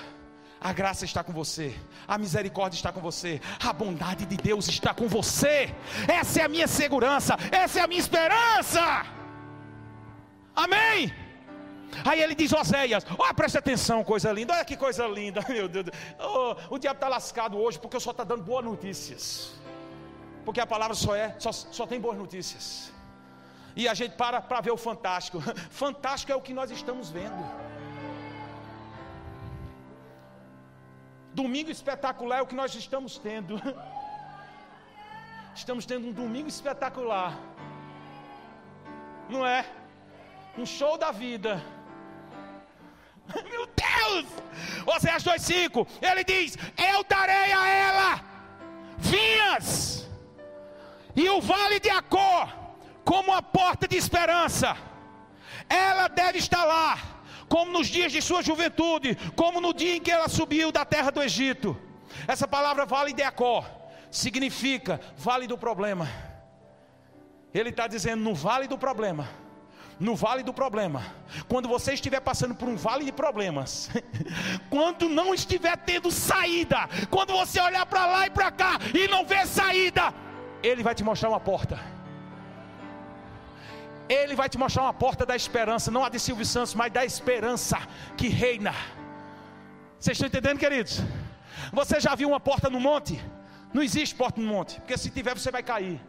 A 0.59 0.73
graça 0.73 1.05
está 1.05 1.23
com 1.23 1.31
você, 1.31 1.75
a 2.07 2.17
misericórdia 2.17 2.75
está 2.75 2.91
com 2.91 2.99
você, 2.99 3.39
a 3.61 3.71
bondade 3.71 4.25
de 4.25 4.35
Deus 4.35 4.67
está 4.67 4.93
com 4.93 5.07
você. 5.07 5.69
Essa 6.07 6.41
é 6.41 6.43
a 6.43 6.47
minha 6.47 6.67
segurança, 6.67 7.37
essa 7.51 7.79
é 7.79 7.83
a 7.83 7.87
minha 7.87 7.99
esperança. 7.99 9.05
Amém. 10.55 11.13
Aí 12.03 12.21
ele 12.21 12.33
diz, 12.33 12.51
Oséias, 12.51 13.05
olha, 13.17 13.33
preste 13.33 13.57
atenção, 13.57 14.03
coisa 14.03 14.31
linda, 14.31 14.53
olha 14.53 14.65
que 14.65 14.75
coisa 14.75 15.05
linda, 15.05 15.45
meu 15.47 15.67
Deus. 15.67 15.87
Oh, 16.19 16.55
o 16.75 16.79
diabo 16.79 16.97
está 16.97 17.09
lascado 17.09 17.59
hoje 17.59 17.77
porque 17.77 17.99
só 17.99 18.11
está 18.11 18.23
dando 18.23 18.43
boas 18.43 18.65
notícias. 18.65 19.53
Porque 20.43 20.59
a 20.59 20.65
palavra 20.65 20.95
só 20.95 21.15
é, 21.15 21.35
só, 21.37 21.51
só 21.51 21.85
tem 21.85 21.99
boas 21.99 22.17
notícias. 22.17 22.94
E 23.75 23.87
a 23.87 23.93
gente 23.93 24.15
para 24.15 24.41
para 24.41 24.61
ver 24.61 24.71
o 24.71 24.77
fantástico. 24.77 25.39
Fantástico 25.69 26.31
é 26.31 26.35
o 26.35 26.41
que 26.41 26.53
nós 26.53 26.71
estamos 26.71 27.09
vendo. 27.09 27.43
Domingo 31.33 31.69
espetacular 31.69 32.39
é 32.39 32.41
o 32.41 32.47
que 32.47 32.55
nós 32.55 32.73
estamos 32.75 33.17
tendo. 33.17 33.61
Estamos 35.53 35.85
tendo 35.85 36.07
um 36.07 36.11
domingo 36.11 36.49
espetacular. 36.49 37.33
Não 39.29 39.45
é? 39.45 39.65
Um 40.57 40.65
show 40.65 40.97
da 40.97 41.11
vida. 41.11 41.63
Meu 43.49 43.65
Deus! 43.65 44.25
Oséias 44.85 45.23
2,5 45.23 45.87
ele 46.01 46.23
diz: 46.25 46.57
Eu 46.77 47.03
darei 47.05 47.53
a 47.53 47.67
ela 47.67 48.21
vinhas 48.97 50.07
e 51.15 51.29
o 51.29 51.39
vale 51.41 51.79
de 51.79 51.89
Acor 51.89 52.64
como 53.15 53.31
uma 53.31 53.41
porta 53.41 53.87
de 53.87 53.95
esperança. 53.95 54.75
Ela 55.69 56.09
deve 56.09 56.37
estar 56.37 56.65
lá, 56.65 56.99
como 57.47 57.71
nos 57.71 57.87
dias 57.87 58.11
de 58.11 58.21
sua 58.21 58.41
juventude, 58.41 59.15
como 59.37 59.61
no 59.61 59.73
dia 59.73 59.95
em 59.95 60.01
que 60.01 60.11
ela 60.11 60.27
subiu 60.27 60.69
da 60.69 60.83
terra 60.83 61.11
do 61.11 61.23
Egito. 61.23 61.77
Essa 62.27 62.45
palavra 62.45 62.85
vale 62.85 63.13
de 63.13 63.23
Acor 63.23 63.65
significa 64.11 64.99
vale 65.17 65.47
do 65.47 65.57
problema. 65.57 66.09
Ele 67.53 67.69
está 67.69 67.87
dizendo 67.87 68.21
no 68.21 68.35
vale 68.35 68.67
do 68.67 68.77
problema 68.77 69.45
no 69.97 70.13
vale 70.13 70.43
do 70.43 70.53
problema, 70.53 71.01
quando 71.47 71.69
você 71.69 71.93
estiver 71.93 72.19
passando 72.19 72.53
por 72.53 72.67
um 72.67 72.75
vale 72.75 73.05
de 73.05 73.13
problemas, 73.13 73.89
quando 74.69 75.07
não 75.07 75.33
estiver 75.33 75.77
tendo 75.77 76.11
saída, 76.11 76.89
quando 77.09 77.31
você 77.31 77.61
olhar 77.61 77.85
para 77.85 78.05
lá 78.05 78.27
e 78.27 78.29
para 78.29 78.51
cá 78.51 78.77
e 78.93 79.07
não 79.07 79.25
ver 79.25 79.47
saída, 79.47 80.13
Ele 80.61 80.83
vai 80.83 80.93
te 80.93 81.01
mostrar 81.01 81.29
uma 81.29 81.39
porta. 81.39 81.94
Ele 84.07 84.35
vai 84.35 84.47
te 84.47 84.57
mostrar 84.57 84.83
uma 84.83 84.93
porta 84.93 85.25
da 85.25 85.35
esperança, 85.35 85.89
não 85.89 86.03
a 86.05 86.09
de 86.09 86.19
Silvio 86.19 86.45
Santos, 86.45 86.73
mas 86.73 86.91
da 86.91 87.03
esperança 87.03 87.77
que 88.15 88.27
reina. 88.27 88.73
Vocês 89.99 90.15
estão 90.15 90.27
entendendo, 90.27 90.59
queridos? 90.59 91.01
Você 91.73 91.99
já 91.99 92.13
viu 92.13 92.29
uma 92.29 92.39
porta 92.39 92.69
no 92.69 92.79
monte? 92.79 93.19
Não 93.73 93.81
existe 93.81 94.13
porta 94.15 94.39
no 94.39 94.47
monte, 94.47 94.79
porque 94.79 94.97
se 94.97 95.09
tiver 95.09 95.37
você 95.37 95.51
vai 95.51 95.63
cair. 95.63 95.99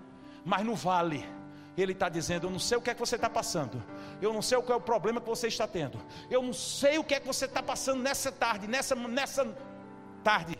Mas 0.44 0.64
no 0.64 0.74
vale, 0.74 1.26
ele 1.76 1.92
está 1.92 2.08
dizendo: 2.08 2.46
Eu 2.46 2.50
não 2.50 2.58
sei 2.58 2.76
o 2.76 2.80
que 2.80 2.90
é 2.90 2.94
que 2.94 3.00
você 3.00 3.16
está 3.16 3.30
passando, 3.30 3.82
eu 4.20 4.32
não 4.32 4.42
sei 4.42 4.60
qual 4.60 4.78
é 4.78 4.80
o 4.80 4.84
problema 4.84 5.20
que 5.20 5.28
você 5.28 5.48
está 5.48 5.66
tendo, 5.66 5.98
eu 6.30 6.42
não 6.42 6.52
sei 6.52 6.98
o 6.98 7.04
que 7.04 7.14
é 7.14 7.20
que 7.20 7.26
você 7.26 7.46
está 7.46 7.62
passando 7.62 8.02
nessa 8.02 8.30
tarde, 8.30 8.66
nessa, 8.66 8.94
nessa 8.94 9.46
tarde 10.22 10.56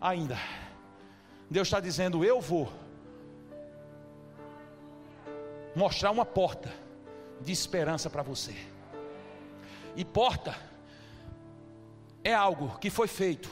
ainda. 0.00 0.38
Deus 1.50 1.68
está 1.68 1.80
dizendo: 1.80 2.24
Eu 2.24 2.40
vou 2.40 2.72
mostrar 5.74 6.10
uma 6.10 6.24
porta 6.24 6.72
de 7.40 7.52
esperança 7.52 8.08
para 8.08 8.22
você. 8.22 8.54
E 9.96 10.04
porta 10.04 10.56
é 12.24 12.32
algo 12.32 12.78
que 12.78 12.90
foi 12.90 13.08
feito 13.08 13.50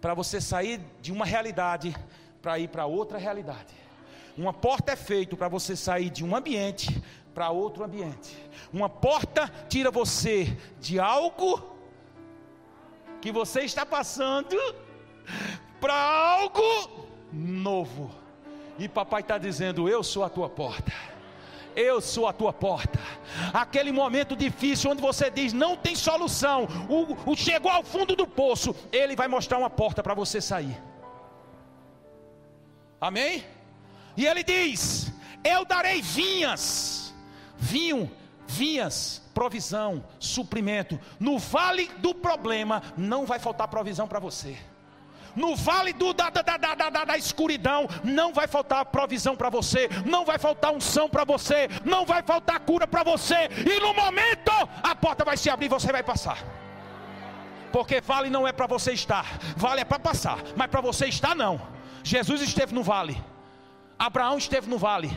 para 0.00 0.14
você 0.14 0.40
sair 0.40 0.80
de 1.00 1.12
uma 1.12 1.24
realidade 1.24 1.94
para 2.40 2.58
ir 2.58 2.68
para 2.68 2.86
outra 2.86 3.18
realidade. 3.18 3.74
Uma 4.36 4.52
porta 4.52 4.92
é 4.92 4.96
feita 4.96 5.36
para 5.36 5.48
você 5.48 5.74
sair 5.74 6.10
de 6.10 6.24
um 6.24 6.34
ambiente 6.34 7.02
para 7.34 7.50
outro 7.50 7.84
ambiente. 7.84 8.36
Uma 8.72 8.88
porta 8.88 9.48
tira 9.68 9.90
você 9.90 10.56
de 10.80 10.98
algo 10.98 11.76
que 13.20 13.32
você 13.32 13.62
está 13.62 13.84
passando 13.84 14.56
para 15.80 15.94
algo 15.94 17.08
novo. 17.32 18.10
E 18.78 18.88
papai 18.88 19.22
está 19.22 19.38
dizendo: 19.38 19.88
Eu 19.88 20.04
sou 20.04 20.22
a 20.22 20.28
tua 20.28 20.48
porta. 20.48 20.92
Eu 21.80 22.00
sou 22.00 22.26
a 22.26 22.32
tua 22.32 22.52
porta. 22.52 22.98
Aquele 23.54 23.92
momento 23.92 24.34
difícil 24.34 24.90
onde 24.90 25.00
você 25.00 25.30
diz 25.30 25.52
não 25.52 25.76
tem 25.76 25.94
solução, 25.94 26.66
o, 26.88 27.30
o 27.30 27.36
chegou 27.36 27.70
ao 27.70 27.84
fundo 27.84 28.16
do 28.16 28.26
poço, 28.26 28.74
ele 28.90 29.14
vai 29.14 29.28
mostrar 29.28 29.58
uma 29.58 29.70
porta 29.70 30.02
para 30.02 30.12
você 30.12 30.40
sair. 30.40 30.76
Amém? 33.00 33.44
E 34.16 34.26
ele 34.26 34.42
diz: 34.42 35.12
Eu 35.44 35.64
darei 35.64 36.02
vinhas, 36.02 37.14
vinho, 37.56 38.10
vinhas, 38.44 39.22
provisão, 39.32 40.04
suprimento. 40.18 40.98
No 41.20 41.38
vale 41.38 41.88
do 41.98 42.12
problema 42.12 42.82
não 42.96 43.24
vai 43.24 43.38
faltar 43.38 43.68
provisão 43.68 44.08
para 44.08 44.18
você 44.18 44.58
no 45.38 45.54
vale 45.54 45.92
do, 45.92 46.12
da, 46.12 46.28
da, 46.30 46.42
da, 46.42 46.74
da, 46.74 47.04
da 47.04 47.16
escuridão, 47.16 47.88
não 48.02 48.32
vai 48.32 48.48
faltar 48.48 48.84
provisão 48.86 49.36
para 49.36 49.48
você, 49.48 49.88
não 50.04 50.24
vai 50.24 50.38
faltar 50.38 50.72
unção 50.72 51.08
para 51.08 51.24
você, 51.24 51.68
não 51.84 52.04
vai 52.04 52.22
faltar 52.22 52.58
cura 52.60 52.86
para 52.86 53.02
você, 53.02 53.48
e 53.64 53.80
no 53.80 53.94
momento 53.94 54.52
a 54.82 54.94
porta 54.94 55.24
vai 55.24 55.36
se 55.36 55.48
abrir 55.48 55.66
e 55.66 55.68
você 55.68 55.92
vai 55.92 56.02
passar. 56.02 56.38
Porque 57.72 58.00
vale 58.00 58.28
não 58.30 58.46
é 58.48 58.52
para 58.52 58.66
você 58.66 58.92
estar, 58.92 59.26
vale 59.56 59.82
é 59.82 59.84
para 59.84 59.98
passar, 59.98 60.38
mas 60.56 60.68
para 60.68 60.80
você 60.80 61.06
estar 61.06 61.34
não. 61.34 61.60
Jesus 62.02 62.40
esteve 62.40 62.74
no 62.74 62.82
vale, 62.82 63.22
Abraão 63.98 64.38
esteve 64.38 64.68
no 64.68 64.78
vale, 64.78 65.16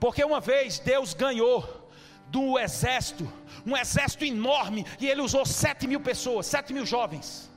porque 0.00 0.24
uma 0.24 0.40
vez 0.40 0.78
Deus 0.78 1.14
ganhou 1.14 1.88
do 2.28 2.58
exército, 2.58 3.30
um 3.64 3.76
exército 3.76 4.24
enorme, 4.24 4.84
e 4.98 5.06
ele 5.06 5.20
usou 5.20 5.46
sete 5.46 5.86
mil 5.86 6.00
pessoas, 6.00 6.46
sete 6.46 6.72
mil 6.72 6.84
jovens. 6.84 7.50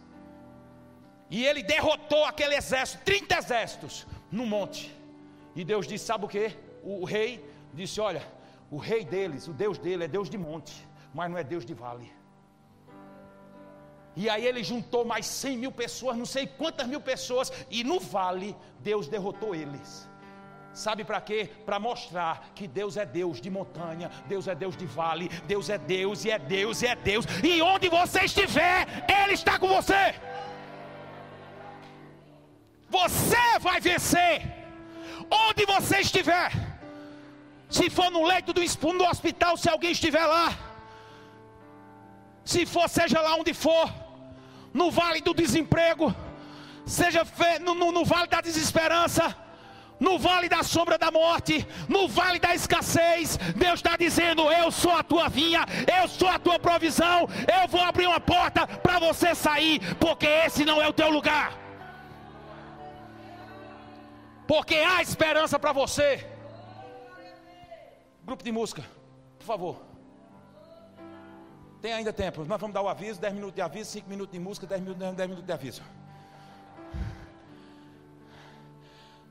E 1.30 1.46
ele 1.46 1.62
derrotou 1.62 2.26
aquele 2.26 2.56
exército, 2.56 3.04
30 3.04 3.38
exércitos, 3.38 4.08
no 4.32 4.46
monte. 4.46 4.94
E 5.56 5.64
Deus 5.64 5.88
disse: 5.88 6.06
Sabe 6.06 6.26
o 6.26 6.28
que? 6.28 6.52
O 6.84 7.06
rei 7.06 7.44
disse: 7.74 8.02
Olha, 8.02 8.26
o 8.72 8.78
rei 8.78 9.04
deles, 9.04 9.48
o 9.48 9.54
Deus 9.54 9.78
dele 9.78 10.06
é 10.06 10.08
Deus 10.08 10.30
de 10.30 10.38
monte, 10.38 10.74
mas 11.14 11.30
não 11.30 11.38
é 11.38 11.44
Deus 11.44 11.66
de 11.66 11.74
vale. 11.74 12.12
E 14.16 14.30
aí 14.30 14.46
ele 14.46 14.64
juntou 14.64 15.06
mais 15.06 15.26
100 15.26 15.58
mil 15.58 15.72
pessoas, 15.72 16.18
não 16.18 16.26
sei 16.26 16.46
quantas 16.46 16.88
mil 16.88 17.00
pessoas, 17.00 17.52
e 17.70 17.84
no 17.84 18.00
vale 18.00 18.56
Deus 18.80 19.08
derrotou 19.08 19.56
eles. 19.56 20.10
Sabe 20.74 21.04
para 21.04 21.20
quê? 21.20 21.50
Para 21.66 21.80
mostrar 21.80 22.52
que 22.54 22.68
Deus 22.68 22.96
é 22.96 23.06
Deus 23.06 23.42
de 23.42 23.50
montanha, 23.50 24.10
Deus 24.28 24.48
é 24.48 24.56
Deus 24.56 24.78
de 24.78 24.86
vale, 24.86 25.30
Deus 25.48 25.70
é 25.70 25.78
Deus 25.78 26.26
e 26.26 26.32
é 26.32 26.40
Deus 26.40 26.82
e 26.82 26.88
é 26.88 26.96
Deus, 26.96 27.26
e 27.44 27.62
onde 27.62 27.90
você 27.90 28.22
estiver, 28.22 28.88
Ele 29.08 29.34
está 29.34 29.58
com 29.58 29.68
você. 29.68 30.16
Você 32.90 33.60
vai 33.60 33.80
vencer. 33.80 34.42
Onde 35.30 35.66
você 35.66 36.00
estiver. 36.00 36.52
Se 37.70 37.90
for 37.90 38.10
no 38.10 38.26
leito 38.26 38.52
do, 38.52 38.62
no 38.94 39.08
hospital, 39.08 39.56
se 39.56 39.70
alguém 39.70 39.92
estiver 39.92 40.26
lá. 40.26 40.58
Se 42.44 42.66
for, 42.66 42.90
seja 42.90 43.22
lá 43.22 43.36
onde 43.36 43.54
for. 43.54 43.94
No 44.74 44.90
vale 44.90 45.22
do 45.22 45.34
desemprego. 45.34 46.16
Seja 46.86 47.22
no, 47.62 47.76
no, 47.76 47.92
no 47.92 48.04
vale 48.04 48.28
da 48.28 48.42
desesperança 48.42 49.36
no 50.00 50.18
vale 50.18 50.48
da 50.48 50.64
sombra 50.64 50.98
da 50.98 51.12
morte, 51.12 51.68
no 51.90 52.08
vale 52.08 52.40
da 52.40 52.56
escassez, 52.56 53.36
Deus 53.54 53.76
está 53.76 53.98
dizendo: 53.98 54.50
Eu 54.50 54.72
sou 54.72 54.94
a 54.94 55.04
tua 55.04 55.28
vinha, 55.28 55.66
eu 56.02 56.08
sou 56.08 56.30
a 56.30 56.40
tua 56.40 56.58
provisão, 56.58 57.28
eu 57.62 57.68
vou 57.68 57.82
abrir 57.82 58.08
uma 58.08 58.20
porta 58.20 58.66
para 58.66 58.98
você 58.98 59.36
sair, 59.36 59.82
porque 59.96 60.26
esse 60.26 60.64
não 60.64 60.82
é 60.82 60.88
o 60.88 60.94
teu 60.94 61.10
lugar 61.10 61.69
porque 64.50 64.78
há 64.78 65.00
esperança 65.00 65.60
para 65.60 65.72
você. 65.72 66.28
Grupo 68.26 68.44
de 68.44 68.52
música, 68.52 68.84
por 69.38 69.46
favor. 69.46 69.76
Tem 71.80 71.94
ainda 71.94 72.12
tempo, 72.12 72.44
nós 72.46 72.60
vamos 72.60 72.74
dar 72.74 72.82
o 72.82 72.90
aviso: 72.90 73.22
10 73.22 73.36
minutos 73.36 73.54
de 73.54 73.62
aviso, 73.62 73.92
5 73.92 74.10
minutos 74.10 74.34
de 74.34 74.40
música, 74.40 74.66
10 74.66 74.82
minutos, 74.82 75.16
10 75.16 75.30
minutos 75.30 75.46
de 75.46 75.54
aviso. 75.54 75.84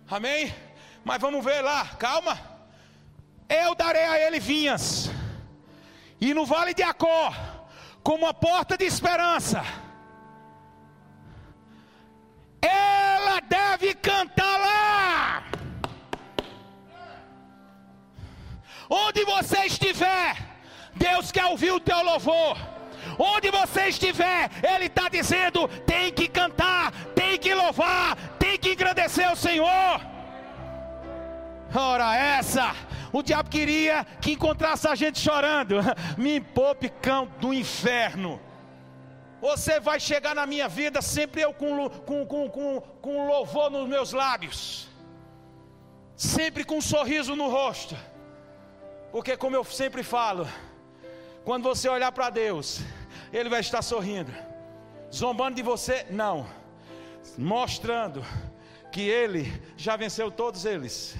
Amém? 0.09 0.55
Mas 1.05 1.21
vamos 1.21 1.45
ver 1.45 1.63
lá, 1.63 1.85
calma. 1.97 2.39
Eu 3.49 3.75
darei 3.75 4.05
a 4.05 4.21
ele 4.21 4.39
vinhas, 4.39 5.11
e 6.21 6.33
no 6.33 6.47
vale 6.47 6.73
de 6.75 6.85
Acó, 6.85 7.35
como 8.05 8.25
uma 8.25 8.33
porta 8.33 8.79
de 8.79 8.85
esperança, 8.85 9.65
ela 12.63 13.41
deve 13.41 13.95
cantar 13.95 14.58
Onde 18.89 19.25
você 19.25 19.67
estiver, 19.67 20.37
Deus 20.95 21.31
quer 21.31 21.47
ouvir 21.47 21.73
o 21.73 21.81
teu 21.81 22.03
louvor. 22.03 22.57
Onde 23.19 23.51
você 23.51 23.89
estiver, 23.89 24.51
Ele 24.63 24.87
está 24.87 25.09
dizendo: 25.09 25.69
tem 25.87 26.13
que 26.13 26.29
cantar, 26.29 26.93
tem 27.15 27.39
que 27.39 27.55
louvar, 27.55 28.17
tem 28.39 28.59
que 28.59 28.73
agradecer 28.73 29.25
ao 29.25 29.37
Senhor. 29.37 30.01
Ora, 31.75 32.17
essa. 32.17 32.75
O 33.13 33.23
diabo 33.23 33.49
queria 33.49 34.05
que 34.21 34.33
encontrasse 34.33 34.87
a 34.87 34.95
gente 34.95 35.19
chorando. 35.19 35.77
Me 36.17 36.41
poupe, 36.41 36.89
cão 36.89 37.27
do 37.41 37.53
inferno. 37.55 38.41
Você 39.41 39.79
vai 39.79 40.01
chegar 40.01 40.35
na 40.35 40.47
minha 40.47 40.69
vida 40.69 41.01
sempre 41.01 41.41
eu 41.43 41.53
com, 41.53 41.89
com, 41.89 42.27
com, 42.27 42.51
com, 42.51 42.81
com 42.81 43.27
louvor 43.29 43.71
nos 43.71 43.89
meus 43.89 44.13
lábios, 44.13 44.89
sempre 46.17 46.65
com 46.65 46.79
um 46.79 46.83
sorriso 46.83 47.37
no 47.37 47.49
rosto. 47.49 47.97
Porque, 49.11 49.37
como 49.37 49.57
eu 49.57 49.65
sempre 49.65 50.03
falo, 50.03 50.47
quando 51.45 51.63
você 51.65 51.89
olhar 51.89 52.13
para 52.13 52.31
Deus, 52.31 52.81
Ele 53.33 53.49
vai 53.49 53.61
estar 53.61 53.83
sorrindo, 53.83 54.33
zombando 55.13 55.57
de 55.57 55.63
você, 55.63 56.07
não, 56.11 56.47
mostrando 57.37 58.23
que 58.93 59.03
Ele 59.03 59.51
já 59.77 59.97
venceu 59.97 60.31
todos 60.31 60.65
eles. 60.65 61.17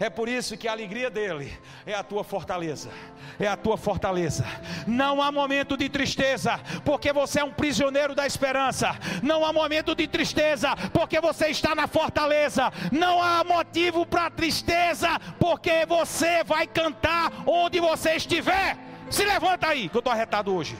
É 0.00 0.08
por 0.08 0.28
isso 0.28 0.56
que 0.56 0.68
a 0.68 0.72
alegria 0.72 1.10
dele 1.10 1.52
é 1.84 1.92
a 1.94 2.04
tua 2.04 2.22
fortaleza. 2.22 2.90
É 3.38 3.48
a 3.48 3.56
tua 3.56 3.76
fortaleza. 3.76 4.44
Não 4.86 5.20
há 5.20 5.32
momento 5.32 5.76
de 5.76 5.88
tristeza, 5.88 6.60
porque 6.84 7.12
você 7.12 7.40
é 7.40 7.44
um 7.44 7.52
prisioneiro 7.52 8.14
da 8.14 8.24
esperança. 8.24 8.96
Não 9.22 9.44
há 9.44 9.52
momento 9.52 9.94
de 9.96 10.06
tristeza, 10.06 10.74
porque 10.92 11.20
você 11.20 11.48
está 11.48 11.74
na 11.74 11.88
fortaleza. 11.88 12.72
Não 12.92 13.20
há 13.20 13.42
motivo 13.42 14.06
para 14.06 14.30
tristeza, 14.30 15.18
porque 15.40 15.84
você 15.84 16.44
vai 16.44 16.66
cantar 16.66 17.32
onde 17.44 17.80
você 17.80 18.14
estiver. 18.14 18.76
Se 19.10 19.24
levanta 19.24 19.66
aí, 19.68 19.88
que 19.88 19.96
eu 19.96 20.00
estou 20.00 20.12
arretado 20.12 20.54
hoje. 20.54 20.76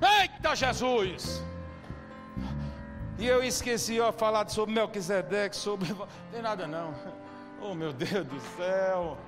Eita 0.00 0.54
Jesus! 0.54 1.47
E 3.18 3.26
eu 3.26 3.42
esqueci, 3.42 3.98
ó, 3.98 4.12
falar 4.12 4.48
sobre 4.48 4.74
Melquisedeque, 4.74 5.56
sobre. 5.56 5.92
Tem 6.30 6.40
nada 6.40 6.66
não. 6.66 6.94
Oh 7.60 7.74
meu 7.74 7.92
Deus 7.92 8.24
do 8.26 8.40
céu. 8.56 9.18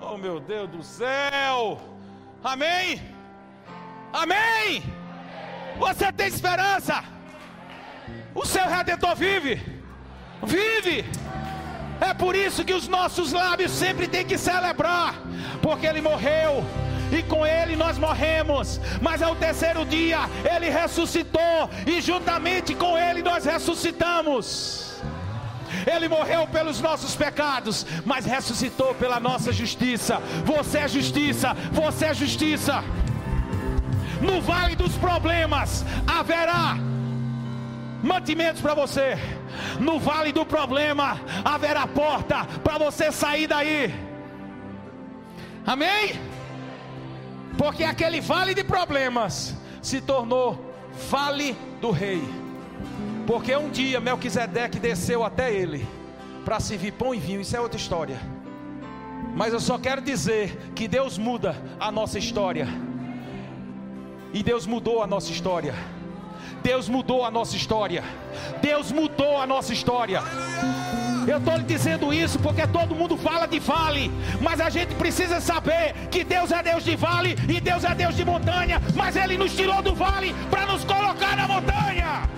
Oh 0.00 0.16
meu 0.16 0.40
Deus 0.40 0.70
do 0.70 0.82
céu. 0.82 1.78
Amém? 2.42 3.02
Amém? 4.10 4.82
Você 5.78 6.10
tem 6.10 6.28
esperança. 6.28 7.04
O 8.34 8.46
seu 8.46 8.66
redentor 8.66 9.14
vive. 9.14 9.56
Vive. 10.42 11.04
É 12.00 12.14
por 12.14 12.34
isso 12.34 12.64
que 12.64 12.72
os 12.72 12.88
nossos 12.88 13.32
lábios 13.32 13.70
sempre 13.70 14.08
têm 14.08 14.24
que 14.24 14.38
celebrar, 14.38 15.14
porque 15.60 15.86
ele 15.86 16.00
morreu 16.00 16.64
e 17.12 17.22
com 17.22 17.46
ele 17.46 17.76
nós 17.76 17.98
morremos, 17.98 18.80
mas 19.00 19.22
ao 19.22 19.34
terceiro 19.34 19.84
dia 19.84 20.20
ele 20.44 20.68
ressuscitou, 20.70 21.70
e 21.86 22.00
juntamente 22.00 22.74
com 22.74 22.96
ele 22.96 23.22
nós 23.22 23.44
ressuscitamos. 23.44 24.90
Ele 25.86 26.08
morreu 26.08 26.46
pelos 26.48 26.80
nossos 26.80 27.14
pecados, 27.14 27.86
mas 28.04 28.24
ressuscitou 28.24 28.94
pela 28.94 29.20
nossa 29.20 29.52
justiça. 29.52 30.20
Você 30.44 30.78
é 30.78 30.88
justiça, 30.88 31.54
você 31.72 32.06
é 32.06 32.14
justiça. 32.14 32.82
No 34.20 34.40
vale 34.40 34.76
dos 34.76 34.96
problemas 34.96 35.84
haverá 36.06 36.76
mantimentos 38.02 38.60
para 38.60 38.74
você. 38.74 39.18
No 39.78 39.98
vale 39.98 40.32
do 40.32 40.44
problema 40.44 41.20
haverá 41.44 41.86
porta 41.86 42.44
para 42.62 42.78
você 42.78 43.10
sair 43.10 43.46
daí. 43.46 43.94
Amém? 45.66 46.20
Porque 47.56 47.84
aquele 47.84 48.20
vale 48.20 48.54
de 48.54 48.64
problemas 48.64 49.54
se 49.82 50.00
tornou 50.00 50.74
vale 51.08 51.56
do 51.80 51.90
rei. 51.90 52.22
Porque 53.26 53.54
um 53.54 53.70
dia 53.70 54.00
Melquisedeque 54.00 54.78
desceu 54.78 55.24
até 55.24 55.52
ele 55.52 55.86
para 56.44 56.58
servir 56.58 56.92
pão 56.92 57.14
e 57.14 57.18
vinho, 57.18 57.40
isso 57.40 57.56
é 57.56 57.60
outra 57.60 57.78
história. 57.78 58.18
Mas 59.34 59.52
eu 59.52 59.60
só 59.60 59.78
quero 59.78 60.00
dizer 60.00 60.72
que 60.74 60.88
Deus 60.88 61.16
muda 61.16 61.56
a 61.78 61.92
nossa 61.92 62.18
história. 62.18 62.66
E 64.32 64.42
Deus 64.42 64.66
mudou 64.66 65.02
a 65.02 65.06
nossa 65.06 65.30
história. 65.30 65.74
Deus 66.62 66.88
mudou 66.88 67.24
a 67.24 67.30
nossa 67.30 67.56
história. 67.56 68.02
Deus 68.60 68.90
mudou 68.90 69.40
a 69.40 69.46
nossa 69.46 69.72
história. 69.72 70.22
Eu 71.30 71.38
estou 71.38 71.56
lhe 71.56 71.62
dizendo 71.62 72.12
isso 72.12 72.40
porque 72.40 72.66
todo 72.66 72.92
mundo 72.92 73.16
fala 73.16 73.46
de 73.46 73.60
vale, 73.60 74.10
mas 74.40 74.60
a 74.60 74.68
gente 74.68 74.96
precisa 74.96 75.40
saber 75.40 75.94
que 76.10 76.24
Deus 76.24 76.50
é 76.50 76.60
Deus 76.60 76.82
de 76.82 76.96
vale 76.96 77.36
e 77.48 77.60
Deus 77.60 77.84
é 77.84 77.94
Deus 77.94 78.16
de 78.16 78.24
montanha, 78.24 78.82
mas 78.96 79.14
Ele 79.14 79.38
nos 79.38 79.54
tirou 79.54 79.80
do 79.80 79.94
vale 79.94 80.34
para 80.50 80.66
nos 80.66 80.82
colocar 80.82 81.36
na 81.36 81.46
montanha. 81.46 82.28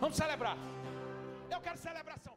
Vamos 0.00 0.16
celebrar. 0.16 0.56
Eu 1.48 1.60
quero 1.60 1.78
celebração. 1.78 2.31